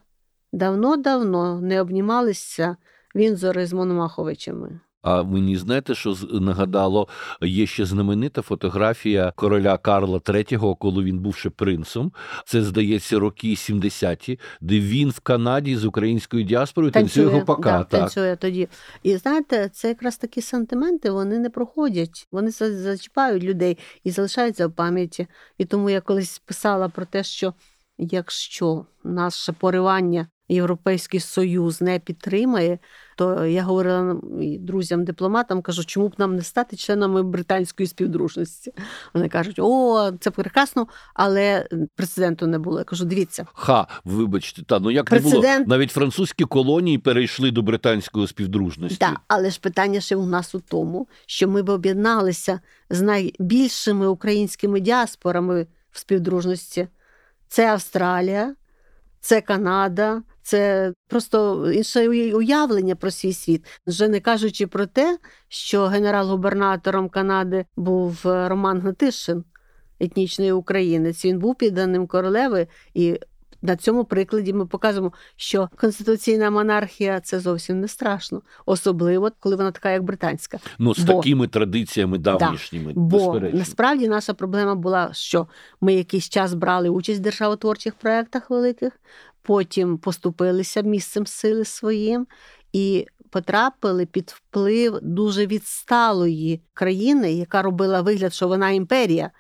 давно-давно 0.54 1.62
не 1.62 1.82
обнімалися 1.82 2.78
Вінзори 3.16 3.66
з 3.66 3.74
Мономаховичами. 3.74 4.80
А 5.06 5.24
мені 5.24 5.58
знаєте, 5.58 5.96
що 5.96 6.16
нагадало, 6.32 7.08
є 7.42 7.68
ще 7.68 7.86
знаменита 7.86 8.42
фотографія 8.42 9.34
короля 9.36 9.78
Карла 9.78 10.18
III, 10.18 10.78
коли 10.78 11.04
він 11.04 11.20
був 11.20 11.36
ще 11.36 11.50
принцем. 11.50 12.12
Це 12.46 12.64
здається 12.64 13.20
роки 13.20 13.48
70-ті, 13.48 14.40
де 14.62 14.80
він 14.80 15.10
в 15.10 15.20
Канаді 15.20 15.76
з 15.76 15.86
українською 15.86 16.44
діаспорою 16.44 16.92
танцює 16.92 17.26
гопака. 17.26 17.72
да, 17.72 17.78
так. 17.78 18.00
танцює 18.00 18.36
тоді. 18.36 18.68
І 19.04 19.18
знаєте, 19.18 19.70
це 19.74 19.88
якраз 19.88 20.18
такі 20.18 20.42
сантименти, 20.42 21.12
вони 21.12 21.40
не 21.40 21.50
проходять, 21.50 22.28
вони 22.32 22.52
зачіпають 22.52 23.44
людей 23.44 23.78
і 24.04 24.12
залишаються 24.12 24.68
в 24.68 24.72
пам'яті. 24.72 25.28
І 25.58 25.66
тому 25.66 25.90
я 25.90 26.02
колись 26.02 26.40
писала 26.40 26.90
про 26.90 27.06
те, 27.06 27.24
що 27.24 27.54
якщо 27.98 28.86
наше 29.04 29.54
поривання 29.54 30.28
Європейський 30.50 31.20
Союз 31.20 31.82
не 31.82 32.00
підтримає, 32.00 32.80
то 33.16 33.46
я 33.46 33.64
говорила 33.64 34.16
друзям-дипломатам, 34.60 35.62
кажу, 35.62 35.86
чому 35.86 36.08
б 36.08 36.14
нам 36.18 36.36
не 36.36 36.42
стати 36.42 36.76
членами 36.78 37.24
британської 37.24 37.88
співдружності. 37.88 38.74
Вони 39.14 39.30
кажуть, 39.30 39.60
о, 39.60 40.12
це 40.20 40.32
прекрасно, 40.32 40.88
але 41.14 41.68
прецеденту 41.96 42.48
не 42.48 42.60
було. 42.60 42.80
Я 42.80 42.84
кажу, 42.84 43.06
дивіться. 43.06 43.46
Ха, 43.54 43.88
вибачте, 44.06 44.64
та 44.64 44.80
ну 44.80 44.92
як 44.92 45.06
Прецедент... 45.06 45.44
не 45.44 45.58
було 45.58 45.66
навіть 45.68 45.92
французькі 45.92 46.46
колонії 46.46 46.98
перейшли 46.98 47.52
до 47.52 47.62
британської 47.62 48.28
співдружності. 48.28 48.98
Так, 48.98 49.22
але 49.28 49.50
ж 49.50 49.60
питання 49.60 50.00
ще 50.00 50.16
у 50.16 50.26
нас 50.26 50.56
у 50.56 50.60
тому, 50.60 51.08
що 51.26 51.48
ми 51.48 51.64
б 51.64 51.70
об'єдналися 51.70 52.60
з 52.90 53.02
найбільшими 53.02 54.08
українськими 54.08 54.80
діаспорами 54.80 55.68
в 55.92 56.00
співдружності. 56.00 56.88
Це 57.48 57.72
Австралія, 57.72 58.56
це 59.20 59.42
Канада, 59.42 60.22
це 60.46 60.94
просто 61.08 61.72
інше 61.72 62.08
уявлення 62.34 62.96
про 62.96 63.12
свій 63.12 63.34
світ. 63.34 63.66
Вже 63.88 64.08
не 64.08 64.20
кажучи 64.20 64.68
про 64.68 64.86
те, 64.86 65.18
що 65.48 65.86
генерал-губернатором 65.86 67.10
Канади 67.10 67.66
був 67.76 68.22
е, 68.26 68.50
Роман 68.50 68.80
Гнатишин, 68.80 69.44
етнічний 70.00 70.52
українець. 70.52 71.26
Він 71.26 71.40
був 71.40 71.56
підданим 71.56 72.08
королеви 72.08 72.68
і 72.94 73.20
на 73.62 73.76
цьому 73.76 74.06
прикладі 74.06 74.54
ми 74.54 74.66
показуємо, 74.66 75.12
що 75.36 75.70
конституційна 75.76 76.50
монархія 76.50 77.20
це 77.20 77.40
зовсім 77.40 77.80
не 77.80 77.88
страшно, 77.88 78.42
особливо 78.66 79.32
коли 79.40 79.56
вона 79.56 79.72
така, 79.72 79.92
як 79.92 80.04
британська. 80.04 80.60
Ну 80.80 80.96
з 80.96 81.00
бо, 81.00 81.14
такими 81.14 81.48
традиціями 81.48 82.18
давнішніми. 82.18 82.94
Да, 82.94 83.00
бо 83.00 83.40
насправді 83.40 84.08
наша 84.08 84.34
проблема 84.34 84.76
була, 84.76 85.10
що 85.14 85.48
ми 85.82 85.94
якийсь 85.94 86.30
час 86.30 86.54
брали 86.54 86.90
участь 86.90 87.20
в 87.20 87.24
державотворчих 87.24 87.96
проєктах 87.96 88.50
великих, 88.50 88.94
потім 89.46 89.98
поступилися 89.98 90.82
місцем 90.82 91.28
сили 91.28 91.66
своїм 91.66 92.28
і. 92.74 93.08
Потрапили 93.30 94.06
під 94.06 94.34
вплив 94.36 95.00
дуже 95.02 95.46
відсталої 95.46 96.62
країни, 96.74 97.34
яка 97.34 97.62
робила 97.62 98.02
вигляд, 98.02 98.34
що 98.34 98.48
вона 98.48 98.70
імперія, 98.70 99.32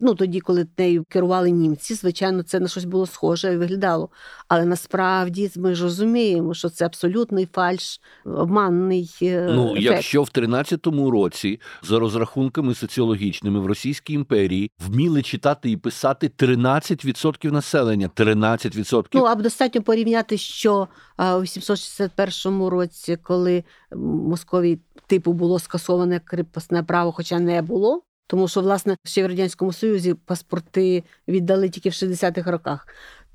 Ну, 0.00 0.14
тоді, 0.14 0.40
коли 0.40 0.66
нею 0.78 1.04
керували 1.08 1.50
німці, 1.50 1.94
звичайно, 1.94 2.42
це 2.42 2.60
на 2.60 2.68
щось 2.68 2.84
було 2.84 3.06
схоже 3.06 3.52
і 3.52 3.56
виглядало. 3.56 4.08
Але 4.48 4.64
насправді 4.64 5.50
ми 5.56 5.74
ж 5.74 5.82
розуміємо, 5.82 6.54
що 6.54 6.68
це 6.68 6.86
абсолютний 6.86 7.48
фальш, 7.52 8.00
обманний. 8.24 9.10
Е, 9.22 9.50
ну, 9.52 9.70
ефект. 9.70 9.82
якщо 9.82 10.22
в 10.22 10.26
13-му 10.26 11.10
році, 11.10 11.60
за 11.82 11.98
розрахунками 11.98 12.74
соціологічними 12.74 13.60
в 13.60 13.66
Російській 13.66 14.12
імперії 14.12 14.70
вміли 14.86 15.22
читати 15.22 15.70
і 15.70 15.76
писати 15.76 16.30
13% 16.38 17.52
населення. 17.52 18.10
13%. 18.16 19.04
Ну, 19.12 19.24
а 19.24 19.34
достатньо 19.34 19.82
порівняти, 19.82 20.38
що 20.38 20.88
у 21.18 21.40
861 21.40 22.68
році, 22.68 23.18
коли 23.22 23.64
Московії 23.96 24.80
типу 25.06 25.32
було 25.32 25.58
скасоване 25.58 26.20
кріпосне 26.20 26.82
право, 26.82 27.12
хоча 27.12 27.38
не 27.38 27.62
було. 27.62 28.02
Тому 28.28 28.48
що, 28.48 28.60
власне, 28.60 28.96
ще 29.04 29.24
в 29.24 29.26
Радянському 29.26 29.72
Союзі 29.72 30.14
паспорти 30.14 31.04
віддали 31.28 31.68
тільки 31.68 31.88
в 31.88 31.92
60-х 31.92 32.50
роках. 32.50 32.86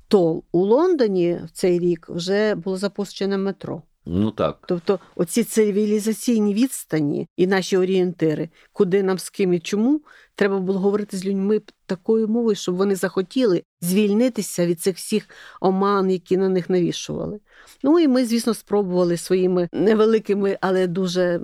То 0.08 0.42
у 0.52 0.64
Лондоні 0.64 1.40
в 1.44 1.50
цей 1.50 1.78
рік 1.78 2.06
вже 2.08 2.54
було 2.54 2.76
запущене 2.76 3.38
метро. 3.38 3.82
Ну 4.06 4.30
так. 4.30 4.58
Тобто, 4.68 4.98
оці 5.16 5.44
цивілізаційні 5.44 6.54
відстані 6.54 7.28
і 7.36 7.46
наші 7.46 7.76
орієнтири, 7.76 8.48
куди 8.72 9.02
нам 9.02 9.18
з 9.18 9.30
ким 9.30 9.54
і 9.54 9.60
чому, 9.60 10.00
треба 10.34 10.58
було 10.58 10.78
говорити 10.78 11.16
з 11.16 11.24
людьми 11.24 11.60
такою 11.86 12.28
мовою, 12.28 12.56
щоб 12.56 12.74
вони 12.74 12.94
захотіли 12.94 13.62
звільнитися 13.80 14.66
від 14.66 14.80
цих 14.80 14.96
всіх 14.96 15.28
оман, 15.60 16.10
які 16.10 16.36
на 16.36 16.48
них 16.48 16.70
навішували. 16.70 17.40
Ну 17.82 17.98
і 17.98 18.08
ми, 18.08 18.24
звісно, 18.24 18.54
спробували 18.54 19.16
своїми 19.16 19.68
невеликими, 19.72 20.58
але 20.60 20.86
дуже 20.86 21.40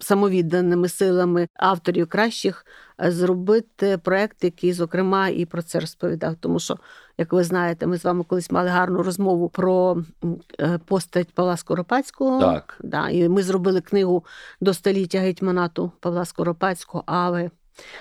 самовідданими 0.00 0.88
силами 0.88 1.48
авторів 1.54 2.06
кращих 2.06 2.66
е, 3.02 3.12
зробити 3.12 3.98
проект, 3.98 4.44
який, 4.44 4.72
зокрема, 4.72 5.28
і 5.28 5.44
про 5.44 5.62
це 5.62 5.80
розповідав. 5.80 6.34
Тому 6.40 6.58
що, 6.58 6.78
як 7.18 7.32
ви 7.32 7.44
знаєте, 7.44 7.86
ми 7.86 7.98
з 7.98 8.04
вами 8.04 8.24
колись 8.24 8.50
мали 8.50 8.68
гарну 8.68 9.02
розмову 9.02 9.48
про 9.48 10.02
е, 10.60 10.78
постать 10.84 11.34
Павла 11.34 11.56
Скоропадського. 11.56 12.40
Так. 12.40 12.78
Да, 12.80 13.08
І 13.08 13.28
ми 13.28 13.42
зробили 13.42 13.80
книгу 13.80 14.24
до 14.60 14.74
століття 14.74 15.18
гетьманату 15.18 15.92
Павла 16.00 16.24
Скоропадського, 16.24 17.04
але 17.06 17.50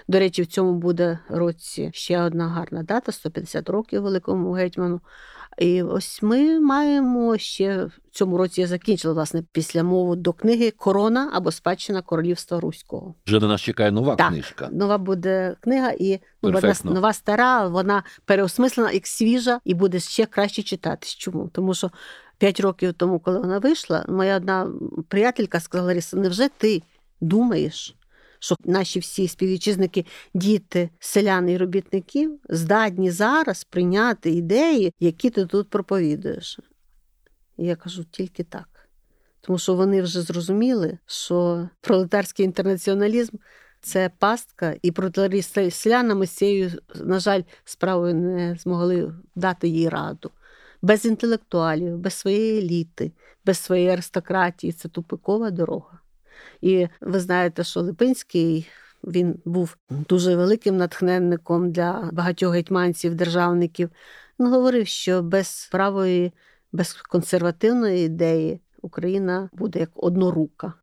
до 0.08 0.20
речі, 0.20 0.42
в 0.42 0.48
цьому 0.48 0.74
буде 0.74 1.20
році 1.30 1.90
ще 1.94 2.22
одна 2.22 2.48
гарна 2.48 2.84
дата 2.84 3.12
150 3.12 3.70
років 3.70 4.02
великому 4.02 4.52
гетьману. 4.52 5.02
І 5.58 5.84
ось 5.84 6.22
ми 6.22 6.60
маємо 6.60 7.38
ще 7.38 7.86
в 7.86 7.92
цьому 8.12 8.38
році 8.38 8.62
я 8.62 8.68
закінчила 8.68 9.14
власне 9.14 9.44
після 9.52 9.84
мову 9.84 10.16
до 10.16 10.34
книги 10.34 10.72
Корона 10.72 11.32
або 11.34 11.52
спадщина 11.52 12.02
королівства 12.02 12.60
Руського. 12.60 13.16
Вже 13.28 13.40
на 13.40 13.48
нас 13.48 13.62
чекає 13.62 13.92
нова 13.92 14.16
так, 14.16 14.30
книжка. 14.30 14.70
Нова 14.72 14.98
буде 14.98 15.56
книга, 15.60 15.92
і 16.00 16.20
ну, 16.44 16.52
вона 16.52 16.76
нова 16.84 17.14
стара, 17.14 17.68
вона 17.68 18.04
переосмислена 18.26 18.92
як 18.92 19.08
свіжа, 19.08 19.60
і 19.66 19.74
буде 19.74 20.00
ще 20.00 20.26
краще 20.26 20.64
читатись. 20.64 21.16
Чому? 21.16 21.50
Тому 21.54 21.74
що 21.74 21.92
п'ять 22.38 22.60
років 22.60 22.94
тому, 22.94 23.20
коли 23.20 23.40
вона 23.40 23.60
вийшла, 23.60 24.06
моя 24.10 24.38
одна 24.38 24.68
приятелька 25.08 25.60
сказала: 25.60 25.88
Лариса, 25.88 26.18
невже 26.18 26.50
ти 26.50 26.84
думаєш? 27.22 27.96
Що 28.40 28.56
наші 28.66 29.00
всі 29.00 29.28
співвітчизники, 29.28 30.06
діти, 30.34 30.90
селяни 31.00 31.52
і 31.52 31.58
робітників 31.58 32.40
здатні 32.50 33.12
зараз 33.12 33.64
прийняти 33.64 34.32
ідеї, 34.32 34.94
які 35.00 35.30
ти 35.30 35.46
тут 35.46 35.70
проповідуєш. 35.70 36.60
І 37.58 37.66
я 37.66 37.76
кажу 37.76 38.04
тільки 38.04 38.44
так. 38.44 38.90
Тому 39.42 39.60
що 39.60 39.74
вони 39.74 40.02
вже 40.02 40.22
зрозуміли, 40.22 40.98
що 41.06 41.70
пролетарський 41.82 42.46
інтернаціоналізм 42.46 43.38
це 43.82 44.12
пастка, 44.20 44.76
і 44.82 44.92
протиларі 44.92 45.42
селянами 45.72 46.28
з 46.28 46.32
цією, 46.32 46.72
на 46.96 47.20
жаль, 47.20 47.42
справою 47.66 48.16
не 48.16 48.56
змогли 48.56 49.14
дати 49.36 49.68
їй 49.68 49.90
раду. 49.90 50.32
Без 50.82 51.06
інтелектуалів, 51.06 51.98
без 51.98 52.14
своєї 52.14 52.60
еліти, 52.60 53.12
без 53.46 53.58
своєї 53.58 53.90
аристократії 53.90 54.74
це 54.74 54.90
тупикова 54.90 55.52
дорога. 55.52 55.95
І 56.62 56.88
ви 57.02 57.20
знаєте, 57.20 57.64
що 57.64 57.82
Липинський. 57.82 58.68
Він 59.04 59.40
був 59.46 59.78
дуже 59.90 60.36
великим 60.36 60.78
натхненником 60.78 61.72
для 61.72 62.10
багатьох 62.14 62.54
гетьманців, 62.54 63.16
державників. 63.16 63.90
Він 64.40 64.48
говорив, 64.48 64.88
що 64.88 65.22
без 65.22 65.70
правої, 65.72 66.34
без 66.72 66.94
консервативної 66.94 68.06
ідеї 68.06 68.60
Україна 68.82 69.50
буде 69.54 69.80
як 69.80 69.90
однорука. 69.96 70.74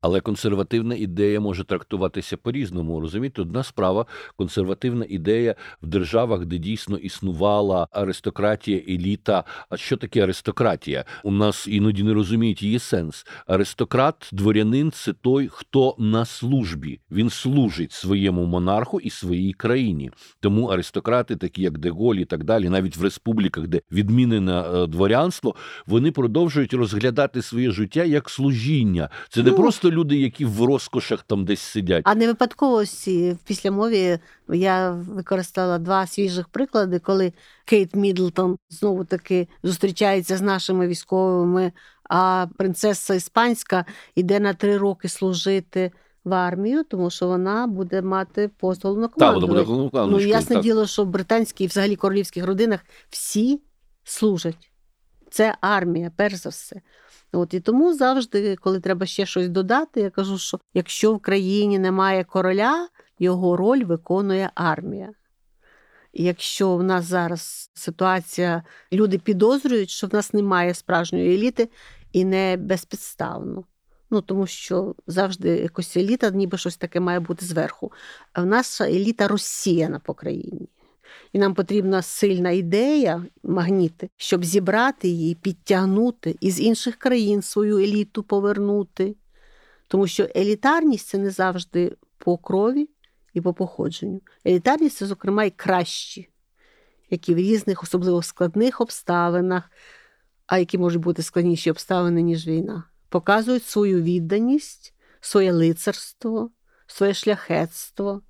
Але 0.00 0.20
консервативна 0.20 0.94
ідея 0.94 1.40
може 1.40 1.64
трактуватися 1.64 2.36
по-різному. 2.36 3.00
Розумієте, 3.00 3.42
одна 3.42 3.62
справа 3.62 4.06
консервативна 4.36 5.06
ідея 5.08 5.54
в 5.82 5.86
державах, 5.86 6.46
де 6.46 6.58
дійсно 6.58 6.96
існувала 6.96 7.88
аристократія, 7.90 8.82
еліта. 8.88 9.44
А 9.68 9.76
що 9.76 9.96
таке 9.96 10.22
аристократія? 10.22 11.04
У 11.24 11.30
нас 11.30 11.66
іноді 11.68 12.02
не 12.02 12.14
розуміють 12.14 12.62
її 12.62 12.78
сенс. 12.78 13.26
Аристократ, 13.46 14.30
дворянин 14.32 14.90
це 14.90 15.12
той, 15.12 15.48
хто 15.52 15.94
на 15.98 16.24
службі. 16.24 17.00
Він 17.10 17.30
служить 17.30 17.92
своєму 17.92 18.46
монарху 18.46 19.00
і 19.00 19.10
своїй 19.10 19.52
країні. 19.52 20.10
Тому 20.40 20.66
аристократи, 20.66 21.36
такі 21.36 21.62
як 21.62 21.78
Деголь 21.78 22.14
і 22.14 22.24
так 22.24 22.44
далі, 22.44 22.68
навіть 22.68 22.96
в 22.96 23.02
республіках, 23.02 23.66
де 23.66 23.80
відмінене 23.92 24.60
е, 24.60 24.86
дворянство, 24.86 25.54
вони 25.86 26.10
продовжують 26.10 26.74
розглядати 26.74 27.42
своє 27.42 27.70
життя 27.70 28.04
як 28.04 28.30
служіння. 28.30 29.08
Це 29.28 29.42
не 29.42 29.50
ну, 29.50 29.56
просто 29.56 29.90
люди, 29.96 30.16
які 30.16 30.44
в 30.44 30.64
розкошах 30.64 31.22
там 31.22 31.44
десь 31.44 31.60
сидять. 31.60 32.02
А 32.06 32.14
не 32.14 32.26
випадково 32.26 32.84
в 32.84 33.36
післямові 33.46 34.18
я 34.48 34.90
використала 34.90 35.78
два 35.78 36.06
свіжих 36.06 36.48
приклади, 36.48 36.98
коли 36.98 37.32
Кейт 37.64 37.94
Мідлтон 37.94 38.58
знову 38.70 39.04
таки 39.04 39.48
зустрічається 39.62 40.36
з 40.36 40.42
нашими 40.42 40.88
військовими, 40.88 41.72
а 42.10 42.46
принцеса 42.56 43.14
іспанська 43.14 43.84
йде 44.14 44.40
на 44.40 44.54
три 44.54 44.78
роки 44.78 45.08
служити. 45.08 45.92
В 46.24 46.34
армію, 46.34 46.84
тому 46.84 47.10
що 47.10 47.26
вона 47.26 47.66
буде 47.66 48.02
мати 48.02 48.50
пост 48.56 48.84
головнокомандувача. 48.84 50.06
Ну, 50.06 50.20
ясне 50.20 50.56
так. 50.56 50.64
діло, 50.64 50.86
що 50.86 51.04
в 51.04 51.06
британській 51.06 51.64
і 51.64 51.66
взагалі 51.66 51.96
королівських 51.96 52.46
родинах 52.46 52.80
всі 53.10 53.60
служать. 54.04 54.70
Це 55.30 55.54
армія, 55.60 56.12
перш 56.16 56.34
за 56.34 56.48
все. 56.48 56.80
От 57.36 57.54
І 57.54 57.60
тому 57.60 57.94
завжди, 57.94 58.56
коли 58.56 58.80
треба 58.80 59.06
ще 59.06 59.26
щось 59.26 59.48
додати, 59.48 60.00
я 60.00 60.10
кажу, 60.10 60.38
що 60.38 60.60
якщо 60.74 61.14
в 61.14 61.20
країні 61.20 61.78
немає 61.78 62.24
короля, 62.24 62.88
його 63.18 63.56
роль 63.56 63.84
виконує 63.84 64.50
армія. 64.54 65.12
І 66.12 66.24
якщо 66.24 66.76
в 66.76 66.82
нас 66.82 67.04
зараз 67.04 67.70
ситуація, 67.74 68.62
люди 68.92 69.18
підозрюють, 69.18 69.90
що 69.90 70.06
в 70.06 70.14
нас 70.14 70.32
немає 70.32 70.74
справжньої 70.74 71.34
еліти, 71.34 71.68
і 72.12 72.24
не 72.24 72.56
безпідставно. 72.56 73.64
Ну, 74.10 74.20
Тому 74.20 74.46
що 74.46 74.94
завжди 75.06 75.48
якось 75.48 75.96
еліта, 75.96 76.30
ніби 76.30 76.58
щось 76.58 76.76
таке 76.76 77.00
має 77.00 77.20
бути 77.20 77.46
зверху. 77.46 77.92
А 78.32 78.42
в 78.42 78.46
нас 78.46 78.80
еліта 78.80 79.28
розсіяна 79.28 79.98
по 79.98 80.14
країні. 80.14 80.68
І 81.32 81.38
нам 81.38 81.54
потрібна 81.54 82.02
сильна 82.02 82.50
ідея, 82.50 83.26
магніти, 83.42 84.10
щоб 84.16 84.44
зібрати 84.44 85.08
її, 85.08 85.34
підтягнути 85.34 86.36
і 86.40 86.50
з 86.50 86.60
інших 86.60 86.96
країн 86.96 87.42
свою 87.42 87.78
еліту 87.78 88.22
повернути. 88.22 89.16
Тому 89.88 90.06
що 90.06 90.28
елітарність 90.36 91.06
це 91.06 91.18
не 91.18 91.30
завжди 91.30 91.96
по 92.18 92.38
крові 92.38 92.88
і 93.34 93.40
по 93.40 93.54
походженню. 93.54 94.20
Елітарність 94.46 94.96
це, 94.96 95.06
зокрема, 95.06 95.44
і 95.44 95.50
кращі, 95.50 96.28
які 97.10 97.34
в 97.34 97.38
різних, 97.38 97.82
особливо 97.82 98.22
складних 98.22 98.80
обставинах, 98.80 99.70
а 100.46 100.58
які 100.58 100.78
можуть 100.78 101.02
бути 101.02 101.22
складніші 101.22 101.70
обставини, 101.70 102.22
ніж 102.22 102.46
війна, 102.46 102.84
показують 103.08 103.64
свою 103.64 104.02
відданість, 104.02 104.94
своє 105.20 105.52
лицарство, 105.52 106.50
своє 106.86 107.14
шляхетство 107.14 108.22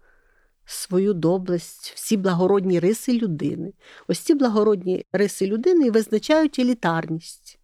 свою 0.67 1.15
доблесть, 1.15 1.93
всі 1.95 2.17
благородні 2.17 2.81
риси 2.81 3.13
людини. 3.13 3.73
Ось 4.09 4.19
ці 4.19 4.35
благородні 4.35 5.05
риси 5.13 5.47
людини 5.47 5.87
і 5.87 5.91
визначають 5.91 6.59
елітарність. 6.59 7.59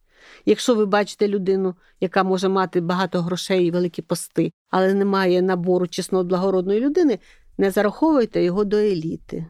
Якщо 0.46 0.74
ви 0.74 0.86
бачите 0.86 1.28
людину, 1.28 1.74
яка 2.00 2.22
може 2.22 2.48
мати 2.48 2.80
багато 2.80 3.22
грошей 3.22 3.66
і 3.66 3.70
великі 3.70 4.02
пости, 4.02 4.52
але 4.70 4.94
не 4.94 5.04
має 5.04 5.42
набору 5.42 5.86
чеснот 5.86 6.26
благородної 6.26 6.80
людини, 6.80 7.18
не 7.58 7.70
зараховуйте 7.70 8.44
його 8.44 8.64
до 8.64 8.76
еліти. 8.76 9.46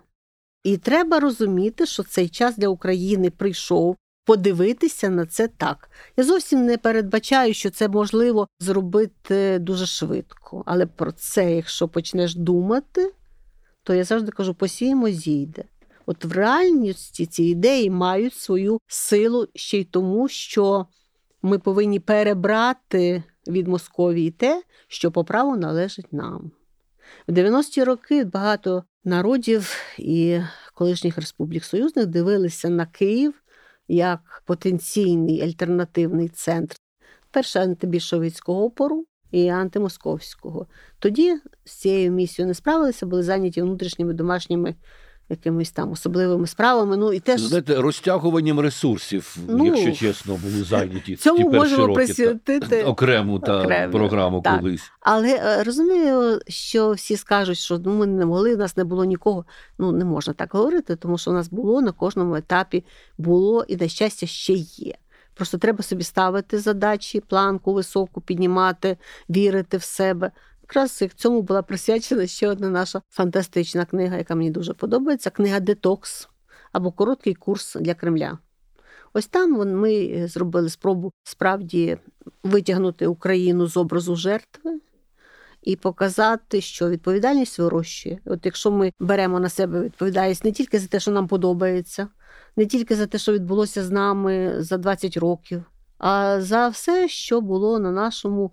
І 0.63 0.77
треба 0.77 1.21
розуміти, 1.21 1.87
що 1.87 2.03
цей 2.03 2.29
час 2.29 2.57
для 2.57 2.69
України 2.69 3.31
прийшов. 3.31 3.97
Подивитися 4.25 5.09
на 5.09 5.27
це 5.27 5.49
так. 5.49 5.91
Я 6.17 6.25
зовсім 6.25 6.65
не 6.65 6.79
передбачаю, 6.79 7.55
що 7.55 7.71
це 7.71 7.89
можливо 7.89 8.49
зробити 8.61 9.59
дуже 9.59 9.87
швидко. 9.87 10.63
Але 10.67 10.87
про 10.87 11.13
це, 11.13 11.57
якщо 11.57 11.89
почнеш 11.89 12.35
думати, 12.35 13.13
то 13.83 13.95
я 13.95 14.05
завжди 14.05 14.33
кажу: 14.33 14.55
посіємо, 14.55 15.09
зійде. 15.09 15.65
От 16.07 16.25
в 16.25 16.33
реальності 16.33 17.27
ці 17.27 17.45
ідеї 17.45 17.91
мають 17.91 18.35
свою 18.35 18.79
силу 18.87 19.49
ще 19.55 19.79
й 19.79 19.85
тому, 19.85 20.29
що 20.29 20.87
ми 21.43 21.59
повинні 21.59 22.01
перебрати 22.01 23.23
від 23.49 23.69
Московії 23.69 24.31
те, 24.31 24.63
що 24.89 25.13
по 25.13 25.25
праву 25.25 25.57
належить 25.57 26.13
нам. 26.13 26.51
В 27.29 27.33
90-ті 27.33 27.85
роки 27.85 28.25
багато 28.25 28.85
народів 29.05 29.77
і 29.99 30.41
колишніх 30.75 31.19
республік 31.19 31.65
союзних 31.65 32.07
дивилися 32.07 32.69
на 32.69 32.87
Київ 32.87 33.35
як 33.89 34.43
потенційний 34.47 35.43
альтернативний 35.43 36.29
центр 36.29 36.77
перше 37.31 37.61
антибільшовицького 37.61 38.65
опору, 38.65 39.07
і 39.33 39.49
антимосковського. 39.49 40.67
Тоді 40.99 41.37
з 41.65 41.73
цією 41.73 42.13
місією 42.13 42.49
не 42.49 42.55
справилися, 42.55 43.07
були 43.07 43.23
зайняті 43.23 43.63
внутрішніми 43.63 44.13
домашніми 44.13 44.75
якимись 45.29 45.71
там 45.71 45.93
особливими 45.93 46.47
справами. 46.47 46.97
Ну 46.97 47.13
і 47.13 47.21
теж 47.21 47.41
знаєте, 47.41 47.75
розтягуванням 47.75 48.61
ресурсів, 48.61 49.37
ну, 49.49 49.67
якщо 49.67 49.93
чесно, 49.93 50.39
були 50.43 50.65
зайняті 50.69 51.17
цьому 51.17 51.51
ті 51.51 51.57
можемо 51.57 51.87
роки, 51.87 51.95
присвятити 51.95 52.61
та, 52.61 52.85
окрему 52.85 53.39
та 53.39 53.63
окремо, 53.63 53.93
програму 53.93 54.41
так. 54.41 54.61
колись. 54.61 54.93
Але 55.01 55.29
е, 55.29 55.63
розумію, 55.63 56.41
що 56.49 56.93
всі 56.93 57.17
скажуть, 57.17 57.59
що 57.59 57.79
ну 57.79 57.93
ми 57.93 58.07
не 58.07 58.27
могли, 58.27 58.55
у 58.55 58.59
нас 58.59 58.77
не 58.77 58.85
було 58.85 59.05
нікого. 59.05 59.45
Ну 59.79 59.93
не 59.93 60.05
можна 60.05 60.33
так 60.33 60.55
говорити, 60.55 60.97
тому 60.97 61.19
що 61.19 61.31
у 61.31 61.35
нас 61.35 61.49
було 61.49 61.81
на 61.81 61.93
кожному 61.93 62.37
етапі 62.37 62.85
було 63.19 63.65
і 63.69 63.77
на 63.77 63.89
щастя 63.89 64.27
ще 64.27 64.53
є. 64.53 64.95
Просто 65.35 65.59
треба 65.59 65.83
собі 65.83 66.05
ставити 66.05 66.59
задачі, 66.59 67.21
планку 67.21 67.73
високу 67.73 68.21
піднімати, 68.21 68.97
вірити 69.31 69.77
в 69.77 69.83
себе. 69.83 70.31
Якраз 70.63 71.05
цьому 71.17 71.43
була 71.43 71.63
присвячена 71.63 72.27
ще 72.27 72.49
одна 72.49 72.69
наша 72.69 73.03
фантастична 73.11 73.85
книга, 73.85 74.17
яка 74.17 74.35
мені 74.35 74.51
дуже 74.51 74.75
подобається 74.75 75.31
книга 75.31 75.61
Детокс 75.61 76.29
або 76.73 76.93
короткий 76.93 77.35
курс 77.35 77.77
для 77.81 77.95
Кремля. 77.95 78.39
Ось 79.13 79.27
там 79.27 79.79
ми 79.81 80.27
зробили 80.29 80.69
спробу 80.69 81.13
справді 81.25 81.99
витягнути 82.43 83.07
Україну 83.07 83.67
з 83.67 83.77
образу 83.77 84.17
жертви 84.17 84.81
і 85.63 85.77
показати, 85.77 86.61
що 86.61 86.89
відповідальність 86.89 87.59
вирощує. 87.59 88.19
От 88.25 88.47
якщо 88.47 88.71
ми 88.71 88.93
беремо 89.01 89.41
на 89.41 89.49
себе 89.49 89.81
відповідальність 89.81 90.45
не 90.45 90.53
тільки 90.53 90.79
за 90.79 90.87
те, 90.87 91.01
що 91.01 91.11
нам 91.11 91.29
подобається, 91.29 92.09
не 92.57 92.67
тільки 92.67 92.97
за 92.97 93.07
те, 93.07 93.19
що 93.19 93.33
відбулося 93.33 93.85
з 93.85 93.91
нами 93.91 94.55
за 94.59 94.79
20 94.79 95.17
років, 95.17 95.65
а 95.99 96.41
за 96.41 96.69
все, 96.69 97.09
що 97.09 97.41
було 97.41 97.79
на 97.79 97.91
нашому 97.91 98.53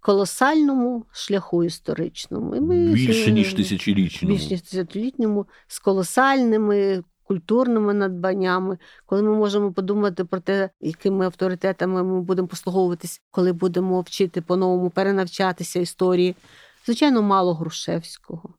колосальному 0.00 1.04
шляху 1.12 1.64
історичному. 1.64 2.56
І 2.56 2.60
ми 2.60 2.92
Більше 2.92 3.32
ніж 3.32 3.54
тисячолітньому. 3.54 4.34
Більш 4.34 4.50
ніж 4.50 4.60
тисячолітньому, 4.60 5.46
з 5.66 5.78
колосальними. 5.78 7.02
Культурними 7.28 7.94
надбаннями, 7.94 8.78
коли 9.06 9.22
ми 9.22 9.36
можемо 9.36 9.72
подумати 9.72 10.24
про 10.24 10.40
те, 10.40 10.70
якими 10.80 11.24
авторитетами 11.24 12.02
ми 12.02 12.20
будемо 12.20 12.48
послуговуватись, 12.48 13.22
коли 13.30 13.52
будемо 13.52 14.00
вчити 14.00 14.40
по-новому 14.40 14.90
перенавчатися 14.90 15.80
історії. 15.80 16.36
Звичайно, 16.86 17.22
мало 17.22 17.54
Грушевського. 17.54 18.50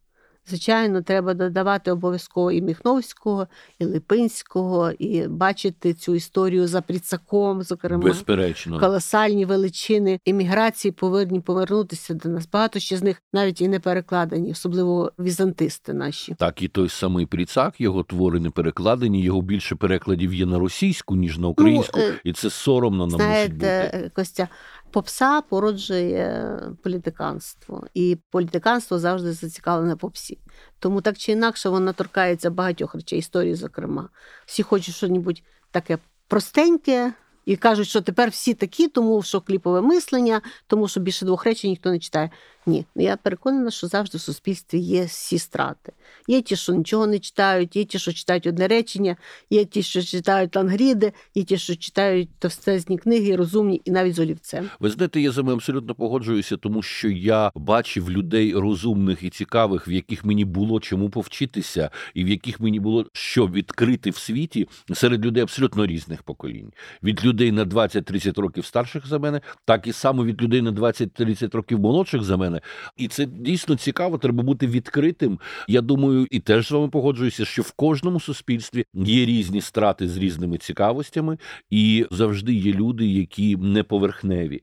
Звичайно, 0.50 1.02
треба 1.02 1.34
додавати 1.34 1.92
обов'язково 1.92 2.52
і 2.52 2.62
Міхновського, 2.62 3.48
і 3.80 3.86
Липинського, 3.86 4.92
і 4.92 5.28
бачити 5.28 5.94
цю 5.94 6.16
історію 6.16 6.68
за 6.68 6.82
Пріцаком, 6.82 7.64
зокрема 7.64 8.04
Безперечно. 8.04 8.80
колосальні 8.80 9.46
величини 9.46 10.20
імміграції 10.26 10.92
повинні 10.92 11.40
повернутися 11.40 12.14
до 12.14 12.30
нас. 12.30 12.50
Багато 12.54 12.80
ще 12.80 12.98
з 12.98 13.04
них 13.04 13.22
навіть 13.34 13.62
і 13.62 13.68
не 13.68 13.80
перекладені, 13.80 14.52
особливо 14.52 15.12
візантисти 15.20 15.94
наші. 15.94 16.36
Так, 16.40 16.62
і 16.62 16.68
той 16.68 16.90
самий 16.90 17.26
Пріцак, 17.26 17.82
його 17.82 18.04
твори 18.04 18.40
не 18.40 18.50
перекладені, 18.50 19.22
його 19.22 19.42
більше 19.42 19.76
перекладів 19.76 20.34
є 20.34 20.46
на 20.46 20.60
російську, 20.60 21.16
ніж 21.16 21.38
на 21.38 21.48
українську, 21.48 22.00
ну, 22.00 22.14
і 22.24 22.34
це 22.34 22.50
соромно 22.50 23.08
нам 23.08 23.20
знаєте, 23.20 23.54
мусить 23.54 23.92
бути. 23.94 24.12
Костя. 24.16 24.48
Попса 24.92 25.42
породжує 25.42 26.60
політиканство, 26.84 27.88
і 27.94 28.18
політиканство 28.32 29.00
завжди 29.00 29.34
зацікавлене 29.34 29.96
попсі. 29.96 30.38
Тому 30.80 31.02
так 31.02 31.18
чи 31.18 31.32
інакше 31.32 31.70
вона 31.70 31.94
торкається 31.94 32.50
багатьох 32.50 32.96
речей, 32.96 33.20
історії, 33.20 33.56
зокрема. 33.56 34.10
Всі 34.46 34.64
хочуть 34.64 34.96
щось 34.96 35.44
таке 35.72 35.98
простеньке, 36.28 37.14
і 37.46 37.56
кажуть, 37.56 37.88
що 37.88 38.02
тепер 38.02 38.30
всі 38.30 38.54
такі, 38.54 38.88
тому 38.88 39.22
що 39.22 39.42
кліпове 39.42 39.82
мислення, 39.82 40.42
тому 40.68 40.88
що 40.88 41.00
більше 41.00 41.26
двох 41.26 41.44
речень 41.44 41.70
ніхто 41.70 41.92
не 41.92 42.00
читає. 42.00 42.30
Ні, 42.66 42.86
я 42.96 43.18
переконана, 43.18 43.72
що 43.72 43.88
завжди 43.88 44.18
в 44.18 44.22
суспільстві 44.22 44.80
є 44.80 45.06
всі 45.06 45.40
страти. 45.40 45.92
Є 46.28 46.42
ті, 46.42 46.56
що 46.56 46.74
нічого 46.74 47.08
не 47.08 47.20
читають, 47.20 47.76
є 47.76 47.86
ті, 47.86 48.00
що 48.00 48.14
читають 48.14 48.48
одне 48.48 48.68
речення, 48.68 49.16
є 49.50 49.66
ті, 49.66 49.84
що 49.84 50.04
читають 50.04 50.56
лангріди, 50.56 51.14
є 51.36 51.44
ті, 51.44 51.58
що 51.58 51.76
читають 51.76 52.30
товстезні 52.40 52.98
книги, 52.98 53.36
розумні 53.36 53.82
і 53.86 53.92
навіть 53.92 54.16
з 54.16 54.20
олівцем. 54.20 54.70
Ви 54.80 54.90
знаєте, 54.90 55.22
я 55.22 55.32
за 55.32 55.42
вами 55.42 55.54
абсолютно 55.54 55.96
погоджуюся, 55.96 56.58
тому 56.58 56.82
що 56.82 57.10
я 57.10 57.52
бачив 57.56 58.12
людей 58.12 58.54
розумних 58.54 59.24
і 59.24 59.30
цікавих, 59.30 59.88
в 59.88 59.92
яких 59.92 60.26
мені 60.26 60.46
було 60.46 60.80
чому 60.80 61.10
повчитися, 61.10 61.90
і 62.14 62.24
в 62.24 62.28
яких 62.28 62.60
мені 62.60 62.80
було 62.80 63.06
що 63.14 63.48
відкрити 63.48 64.10
в 64.10 64.18
світі 64.18 64.68
серед 64.94 65.26
людей 65.26 65.44
абсолютно 65.44 65.86
різних 65.86 66.24
поколінь. 66.24 66.72
Від 67.04 67.26
людей 67.26 67.52
на 67.52 67.66
20-30 67.66 68.42
років 68.42 68.66
старших 68.66 69.08
за 69.08 69.20
мене, 69.20 69.42
так 69.66 69.88
і 69.88 69.94
само 69.94 70.26
від 70.26 70.42
людей 70.42 70.62
на 70.62 70.72
20-30 70.72 71.56
років 71.56 71.80
молодших 71.80 72.24
за 72.24 72.38
мене. 72.38 72.49
І 72.98 73.08
це 73.08 73.26
дійсно 73.26 73.76
цікаво. 73.76 74.18
Треба 74.18 74.44
бути 74.44 74.68
відкритим. 74.68 75.40
Я 75.68 75.82
думаю, 75.82 76.28
і 76.32 76.40
теж 76.40 76.68
з 76.68 76.72
вами 76.72 76.90
погоджуюся, 76.90 77.46
що 77.46 77.62
в 77.62 77.72
кожному 77.72 78.20
суспільстві 78.20 78.86
є 78.94 79.26
різні 79.26 79.62
страти 79.62 80.08
з 80.08 80.18
різними 80.18 80.58
цікавостями, 80.58 81.38
і 81.70 82.06
завжди 82.12 82.54
є 82.54 82.74
люди, 82.74 83.08
які 83.08 83.58
не 83.58 83.84
поверхневі. 83.84 84.62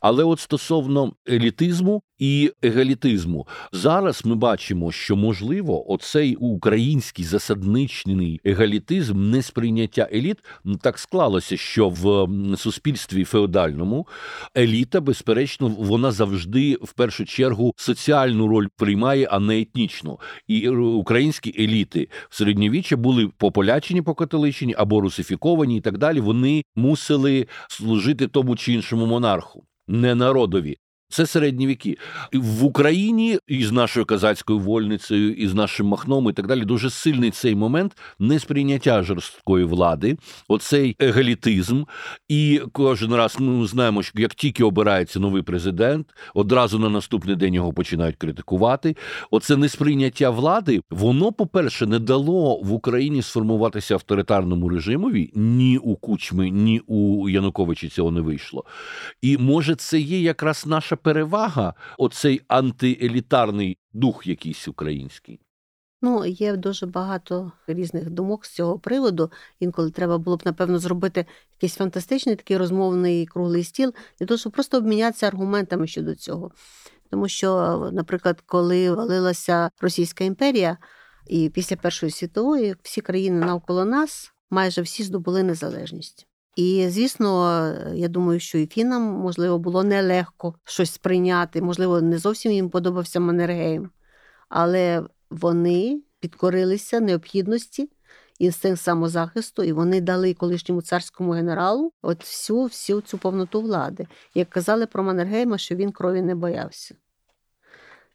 Але 0.00 0.24
от 0.24 0.40
стосовно 0.40 1.12
елітизму 1.28 2.02
і 2.18 2.52
егалітизму, 2.62 3.46
зараз 3.72 4.24
ми 4.24 4.34
бачимо, 4.34 4.92
що 4.92 5.16
можливо 5.16 5.92
оцей 5.92 6.36
український 6.36 7.24
засадничний 7.24 8.40
егалітизм, 8.44 9.30
несприйняття 9.30 10.08
еліт 10.12 10.38
так 10.80 10.98
склалося, 10.98 11.56
що 11.56 11.88
в 11.88 12.28
суспільстві 12.56 13.24
феодальному 13.24 14.06
еліта, 14.56 15.00
безперечно, 15.00 15.68
вона 15.68 16.12
завжди 16.12 16.74
в 16.82 16.92
першу 16.92 17.25
чергу 17.26 17.74
соціальну 17.76 18.48
роль 18.48 18.66
приймає, 18.76 19.28
а 19.30 19.38
не 19.38 19.60
етнічну. 19.60 20.20
І 20.46 20.68
українські 20.68 21.54
еліти 21.58 22.08
в 22.28 22.36
середньовіччя 22.36 22.96
були 22.96 23.28
пополячені, 23.38 24.02
покатоличені 24.02 24.74
або 24.78 25.00
русифіковані, 25.00 25.76
і 25.76 25.80
так 25.80 25.98
далі. 25.98 26.20
Вони 26.20 26.62
мусили 26.76 27.46
служити 27.68 28.28
тому 28.28 28.56
чи 28.56 28.72
іншому 28.72 29.06
монарху, 29.06 29.66
не 29.88 30.14
народові. 30.14 30.76
Це 31.08 31.26
середні 31.26 31.66
віки 31.66 31.96
в 32.32 32.64
Україні 32.64 33.38
із 33.46 33.72
нашою 33.72 34.06
казацькою 34.06 34.58
вольницею, 34.58 35.34
і 35.34 35.48
з 35.48 35.54
нашим 35.54 35.86
махном 35.86 36.30
і 36.30 36.32
так 36.32 36.46
далі. 36.46 36.64
Дуже 36.64 36.90
сильний 36.90 37.30
цей 37.30 37.54
момент 37.54 37.96
несприйняття 38.18 39.02
жорсткої 39.02 39.64
влади, 39.64 40.16
оцей 40.48 40.96
егалітизм. 40.98 41.82
І 42.28 42.62
кожен 42.72 43.14
раз 43.14 43.40
ми 43.40 43.66
знаємо, 43.66 44.02
що 44.02 44.20
як 44.20 44.34
тільки 44.34 44.64
обирається 44.64 45.20
новий 45.20 45.42
президент, 45.42 46.06
одразу 46.34 46.78
на 46.78 46.88
наступний 46.88 47.36
день 47.36 47.54
його 47.54 47.72
починають 47.72 48.16
критикувати. 48.16 48.96
Оце 49.30 49.56
несприйняття 49.56 50.30
влади, 50.30 50.80
воно, 50.90 51.32
по-перше, 51.32 51.86
не 51.86 51.98
дало 51.98 52.56
в 52.56 52.72
Україні 52.72 53.22
сформуватися 53.22 53.94
авторитарному 53.94 54.68
режимові 54.68 55.30
ні 55.34 55.78
у 55.78 55.96
Кучми, 55.96 56.50
ні 56.50 56.80
у 56.86 57.28
Януковичі 57.28 57.88
цього 57.88 58.10
не 58.10 58.20
вийшло. 58.20 58.64
І 59.22 59.38
може 59.38 59.74
це 59.74 60.00
є 60.00 60.20
якраз 60.20 60.66
наша 60.66 60.95
наша 60.96 61.02
перевага, 61.02 61.74
оцей 61.98 62.42
антиелітарний 62.48 63.78
дух 63.92 64.26
якийсь 64.26 64.68
український? 64.68 65.40
Ну, 66.02 66.26
є 66.26 66.56
дуже 66.56 66.86
багато 66.86 67.52
різних 67.66 68.10
думок 68.10 68.46
з 68.46 68.54
цього 68.54 68.78
приводу. 68.78 69.30
Інколи 69.60 69.90
треба 69.90 70.18
було 70.18 70.36
б, 70.36 70.42
напевно, 70.44 70.78
зробити 70.78 71.26
якийсь 71.54 71.74
фантастичний 71.74 72.36
такий 72.36 72.56
розмовний 72.56 73.26
круглий 73.26 73.64
стіл, 73.64 73.94
для 74.18 74.26
того, 74.26 74.38
щоб 74.38 74.52
просто 74.52 74.78
обмінятися 74.78 75.26
аргументами 75.26 75.86
щодо 75.86 76.14
цього. 76.14 76.50
Тому 77.10 77.28
що, 77.28 77.90
наприклад, 77.92 78.42
коли 78.46 78.90
валилася 78.92 79.70
Російська 79.80 80.24
імперія, 80.24 80.78
і 81.26 81.50
після 81.50 81.76
Першої 81.76 82.12
світової 82.12 82.76
всі 82.82 83.00
країни 83.00 83.46
навколо 83.46 83.84
нас 83.84 84.32
майже 84.50 84.82
всі 84.82 85.02
здобули 85.02 85.42
незалежність. 85.42 86.25
І, 86.56 86.88
звісно, 86.88 87.60
я 87.94 88.08
думаю, 88.08 88.40
що 88.40 88.58
і 88.58 88.66
фінам, 88.66 89.02
можливо, 89.02 89.58
було 89.58 89.84
нелегко 89.84 90.54
щось 90.64 90.92
сприйняти. 90.92 91.62
Можливо, 91.62 92.00
не 92.00 92.18
зовсім 92.18 92.52
їм 92.52 92.70
подобався 92.70 93.20
Маннергейм, 93.20 93.90
але 94.48 95.02
вони 95.30 96.02
підкорилися 96.20 97.00
необхідності 97.00 97.90
інстинкт 98.38 98.80
самозахисту, 98.80 99.62
і 99.62 99.72
вони 99.72 100.00
дали 100.00 100.34
колишньому 100.34 100.82
царському 100.82 101.32
генералу 101.32 101.92
от 102.02 102.20
всю 102.20 102.62
всю 102.62 103.00
цю 103.00 103.18
повноту 103.18 103.60
влади. 103.60 104.06
Як 104.34 104.50
казали 104.50 104.86
про 104.86 105.02
Маннергейма, 105.02 105.58
що 105.58 105.74
він 105.74 105.92
крові 105.92 106.22
не 106.22 106.34
боявся. 106.34 106.94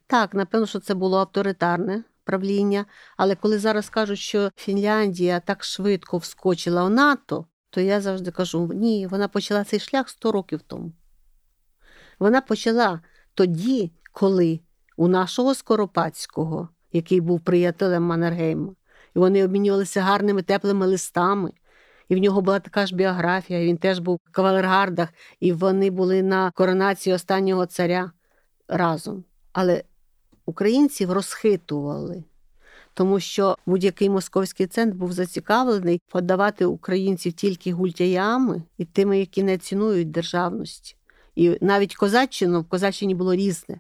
Так, 0.08 0.34
напевно, 0.34 0.68
що 0.68 0.80
це 0.80 0.94
було 0.94 1.18
авторитарне 1.18 2.04
правління, 2.24 2.86
але 3.18 3.36
коли 3.36 3.60
зараз 3.60 3.90
кажуть, 3.90 4.20
що 4.20 4.52
Фінляндія 4.56 5.40
так 5.40 5.64
швидко 5.64 6.18
вскочила 6.18 6.84
в 6.84 6.90
НАТО 6.90 7.46
то 7.72 7.82
я 7.82 8.02
завжди 8.02 8.32
кажу: 8.32 8.72
ні, 8.74 9.08
вона 9.08 9.28
почала 9.28 9.64
цей 9.64 9.80
шлях 9.80 10.10
100 10.10 10.32
років 10.32 10.62
тому. 10.62 10.92
Вона 12.20 12.42
почала 12.42 13.02
тоді, 13.34 13.92
коли 14.12 14.60
у 14.98 15.08
нашого 15.08 15.56
Скоропадського, 15.56 16.70
який 16.94 17.22
був 17.22 17.40
приятелем 17.40 18.04
Маннергейма, 18.04 18.76
і 19.16 19.20
вони 19.20 19.46
обмінювалися 19.46 20.02
гарними 20.02 20.42
теплими 20.42 20.88
листами. 20.88 21.52
І 22.10 22.16
в 22.16 22.18
нього 22.18 22.42
була 22.42 22.60
така 22.60 22.86
ж 22.86 22.96
біографія, 22.96 23.64
і 23.64 23.66
він 23.66 23.78
теж 23.78 24.00
був 24.00 24.20
в 24.26 24.32
кавалергардах, 24.32 25.10
і 25.40 25.52
вони 25.52 25.90
були 25.90 26.24
на 26.24 26.52
коронації 26.52 27.16
останнього 27.16 27.66
царя 27.66 28.12
разом. 28.68 29.24
Але 29.54 29.84
українців 30.46 31.12
розхитували 31.12 32.24
тому 32.94 33.20
що 33.20 33.58
будь-який 33.66 34.10
московський 34.10 34.68
центр 34.68 34.96
був 34.96 35.12
зацікавлений 35.12 36.02
подавати 36.12 36.66
українців 36.66 37.34
тільки 37.34 37.74
гультяями 37.74 38.64
і 38.78 38.86
тими, 38.86 39.20
які 39.20 39.44
не 39.44 39.58
цінують 39.58 40.12
державності. 40.12 40.96
І 41.36 41.58
навіть 41.62 41.96
Козаччину 41.96 42.62
в 42.62 42.66
Козаччині 42.66 43.16
було 43.16 43.36
різне. 43.36 43.80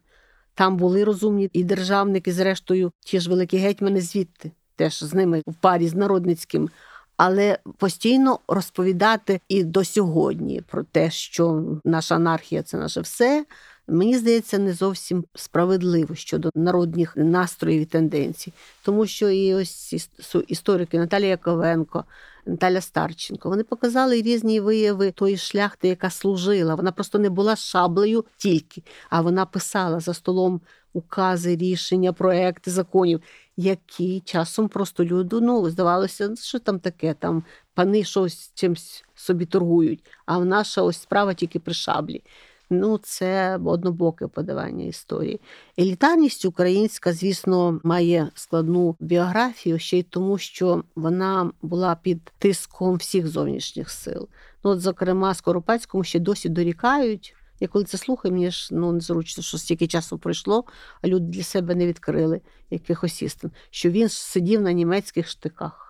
Там 0.53 0.77
були 0.77 1.03
розумні 1.03 1.49
і 1.53 1.63
державники, 1.63 2.33
зрештою, 2.33 2.91
ті 2.99 3.19
ж 3.19 3.29
великі 3.29 3.57
гетьмани 3.57 4.01
звідти, 4.01 4.51
теж 4.75 5.03
з 5.03 5.13
ними 5.13 5.41
в 5.47 5.53
парі 5.53 5.87
з 5.87 5.95
народницьким. 5.95 6.69
Але 7.17 7.59
постійно 7.77 8.39
розповідати 8.47 9.41
і 9.47 9.63
до 9.63 9.85
сьогодні 9.85 10.61
про 10.61 10.83
те, 10.83 11.11
що 11.11 11.63
наша 11.85 12.15
анархія 12.15 12.63
це 12.63 12.77
наше 12.77 13.01
все, 13.01 13.45
мені 13.91 14.17
здається, 14.17 14.57
не 14.57 14.73
зовсім 14.73 15.25
справедливо 15.35 16.15
щодо 16.15 16.49
народних 16.55 17.17
настроїв 17.17 17.81
і 17.81 17.85
тенденцій, 17.85 18.53
тому 18.83 19.07
що 19.07 19.29
і 19.29 19.53
ось 19.53 20.09
історики 20.47 20.99
Наталія 20.99 21.29
Яковенко, 21.29 22.05
Наталя 22.45 22.81
Старченко 22.81 23.49
вони 23.49 23.63
показали 23.63 24.21
різні 24.21 24.59
вияви 24.59 25.11
тої 25.11 25.37
шляхти, 25.37 25.87
яка 25.87 26.09
служила. 26.09 26.75
Вона 26.75 26.91
просто 26.91 27.19
не 27.19 27.29
була 27.29 27.55
шаблею 27.55 28.25
тільки, 28.37 28.83
а 29.09 29.21
вона 29.21 29.45
писала 29.45 29.99
за 29.99 30.13
столом 30.13 30.61
укази, 30.93 31.55
рішення, 31.55 32.13
проекти 32.13 32.71
законів. 32.71 33.21
Які 33.57 34.19
часом 34.19 34.67
просто 34.67 35.05
люди, 35.05 35.39
ну, 35.41 35.69
здавалося, 35.69 36.35
що 36.35 36.59
там 36.59 36.79
таке, 36.79 37.13
там 37.13 37.43
пани 37.73 38.03
щось 38.03 38.51
чимось 38.55 39.03
собі 39.15 39.45
торгують, 39.45 40.05
а 40.25 40.39
наша 40.39 40.81
ось 40.81 41.01
справа 41.01 41.33
тільки 41.33 41.59
при 41.59 41.73
шаблі 41.73 42.23
ну 42.71 42.97
це 42.97 43.59
однобоке 43.65 44.27
подавання 44.27 44.85
історії. 44.85 45.41
Елітарність 45.79 46.45
українська, 46.45 47.13
звісно, 47.13 47.79
має 47.83 48.27
складну 48.35 48.95
біографію 48.99 49.79
ще 49.79 49.97
й 49.97 50.03
тому, 50.03 50.37
що 50.37 50.83
вона 50.95 51.51
була 51.61 51.95
під 51.95 52.31
тиском 52.39 52.95
всіх 52.95 53.27
зовнішніх 53.27 53.89
сил. 53.89 54.27
Ну, 54.63 54.71
от, 54.71 54.81
зокрема, 54.81 55.33
Скоропадському 55.33 56.03
ще 56.03 56.19
досі 56.19 56.49
дорікають. 56.49 57.35
Я 57.59 57.67
коли 57.67 57.85
це 57.85 57.97
слухаю, 57.97 58.33
мені 58.33 58.51
ж 58.51 58.69
ну 58.71 58.91
незручно, 58.91 59.43
що 59.43 59.57
стільки 59.57 59.87
часу 59.87 60.17
пройшло, 60.17 60.65
а 61.01 61.07
люди 61.07 61.25
для 61.25 61.43
себе 61.43 61.75
не 61.75 61.87
відкрили 61.87 62.41
якихось 62.69 63.21
істин, 63.21 63.51
що 63.69 63.89
він 63.89 64.09
сидів 64.09 64.61
на 64.61 64.71
німецьких 64.71 65.27
штиках. 65.27 65.87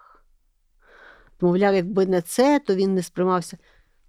Мовляв, 1.42 1.76
якби 1.76 2.06
не 2.06 2.22
це, 2.22 2.60
то 2.60 2.76
він 2.76 2.96
не 2.96 3.04
сприймався. 3.04 3.58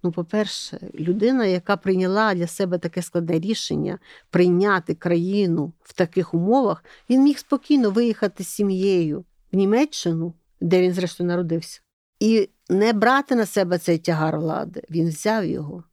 Ну, 0.03 0.11
по-перше, 0.11 0.79
людина, 0.93 1.45
яка 1.45 1.77
прийняла 1.77 2.33
для 2.33 2.47
себе 2.47 2.77
таке 2.77 3.01
складне 3.01 3.39
рішення 3.39 3.99
прийняти 4.29 4.95
країну 4.95 5.73
в 5.81 5.93
таких 5.93 6.33
умовах, 6.33 6.83
він 7.09 7.23
міг 7.23 7.37
спокійно 7.37 7.91
виїхати 7.91 8.43
з 8.43 8.47
сім'єю 8.47 9.25
в 9.51 9.55
Німеччину, 9.55 10.33
де 10.61 10.81
він, 10.81 10.93
зрештою, 10.93 11.27
народився, 11.27 11.81
і 12.19 12.49
не 12.69 12.93
брати 12.93 13.35
на 13.35 13.45
себе 13.45 13.77
цей 13.77 13.97
тягар 13.97 14.39
влади. 14.39 14.83
Він 14.89 15.07
взяв 15.07 15.45
його. 15.45 15.83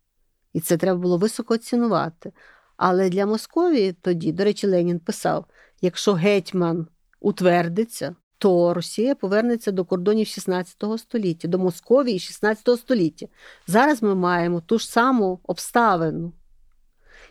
І 0.53 0.61
це 0.61 0.77
треба 0.77 1.01
було 1.01 1.19
високо 1.19 1.57
цінувати. 1.57 2.33
Але 2.77 3.09
для 3.09 3.27
Московії 3.27 3.93
тоді, 3.93 4.33
до 4.33 4.45
речі, 4.45 4.67
Ленін 4.67 4.99
писав: 4.99 5.45
якщо 5.81 6.13
гетьман 6.13 6.87
утвердиться, 7.21 8.17
то 8.41 8.75
Росія 8.75 9.15
повернеться 9.15 9.73
до 9.73 9.85
кордонів 9.85 10.27
16 10.27 10.77
століття, 10.99 11.49
до 11.49 11.59
Московії 11.59 12.19
16 12.19 12.79
століття. 12.79 13.27
Зараз 13.67 14.03
ми 14.03 14.15
маємо 14.15 14.61
ту 14.61 14.79
ж 14.79 14.89
саму 14.89 15.41
обставину. 15.43 16.33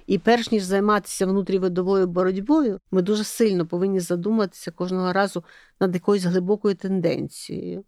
І 0.07 0.18
перш 0.18 0.51
ніж 0.51 0.64
займатися 0.64 1.26
внутрівидовою 1.26 2.07
боротьбою, 2.07 2.80
ми 2.91 3.01
дуже 3.01 3.24
сильно 3.24 3.66
повинні 3.66 3.99
задуматися 3.99 4.72
кожного 4.72 5.14
разу 5.14 5.43
над 5.80 5.93
якоюсь 5.93 6.24
глибокою 6.24 6.76
тенденцією, 6.76 7.86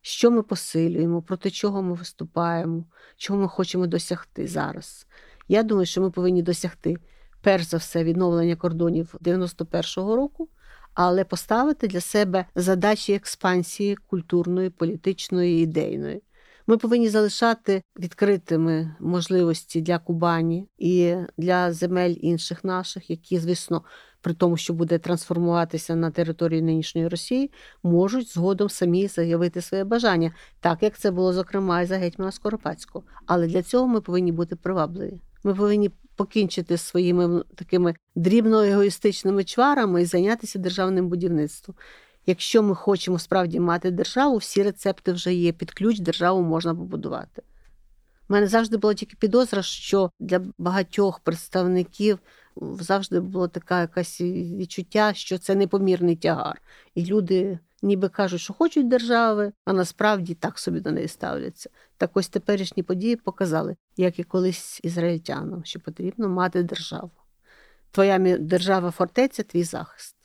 що 0.00 0.30
ми 0.30 0.42
посилюємо, 0.42 1.22
проти 1.22 1.50
чого 1.50 1.82
ми 1.82 1.94
виступаємо, 1.94 2.84
чого 3.16 3.38
ми 3.40 3.48
хочемо 3.48 3.86
досягти 3.86 4.48
зараз. 4.48 5.06
Я 5.48 5.62
думаю, 5.62 5.86
що 5.86 6.00
ми 6.00 6.10
повинні 6.10 6.42
досягти 6.42 6.96
перш 7.42 7.64
за 7.64 7.76
все 7.76 8.04
відновлення 8.04 8.56
кордонів 8.56 9.14
91-го 9.20 10.16
року 10.16 10.48
але 10.94 11.24
поставити 11.24 11.88
для 11.88 12.00
себе 12.00 12.44
задачі 12.54 13.14
експансії 13.14 13.96
культурної, 13.96 14.70
політичної, 14.70 15.62
ідейної. 15.62 16.22
Ми 16.66 16.76
повинні 16.76 17.08
залишати 17.08 17.82
відкритими 17.98 18.96
можливості 19.00 19.80
для 19.80 19.98
Кубані 19.98 20.68
і 20.78 21.14
для 21.36 21.72
земель 21.72 22.14
інших 22.20 22.64
наших, 22.64 23.10
які, 23.10 23.38
звісно, 23.38 23.82
при 24.20 24.34
тому, 24.34 24.56
що 24.56 24.74
буде 24.74 24.98
трансформуватися 24.98 25.96
на 25.96 26.10
території 26.10 26.62
нинішньої 26.62 27.08
Росії, 27.08 27.50
можуть 27.82 28.34
згодом 28.34 28.68
самі 28.68 29.06
заявити 29.06 29.62
своє 29.62 29.84
бажання, 29.84 30.32
так 30.60 30.82
як 30.82 30.98
це 30.98 31.10
було 31.10 31.32
зокрема 31.32 31.82
і 31.82 31.86
за 31.86 31.96
гетьмана 31.96 32.32
Скоропадського. 32.32 33.04
Але 33.26 33.46
для 33.46 33.62
цього 33.62 33.88
ми 33.88 34.00
повинні 34.00 34.32
бути 34.32 34.56
привабливі. 34.56 35.20
Ми 35.44 35.54
повинні 35.54 35.90
покінчити 36.22 36.78
своїми 36.78 37.44
такими 37.54 37.94
дрібно 38.14 38.62
егоїстичними 38.62 39.44
чварами 39.44 40.02
і 40.02 40.04
зайнятися 40.04 40.58
державним 40.58 41.08
будівництвом. 41.08 41.76
Якщо 42.26 42.62
ми 42.62 42.74
хочемо 42.74 43.18
справді 43.18 43.60
мати 43.60 43.90
державу, 43.90 44.36
всі 44.36 44.62
рецепти 44.62 45.12
вже 45.12 45.34
є. 45.34 45.52
Під 45.52 45.70
ключ 45.72 45.98
державу 45.98 46.42
можна 46.42 46.74
побудувати. 46.74 47.42
У 48.28 48.32
мене 48.32 48.46
завжди 48.46 48.76
була 48.76 48.94
тільки 48.94 49.16
підозра, 49.16 49.62
що 49.62 50.10
для 50.20 50.40
багатьох 50.58 51.20
представників 51.20 52.18
завжди 52.80 53.20
було 53.20 53.48
таке 53.48 53.80
якесь 53.80 54.20
відчуття, 54.20 55.12
що 55.14 55.38
це 55.38 55.54
непомірний 55.54 56.16
тягар. 56.16 56.62
І 56.94 57.04
люди 57.04 57.58
ніби 57.82 58.08
кажуть, 58.08 58.40
що 58.40 58.52
хочуть 58.52 58.88
держави, 58.88 59.52
а 59.64 59.72
насправді 59.72 60.34
так 60.34 60.58
собі 60.58 60.80
до 60.80 60.90
неї 60.92 61.08
ставляться. 61.08 61.70
Так 61.96 62.10
ось 62.14 62.28
теперішні 62.28 62.82
події 62.82 63.16
показали, 63.16 63.76
як 63.96 64.18
і 64.18 64.22
колись 64.24 64.80
ізраїльтянам, 64.82 65.64
що 65.64 65.80
потрібно 65.80 66.28
мати 66.28 66.62
державу. 66.62 67.10
твоя 67.90 68.18
держава 68.38 68.90
фортеця, 68.90 69.42
твій 69.42 69.64
захист. 69.64 70.16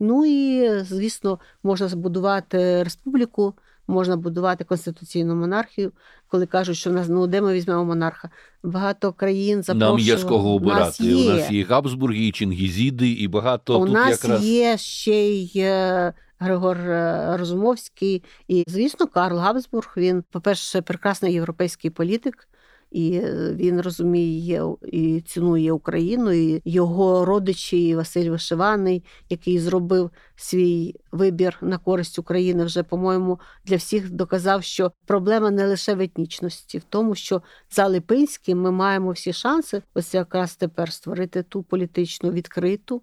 Ну 0.00 0.26
і, 0.26 0.70
звісно, 0.84 1.38
можна 1.62 1.88
збудувати 1.88 2.82
республіку, 2.82 3.54
можна 3.86 4.16
будувати 4.16 4.64
конституційну 4.64 5.34
монархію, 5.34 5.92
коли 6.28 6.46
кажуть, 6.46 6.76
що 6.76 6.90
в 6.90 6.92
нас 6.92 7.08
ну 7.08 7.26
де 7.26 7.40
ми 7.40 7.54
візьмемо 7.54 7.84
монарха. 7.84 8.30
Багато 8.62 9.12
країн 9.12 9.62
запрошували. 9.62 9.98
Нам 9.98 10.06
є 10.06 10.16
з 10.16 10.24
кого 10.24 10.54
обирати. 10.54 10.80
У 10.80 10.84
нас 10.84 11.00
є, 11.00 11.32
У 11.32 11.36
нас 11.36 11.50
є 11.50 11.64
Габсбурги, 11.64 12.26
і 12.26 12.32
Чингізіди, 12.32 13.10
і 13.10 13.28
багато 13.28 13.80
У 13.80 13.84
тут 13.84 13.94
нас 13.94 14.10
якраз 14.10 14.44
є 14.44 14.76
ще 14.78 15.14
й 15.14 15.52
е, 15.56 16.12
Григор 16.44 16.76
е, 16.76 17.36
Розумовський. 17.36 18.22
І, 18.48 18.64
звісно, 18.66 19.06
Карл 19.06 19.38
Габсбург. 19.38 19.94
Він, 19.96 20.24
по-перше, 20.30 20.82
прекрасний 20.82 21.32
європейський 21.32 21.90
політик. 21.90 22.48
І 22.94 23.16
е, 23.16 23.54
він 23.54 23.80
розуміє 23.80 24.64
і 24.82 25.20
цінує 25.20 25.72
Україну, 25.72 26.32
і 26.32 26.62
його 26.64 27.24
родичі, 27.24 27.96
Василь 27.96 28.30
Вишиваний, 28.30 29.04
який 29.30 29.58
зробив 29.58 30.10
свій 30.36 30.94
вибір 31.12 31.58
на 31.60 31.78
користь 31.78 32.18
України, 32.18 32.64
вже 32.64 32.82
по-моєму 32.82 33.40
для 33.64 33.76
всіх 33.76 34.10
доказав, 34.10 34.64
що 34.64 34.92
проблема 35.06 35.50
не 35.50 35.66
лише 35.66 35.94
в 35.94 36.00
етнічності, 36.00 36.78
в 36.78 36.84
тому, 36.88 37.14
що 37.14 37.42
за 37.70 37.86
Липинським 37.86 38.60
ми 38.60 38.70
маємо 38.70 39.10
всі 39.10 39.32
шанси, 39.32 39.82
ось 39.94 40.14
якраз 40.14 40.56
тепер 40.56 40.92
створити 40.92 41.42
ту 41.42 41.62
політичну 41.62 42.30
відкриту, 42.30 43.02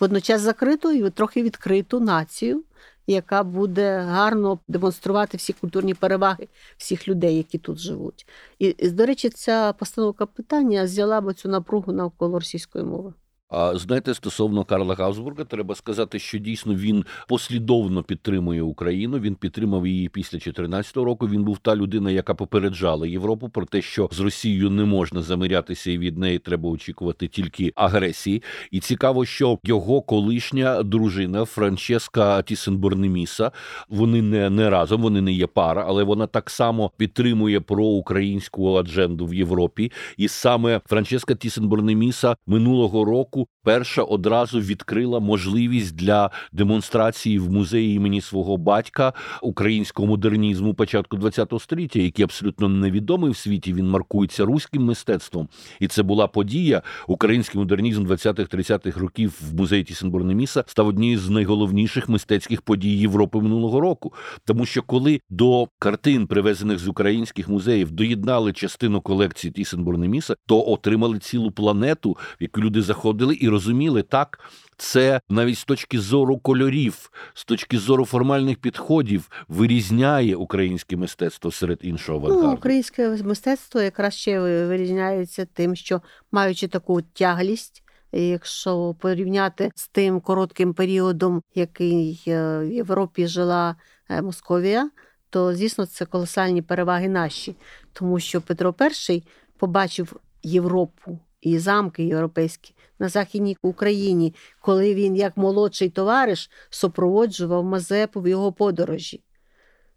водночас 0.00 0.40
закриту 0.40 0.92
і 0.92 1.10
трохи 1.10 1.42
відкриту 1.42 2.00
націю 2.00 2.64
яка 3.06 3.44
буде 3.44 3.98
гарно 3.98 4.58
демонструвати 4.68 5.36
всі 5.36 5.52
культурні 5.52 5.94
переваги 5.94 6.48
всіх 6.76 7.08
людей, 7.08 7.36
які 7.36 7.58
тут 7.58 7.78
живуть. 7.78 8.26
І, 8.58 8.90
до 8.90 9.06
речі, 9.06 9.28
ця 9.28 9.72
постановка 9.72 10.26
питання 10.26 10.84
взяла 10.84 11.20
б 11.20 11.34
цю 11.34 11.48
напругу 11.48 11.92
навколо 11.92 12.38
російської 12.38 12.84
мови. 12.84 13.12
А 13.48 13.78
знаєте, 13.78 14.14
стосовно 14.14 14.64
Карла 14.64 14.94
Гавсбурга, 14.94 15.44
треба 15.44 15.74
сказати, 15.74 16.18
що 16.18 16.38
дійсно 16.38 16.74
він 16.74 17.04
послідовно 17.28 18.02
підтримує 18.02 18.62
Україну. 18.62 19.18
Він 19.18 19.34
підтримав 19.34 19.86
її 19.86 20.08
після 20.08 20.38
2014 20.38 20.96
року. 20.96 21.28
Він 21.28 21.44
був 21.44 21.58
та 21.58 21.76
людина, 21.76 22.10
яка 22.10 22.34
попереджала 22.34 23.06
Європу 23.06 23.48
про 23.48 23.66
те, 23.66 23.82
що 23.82 24.08
з 24.12 24.20
Росією 24.20 24.70
не 24.70 24.84
можна 24.84 25.22
замирятися, 25.22 25.90
і 25.90 25.98
від 25.98 26.18
неї 26.18 26.38
треба 26.38 26.70
очікувати 26.70 27.28
тільки 27.28 27.72
агресії. 27.74 28.42
І 28.70 28.80
цікаво, 28.80 29.24
що 29.24 29.58
його 29.64 30.02
колишня 30.02 30.82
дружина 30.82 31.44
Франческа 31.44 32.42
Тісенборнеміса, 32.42 33.52
вони 33.88 34.22
не 34.22 34.50
не 34.50 34.70
разом, 34.70 35.02
вони 35.02 35.20
не 35.20 35.32
є 35.32 35.46
пара, 35.46 35.84
але 35.88 36.04
вона 36.04 36.26
так 36.26 36.50
само 36.50 36.90
підтримує 36.96 37.60
проукраїнську 37.60 38.76
адженду 38.76 39.26
в 39.26 39.34
Європі. 39.34 39.92
І 40.16 40.28
саме 40.28 40.80
Франческа 40.86 41.34
Тісенборнеміса 41.34 42.36
минулого 42.46 43.04
року 43.04 43.33
перша 43.62 44.02
одразу 44.02 44.60
відкрила 44.60 45.20
можливість 45.20 45.96
для 45.96 46.30
демонстрації 46.52 47.38
в 47.38 47.50
музеї 47.50 47.96
імені 47.96 48.20
свого 48.20 48.56
батька 48.56 49.12
українського 49.42 50.08
модернізму 50.08 50.74
початку 50.74 51.18
ХХ 51.18 51.60
століття, 51.60 51.98
який 51.98 52.24
абсолютно 52.24 52.68
невідомий 52.68 53.30
в 53.30 53.36
світі. 53.36 53.72
Він 53.72 53.90
маркується 53.90 54.44
руським 54.44 54.84
мистецтвом, 54.84 55.48
і 55.80 55.88
це 55.88 56.02
була 56.02 56.26
подія. 56.26 56.82
Український 57.08 57.58
модернізм 57.58 58.06
20-30-х 58.06 59.00
років 59.00 59.40
в 59.50 59.54
музеї 59.54 59.84
Тісенборнеміса 59.84 60.64
став 60.66 60.86
однією 60.86 61.18
з 61.18 61.30
найголовніших 61.30 62.08
мистецьких 62.08 62.62
подій 62.62 62.96
Європи 62.96 63.40
минулого 63.40 63.80
року. 63.80 64.12
Тому 64.44 64.66
що 64.66 64.82
коли 64.82 65.20
до 65.30 65.68
картин, 65.78 66.26
привезених 66.26 66.78
з 66.78 66.88
українських 66.88 67.48
музеїв, 67.48 67.90
доєднали 67.90 68.52
частину 68.52 69.00
колекції 69.00 69.52
Тісенборнеміса, 69.52 70.34
то 70.46 70.70
отримали 70.70 71.18
цілу 71.18 71.50
планету, 71.50 72.10
в 72.10 72.42
яку 72.42 72.60
люди 72.60 72.82
заходили 72.82 73.23
виходили 73.24 73.38
і 73.40 73.48
розуміли 73.48 74.02
так. 74.02 74.40
Це 74.76 75.20
навіть 75.28 75.58
з 75.58 75.64
точки 75.64 76.00
зору 76.00 76.38
кольорів, 76.38 77.10
з 77.34 77.44
точки 77.44 77.78
зору 77.78 78.04
формальних 78.04 78.58
підходів 78.58 79.30
вирізняє 79.48 80.36
українське 80.36 80.96
мистецтво 80.96 81.50
серед 81.50 81.78
іншого 81.82 82.18
ну, 82.18 82.24
авангарду. 82.24 82.48
Ну, 82.48 82.54
Українське 82.54 83.08
мистецтво 83.08 83.80
якраз 83.80 84.14
ще 84.14 84.40
вирізняється 84.40 85.46
тим, 85.52 85.76
що 85.76 86.00
маючи 86.32 86.68
таку 86.68 87.02
тяглість, 87.02 87.82
якщо 88.12 88.94
порівняти 89.00 89.70
з 89.74 89.88
тим 89.88 90.20
коротким 90.20 90.74
періодом, 90.74 91.42
який 91.54 92.22
е, 92.26 92.58
в 92.58 92.72
Європі 92.72 93.26
жила 93.26 93.76
е, 94.10 94.22
Московія, 94.22 94.90
то 95.30 95.54
звісно 95.54 95.86
це 95.86 96.04
колосальні 96.04 96.62
переваги 96.62 97.08
наші, 97.08 97.54
тому 97.92 98.20
що 98.20 98.40
Петро 98.40 98.74
І 99.10 99.22
побачив 99.58 100.16
Європу 100.42 101.18
і 101.42 101.58
замки 101.58 102.04
європейські 102.04 102.74
на 102.98 103.08
Західній 103.08 103.56
Україні, 103.62 104.34
коли 104.60 104.94
він, 104.94 105.16
як 105.16 105.36
молодший 105.36 105.90
товариш, 105.90 106.50
супроводжував 106.70 107.64
Мазепу 107.64 108.20
в 108.20 108.28
його 108.28 108.52
подорожі. 108.52 109.22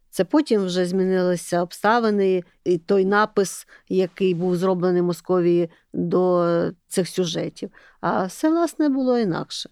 Це 0.09 0.25
потім 0.25 0.65
вже 0.65 0.85
змінилися 0.85 1.61
обставини, 1.61 2.43
і 2.63 2.77
той 2.77 3.05
напис, 3.05 3.67
який 3.89 4.33
був 4.33 4.55
зроблений 4.55 5.01
Московії 5.01 5.69
до 5.93 6.71
цих 6.87 7.07
сюжетів. 7.07 7.69
А 8.01 8.25
все, 8.25 8.49
власне, 8.49 8.89
було 8.89 9.19
інакше. 9.19 9.69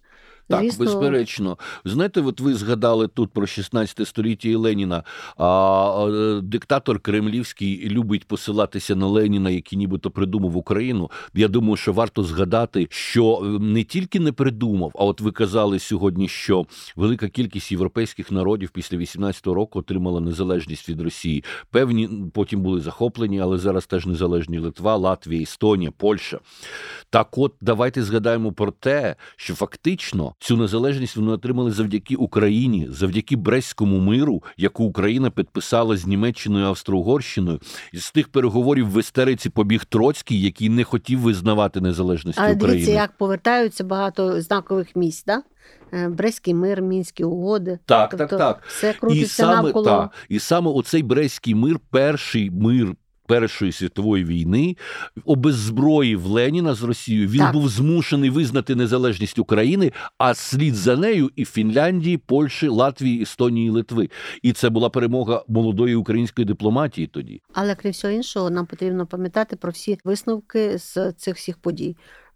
Так, 0.47 0.61
Звісно... 0.61 0.85
безперечно. 0.85 1.57
Знаєте, 1.85 2.21
от 2.21 2.39
ви 2.39 2.53
згадали 2.53 3.07
тут 3.07 3.31
про 3.31 3.47
16 3.47 4.07
століття 4.07 4.49
і 4.49 4.55
Леніна. 4.55 5.03
А 5.37 6.39
диктатор 6.43 6.99
Кремлівський 6.99 7.89
любить 7.89 8.27
посилатися 8.27 8.95
на 8.95 9.07
Леніна, 9.07 9.49
який 9.49 9.77
нібито 9.77 10.11
придумав 10.11 10.57
Україну. 10.57 11.11
Я 11.33 11.47
думаю, 11.47 11.75
що 11.75 11.93
варто 11.93 12.23
згадати, 12.23 12.87
що 12.89 13.39
не 13.61 13.83
тільки 13.83 14.19
не 14.19 14.31
придумав, 14.31 14.91
а 14.95 15.05
от 15.05 15.21
ви 15.21 15.31
казали 15.31 15.79
сьогодні, 15.79 16.27
що 16.27 16.65
велика 16.95 17.29
кількість 17.29 17.71
європейських 17.71 18.31
народів 18.31 18.69
після 18.69 18.97
18-го 18.97 19.55
року 19.55 19.79
отримала 19.79 20.19
незалежність 20.19 20.89
від 20.89 21.01
Росії. 21.01 21.43
Певні 21.71 22.09
потім 22.33 22.61
були 22.61 22.81
захоплені, 22.81 23.39
але 23.39 23.57
зараз 23.57 23.85
теж 23.85 24.05
незалежні 24.05 24.59
Литва, 24.59 24.95
Латвія, 24.95 25.41
Естонія, 25.41 25.91
Польща. 25.91 26.39
Так, 27.09 27.37
от 27.37 27.53
давайте 27.61 28.03
згадаємо 28.03 28.51
про 28.51 28.71
те, 28.71 29.15
що 29.35 29.55
фактично. 29.55 30.34
Цю 30.39 30.57
незалежність 30.57 31.15
вони 31.15 31.31
отримали 31.31 31.71
завдяки 31.71 32.15
Україні, 32.15 32.88
завдяки 32.89 33.36
Брестському 33.36 33.99
миру, 33.99 34.43
яку 34.57 34.83
Україна 34.83 35.29
підписала 35.29 35.97
з 35.97 36.07
Німеччиною 36.07 36.65
Австро-Угорщиною. 36.65 37.59
І 37.93 37.97
з 37.97 38.11
тих 38.11 38.27
переговорів 38.27 38.91
в 38.91 38.99
істериці 38.99 39.49
побіг 39.49 39.86
Троцький, 39.86 40.41
який 40.41 40.69
не 40.69 40.83
хотів 40.83 41.19
визнавати 41.19 41.81
незалежність 41.81 42.39
Але 42.39 42.53
України. 42.53 42.73
дивіться, 42.73 42.91
як 42.91 43.17
повертаються 43.17 43.83
багато 43.83 44.41
знакових 44.41 44.95
місць, 44.95 45.25
да? 45.25 45.43
Е, 45.93 46.09
Брестський 46.09 46.53
мир, 46.53 46.81
мінські 46.81 47.23
угоди, 47.23 47.79
так, 47.86 48.09
тобто, 48.09 48.38
так, 48.38 48.39
так. 48.39 48.63
Все 48.67 48.93
крутиться 48.93 49.25
і 49.25 49.45
саме, 49.45 49.61
навколо. 49.63 49.86
Та, 49.86 50.09
і 50.29 50.39
саме 50.39 50.71
оцей 50.71 51.03
Брестський 51.03 51.55
мир, 51.55 51.79
перший 51.91 52.51
мир 52.51 52.95
Першої 53.28 53.71
світової 53.71 54.23
війни 54.26 54.78
обеззброїв 55.26 56.26
Леніна 56.26 56.73
з 56.73 56.84
Росією. 56.84 57.28
Він 57.28 57.39
так. 57.39 57.53
був 57.53 57.69
змушений 57.69 58.30
визнати 58.30 58.76
незалежність 58.76 59.39
України, 59.39 59.91
а 60.17 60.34
слід 60.34 60.76
за 60.76 60.95
нею 60.97 61.32
і 61.36 61.45
Фінляндії, 61.45 62.17
Польщі, 62.17 62.67
Латвії, 62.67 63.21
Естонії, 63.21 63.69
Литви. 63.69 64.09
І 64.41 64.53
це 64.53 64.69
була 64.69 64.89
перемога 64.89 65.43
молодої 65.47 65.95
української 65.95 66.45
дипломатії 66.45 67.07
тоді. 67.07 67.41
Але 67.53 67.76
крім 67.76 67.91
всього 67.91 68.13
іншого, 68.13 68.49
нам 68.49 68.65
потрібно 68.65 69.05
пам'ятати 69.05 69.55
про 69.55 69.71
всі 69.71 69.97
висновки 70.03 70.78
з 70.78 71.11
цих 71.11 71.36
всіх 71.36 71.57
подій 71.57 71.95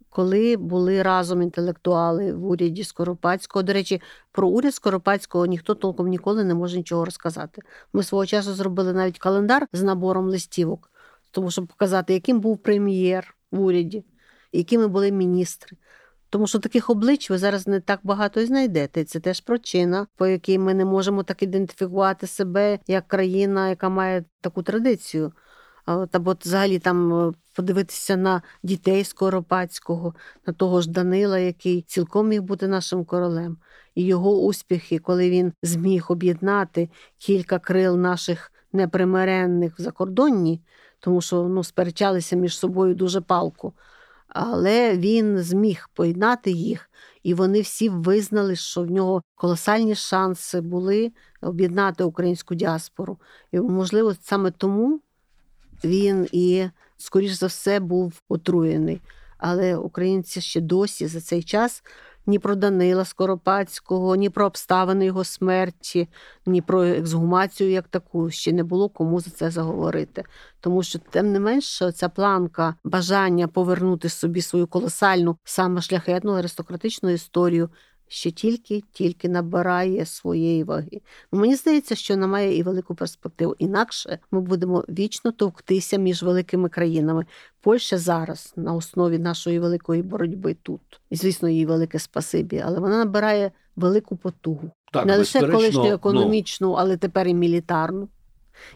коли 0.09 0.57
були 0.57 1.03
разом 1.03 1.41
інтелектуали 1.41 2.33
в 2.33 2.45
уряді 2.45 2.83
Скоропадського. 2.83 3.63
До 3.63 3.73
речі, 3.73 4.01
про 4.31 4.47
уряд 4.47 4.75
Скоропадського 4.75 5.45
ніхто 5.45 5.75
толком 5.75 6.07
ніколи 6.07 6.43
не 6.43 6.53
може 6.53 6.77
нічого 6.77 7.05
розказати. 7.05 7.61
Ми 7.93 8.03
свого 8.03 8.25
часу 8.25 8.53
зробили 8.53 8.93
навіть 8.93 9.19
календар 9.19 9.67
з 9.73 9.83
набором 9.83 10.29
листівок, 10.29 10.91
тому 11.31 11.51
щоб 11.51 11.67
показати, 11.67 12.13
яким 12.13 12.39
був 12.39 12.57
прем'єр 12.57 13.35
в 13.51 13.61
уряді, 13.61 14.05
якими 14.51 14.87
були 14.87 15.11
міністри. 15.11 15.77
Тому 16.29 16.47
що 16.47 16.59
таких 16.59 16.89
облич 16.89 17.29
ви 17.29 17.37
зараз 17.37 17.67
не 17.67 17.79
так 17.79 17.99
багато 18.03 18.41
і 18.41 18.45
знайдете. 18.45 19.03
Це 19.03 19.19
теж 19.19 19.41
причина, 19.41 20.07
по 20.15 20.27
якій 20.27 20.59
ми 20.59 20.73
не 20.73 20.85
можемо 20.85 21.23
так 21.23 21.43
ідентифікувати 21.43 22.27
себе 22.27 22.79
як 22.87 23.07
країна, 23.07 23.69
яка 23.69 23.89
має 23.89 24.25
таку 24.41 24.63
традицію. 24.63 25.31
Або 25.89 26.35
взагалі 26.41 26.79
там 26.79 27.13
е, 27.13 27.33
подивитися 27.53 28.17
на 28.17 28.41
дітей 28.63 29.03
Скоропадського, 29.03 30.13
на 30.47 30.53
того 30.53 30.81
ж 30.81 30.89
Данила, 30.89 31.39
який 31.39 31.81
цілком 31.81 32.27
міг 32.27 32.41
бути 32.41 32.67
нашим 32.67 33.05
королем, 33.05 33.57
і 33.95 34.03
його 34.03 34.41
успіхи, 34.41 34.99
коли 34.99 35.29
він 35.29 35.53
зміг 35.63 36.05
об'єднати 36.09 36.89
кілька 37.17 37.59
крил 37.59 37.97
наших 37.97 38.51
непримиренних 38.73 39.79
в 39.79 39.81
закордонні, 39.81 40.61
тому 40.99 41.21
що 41.21 41.43
ну, 41.43 41.63
сперечалися 41.63 42.35
між 42.35 42.57
собою 42.57 42.95
дуже 42.95 43.21
палко. 43.21 43.73
Але 44.27 44.97
він 44.97 45.39
зміг 45.39 45.89
поєднати 45.93 46.51
їх, 46.51 46.89
і 47.23 47.33
вони 47.33 47.61
всі 47.61 47.89
визнали, 47.89 48.55
що 48.55 48.83
в 48.83 48.91
нього 48.91 49.21
колосальні 49.35 49.95
шанси 49.95 50.61
були 50.61 51.11
об'єднати 51.41 52.03
українську 52.03 52.55
діаспору. 52.55 53.17
І, 53.51 53.59
можливо, 53.59 54.15
саме 54.21 54.51
тому 54.51 55.01
він 55.83 56.27
і, 56.31 56.65
скоріш 56.97 57.31
за 57.31 57.47
все, 57.47 57.79
був 57.79 58.21
отруєний. 58.29 59.01
Але 59.37 59.75
українці 59.75 60.41
ще 60.41 60.61
досі 60.61 61.07
за 61.07 61.21
цей 61.21 61.43
час 61.43 61.83
ні 62.29 62.39
про 62.39 62.55
Данила 62.55 63.05
Скоропадського, 63.05 64.15
ні 64.15 64.29
про 64.29 64.45
обставини 64.45 65.05
його 65.05 65.23
смерті, 65.23 66.07
ні 66.45 66.61
про 66.61 66.83
ексгумацію 66.83 67.71
як 67.71 67.87
таку 67.87 68.29
ще 68.29 68.51
не 68.51 68.63
було 68.63 68.89
кому 68.89 69.19
за 69.19 69.31
це 69.31 69.51
заговорити. 69.51 70.23
Тому 70.59 70.83
що, 70.83 70.99
тим 70.99 71.31
не 71.31 71.39
менше, 71.39 71.91
ця 71.91 72.09
планка 72.09 72.75
бажання 72.83 73.47
повернути 73.47 74.09
собі 74.09 74.41
свою 74.41 74.67
колосальну, 74.67 75.37
саме 75.43 75.81
шляхетну 75.81 76.31
аристократичну 76.31 77.09
історію 77.09 77.69
ще 78.09 78.31
тільки-тільки 78.31 79.29
набирає 79.29 80.05
своєї 80.05 80.63
ваги. 80.63 81.01
Ну, 81.31 81.39
Мені 81.39 81.55
здається, 81.55 81.95
що 81.95 82.13
вона 82.13 82.27
має 82.27 82.57
і 82.57 82.63
велику 82.63 82.95
перспективу. 82.95 83.55
Інакше 83.59 84.19
ми 84.31 84.41
будемо 84.41 84.85
вічно 84.89 85.31
товктися 85.31 85.97
між 85.97 86.23
великими 86.23 86.69
країнами. 86.69 87.25
Польща 87.61 87.97
зараз 87.97 88.53
на 88.55 88.73
основі 88.73 89.19
нашої 89.19 89.59
великої 89.59 90.01
боротьби 90.01 90.53
тут. 90.53 90.81
І, 91.09 91.15
звісно, 91.15 91.49
їй 91.49 91.65
велике 91.65 91.99
спасибі, 91.99 92.63
але 92.65 92.79
вона 92.79 92.97
набирає 92.97 93.51
велику 93.75 94.17
потугу. 94.17 94.71
Так, 94.93 95.05
не 95.05 95.17
лише 95.17 95.47
колишню 95.47 95.83
ну, 95.83 95.91
економічну, 95.91 96.71
але 96.71 96.97
тепер 96.97 97.27
і 97.27 97.33
мілітарну. 97.33 98.09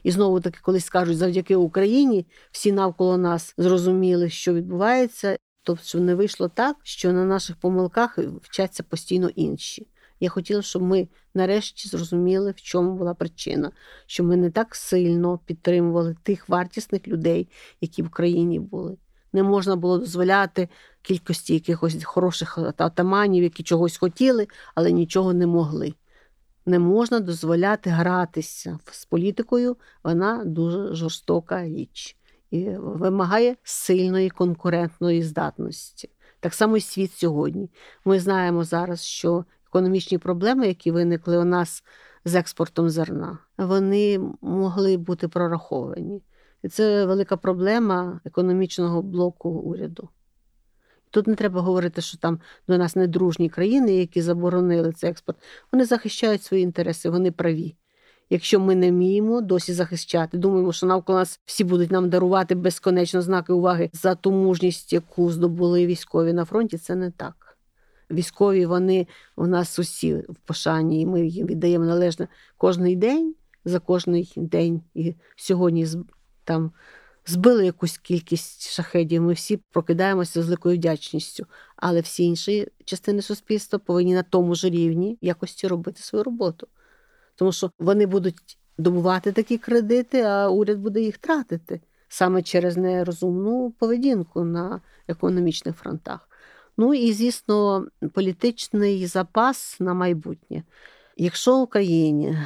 І 0.04 0.12
знову 0.12 0.40
таки, 0.40 0.60
колись 0.62 0.86
скажуть, 0.86 1.18
завдяки 1.18 1.56
Україні 1.56 2.26
всі 2.52 2.72
навколо 2.72 3.18
нас 3.18 3.54
зрозуміли, 3.58 4.30
що 4.30 4.54
відбувається, 4.54 5.38
Тобто 5.64 6.00
не 6.00 6.16
вийшло 6.16 6.48
так, 6.48 6.78
що 6.84 7.14
на 7.14 7.26
наших 7.26 7.56
помилках 7.56 8.18
вчаться 8.18 8.84
постійно 8.84 9.30
інші. 9.30 9.88
Я 10.20 10.30
хотіла, 10.30 10.62
щоб 10.62 10.82
ми 10.82 11.08
нарешті 11.34 11.90
зрозуміли, 11.90 12.52
в 12.52 12.62
чому 12.62 12.98
була 12.98 13.14
причина, 13.14 13.72
що 14.06 14.24
ми 14.24 14.36
не 14.36 14.52
так 14.52 14.76
сильно 14.76 15.40
підтримували 15.46 16.16
тих 16.24 16.50
вартісних 16.50 17.08
людей, 17.08 17.48
які 17.82 18.04
в 18.04 18.10
країні 18.10 18.60
були. 18.60 18.98
Не 19.34 19.44
можна 19.44 19.76
було 19.76 19.98
дозволяти 19.98 20.70
кількості 21.02 21.54
якихось 21.54 22.04
хороших 22.04 22.58
атаманів, 22.58 23.44
які 23.44 23.64
чогось 23.64 23.98
хотіли, 23.98 24.48
але 24.76 24.92
нічого 24.92 25.34
не 25.34 25.48
могли. 25.48 25.94
Не 26.66 26.80
можна 26.80 27.20
дозволяти 27.20 27.90
гратися 27.90 28.80
з 28.92 29.06
політикою, 29.06 29.78
вона 30.04 30.44
дуже 30.46 30.96
жорстока 30.96 31.66
річ 31.66 32.18
і 32.54 32.70
вимагає 32.78 33.56
сильної 33.64 34.30
конкурентної 34.30 35.24
здатності. 35.24 36.10
Так 36.40 36.54
само 36.54 36.78
і 36.78 36.82
світ 36.82 37.12
сьогодні. 37.12 37.70
Ми 38.06 38.20
знаємо 38.20 38.64
зараз, 38.64 39.06
що 39.06 39.46
економічні 39.68 40.18
проблеми, 40.18 40.68
які 40.68 40.92
виникли 40.92 41.38
у 41.38 41.44
нас 41.44 41.84
з 42.26 42.36
експортом 42.36 42.90
зерна, 42.90 43.38
вони 43.58 44.20
могли 44.42 44.98
бути 44.98 45.28
прораховані. 45.28 46.24
І 46.64 46.70
це 46.70 47.06
велика 47.06 47.38
проблема 47.38 48.20
економічного 48.26 49.02
блоку 49.02 49.50
уряду. 49.50 50.10
Тут 51.10 51.28
не 51.28 51.36
треба 51.36 51.62
говорити, 51.62 52.02
що 52.02 52.18
там 52.18 52.40
до 52.68 52.78
нас 52.78 52.96
недружні 52.96 53.50
країни, 53.50 53.96
які 53.96 54.22
заборонили 54.22 54.92
цей 54.92 55.10
експорт. 55.10 55.38
Вони 55.72 55.86
захищають 55.86 56.44
свої 56.44 56.64
інтереси, 56.64 57.10
вони 57.10 57.32
праві 57.32 57.76
якщо 58.34 58.60
ми 58.60 58.76
не 58.76 58.92
вміємо 58.92 59.42
досі 59.42 59.74
захищати. 59.74 60.38
Думаємо, 60.38 60.74
що 60.74 60.86
навколо 60.86 61.20
нас 61.20 61.40
всі 61.46 61.64
будуть 61.64 61.92
нам 61.92 62.10
дарувати 62.10 62.56
безконечно 62.56 63.22
знаки 63.22 63.54
уваги 63.54 63.90
за 63.94 64.16
ту 64.16 64.32
мужність, 64.32 64.94
яку 64.94 65.32
здобули 65.32 65.86
військові 65.86 66.34
на 66.34 66.46
фронті. 66.46 66.78
Це 66.78 66.96
не 66.96 67.12
так. 67.12 67.58
Військові 68.12 68.66
вони 68.66 69.08
у 69.36 69.48
нас 69.48 69.80
усі 69.80 70.16
в 70.16 70.36
пошані, 70.46 71.02
і 71.02 71.06
ми 71.06 71.28
їм 71.28 71.48
віддаємо 71.48 71.86
належне 71.86 72.28
кожний 72.58 72.96
день 72.96 73.36
за 73.66 73.80
кожний 73.80 74.34
день. 74.36 74.82
І 74.94 75.16
сьогодні 75.36 75.88
там 76.44 76.72
збили 77.26 77.66
якусь 77.66 77.98
кількість 77.98 78.70
шахедів. 78.70 79.22
Ми 79.22 79.34
всі 79.34 79.58
прокидаємося 79.58 80.42
з 80.42 80.46
великою 80.46 80.76
вдячністю. 80.76 81.46
Але 81.76 82.02
всі 82.02 82.24
інші 82.24 82.68
частини 82.86 83.22
суспільства 83.22 83.80
повинні 83.80 84.14
на 84.14 84.24
тому 84.24 84.56
ж 84.56 84.70
рівні 84.70 85.18
якості 85.22 85.68
робити 85.68 86.02
свою 86.02 86.24
роботу 86.24 86.68
тому 87.44 87.52
що 87.52 87.72
вони 87.80 88.06
будуть 88.06 88.58
добувати 88.78 89.32
такі 89.32 89.58
кредити, 89.58 90.22
а 90.22 90.50
уряд 90.50 90.80
буде 90.80 91.02
їх 91.02 91.18
тратити 91.18 91.82
саме 92.08 92.42
через 92.42 92.78
нерозумну 92.78 93.72
поведінку 93.80 94.44
на 94.44 94.82
економічних 95.08 95.76
фронтах. 95.76 96.30
Ну 96.78 96.94
і, 96.94 97.14
звісно, 97.14 97.88
політичний 98.14 99.08
запас 99.08 99.80
на 99.80 99.94
майбутнє. 99.94 100.64
Якщо 101.18 101.58
Україні, 101.58 102.38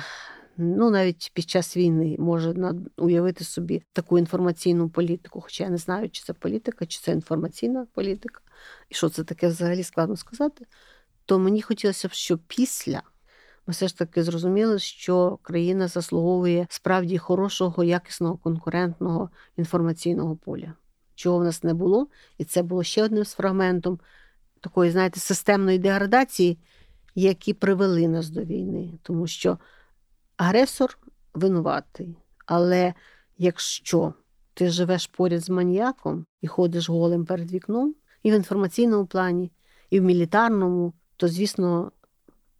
ну 0.57 0.89
навіть 0.89 1.31
під 1.33 1.49
час 1.49 1.77
війни 1.77 2.15
може 2.19 2.73
уявити 2.97 3.43
собі 3.43 3.83
таку 3.93 4.19
інформаційну 4.19 4.89
політику, 4.89 5.41
хоча 5.41 5.63
я 5.63 5.69
не 5.69 5.77
знаю, 5.77 6.09
чи 6.09 6.23
це 6.23 6.33
політика, 6.33 6.85
чи 6.85 6.99
це 6.99 7.11
інформаційна 7.11 7.87
політика, 7.93 8.41
і 8.89 8.95
що 8.95 9.09
це 9.09 9.23
таке 9.23 9.47
взагалі 9.47 9.83
складно 9.83 10.15
сказати, 10.15 10.65
то 11.25 11.39
мені 11.39 11.61
хотілося 11.61 12.07
б, 12.07 12.11
щоб 12.11 12.39
після 12.47 13.01
ми 13.67 13.71
все 13.71 13.87
ж 13.87 13.97
таки 13.97 14.23
зрозуміли, 14.23 14.79
що 14.79 15.39
країна 15.41 15.87
заслуговує 15.87 16.67
справді 16.69 17.17
хорошого, 17.17 17.83
якісного 17.83 18.37
конкурентного 18.37 19.29
інформаційного 19.57 20.35
поля, 20.35 20.73
чого 21.15 21.37
в 21.37 21.43
нас 21.43 21.63
не 21.63 21.73
було, 21.73 22.07
і 22.37 22.43
це 22.43 22.63
було 22.63 22.83
ще 22.83 23.03
одним 23.03 23.25
з 23.25 23.33
фрагментом 23.33 23.99
такої, 24.61 24.91
знаєте, 24.91 25.19
системної 25.19 25.79
деградації, 25.79 26.57
які 27.15 27.53
привели 27.53 28.07
нас 28.07 28.29
до 28.29 28.41
війни, 28.41 28.93
тому 29.01 29.27
що 29.27 29.57
агресор 30.37 30.97
винуватий. 31.33 32.17
Але 32.45 32.93
якщо 33.37 34.13
ти 34.53 34.69
живеш 34.69 35.07
поряд 35.07 35.41
з 35.43 35.49
маніяком 35.49 36.25
і 36.41 36.47
ходиш 36.47 36.89
голим 36.89 37.25
перед 37.25 37.51
вікном, 37.51 37.95
і 38.23 38.31
в 38.31 38.33
інформаційному 38.33 39.05
плані, 39.05 39.51
і 39.89 39.99
в 39.99 40.03
мілітарному, 40.03 40.93
то, 41.17 41.27
звісно, 41.27 41.91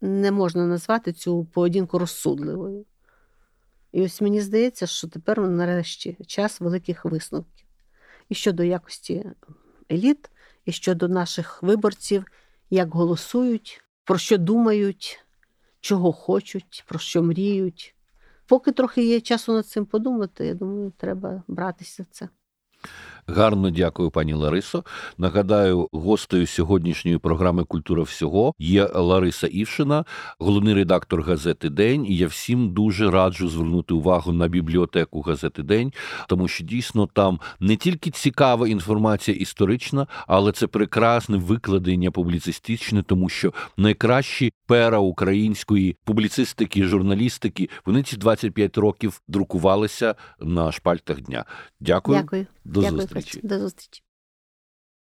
не 0.01 0.31
можна 0.31 0.67
назвати 0.67 1.13
цю 1.13 1.45
поведінку 1.45 1.99
розсудливою. 1.99 2.85
І 3.91 4.01
ось 4.01 4.21
мені 4.21 4.41
здається, 4.41 4.87
що 4.87 5.07
тепер 5.07 5.39
нарешті 5.39 6.17
час 6.27 6.61
великих 6.61 7.05
висновків. 7.05 7.67
І 8.29 8.35
щодо 8.35 8.63
якості 8.63 9.25
еліт, 9.91 10.29
і 10.65 10.71
щодо 10.71 11.07
наших 11.07 11.63
виборців, 11.63 12.25
як 12.69 12.93
голосують, 12.93 13.83
про 14.03 14.17
що 14.17 14.37
думають, 14.37 15.25
чого 15.79 16.11
хочуть, 16.11 16.83
про 16.87 16.99
що 16.99 17.23
мріють. 17.23 17.95
Поки 18.45 18.71
трохи 18.71 19.05
є 19.05 19.21
часу 19.21 19.53
над 19.53 19.67
цим 19.67 19.85
подумати, 19.85 20.45
я 20.45 20.53
думаю, 20.53 20.93
треба 20.97 21.43
братися 21.47 22.03
за 22.03 22.09
це. 22.11 22.29
Гарно 23.29 23.69
дякую, 23.69 24.11
пані 24.11 24.33
Ларисо. 24.33 24.83
Нагадаю, 25.17 25.89
гостею 25.91 26.47
сьогоднішньої 26.47 27.17
програми 27.17 27.63
Культура 27.63 28.03
всього 28.03 28.53
є 28.59 28.89
Лариса 28.93 29.47
Івшина, 29.47 30.05
головний 30.39 30.73
редактор 30.73 31.21
газети 31.21 31.69
День. 31.69 32.05
І 32.05 32.17
я 32.17 32.27
всім 32.27 32.69
дуже 32.73 33.11
раджу 33.11 33.49
звернути 33.49 33.93
увагу 33.93 34.31
на 34.31 34.47
бібліотеку 34.47 35.21
газети 35.21 35.63
День, 35.63 35.93
тому 36.27 36.47
що 36.47 36.63
дійсно 36.63 37.07
там 37.13 37.39
не 37.59 37.75
тільки 37.75 38.11
цікава 38.11 38.67
інформація 38.67 39.37
історична, 39.37 40.07
але 40.27 40.51
це 40.51 40.67
прекрасне 40.67 41.37
викладення 41.37 42.11
публіцистичне, 42.11 43.03
тому 43.03 43.29
що 43.29 43.53
найкращі 43.77 44.53
пера 44.67 44.99
української 44.99 45.95
публіцистики, 46.05 46.83
журналістики 46.83 47.69
вони 47.85 48.03
ці 48.03 48.17
25 48.17 48.77
років 48.77 49.21
друкувалися 49.27 50.15
на 50.39 50.71
шпальтах 50.71 51.21
дня. 51.21 51.45
Дякую. 51.79 52.19
Дякую. 52.21 52.45
До 52.67 52.81
Дякую, 52.81 53.07
зустрічі. 53.21 53.47
До 53.47 53.59
зустрічі. 53.59 54.03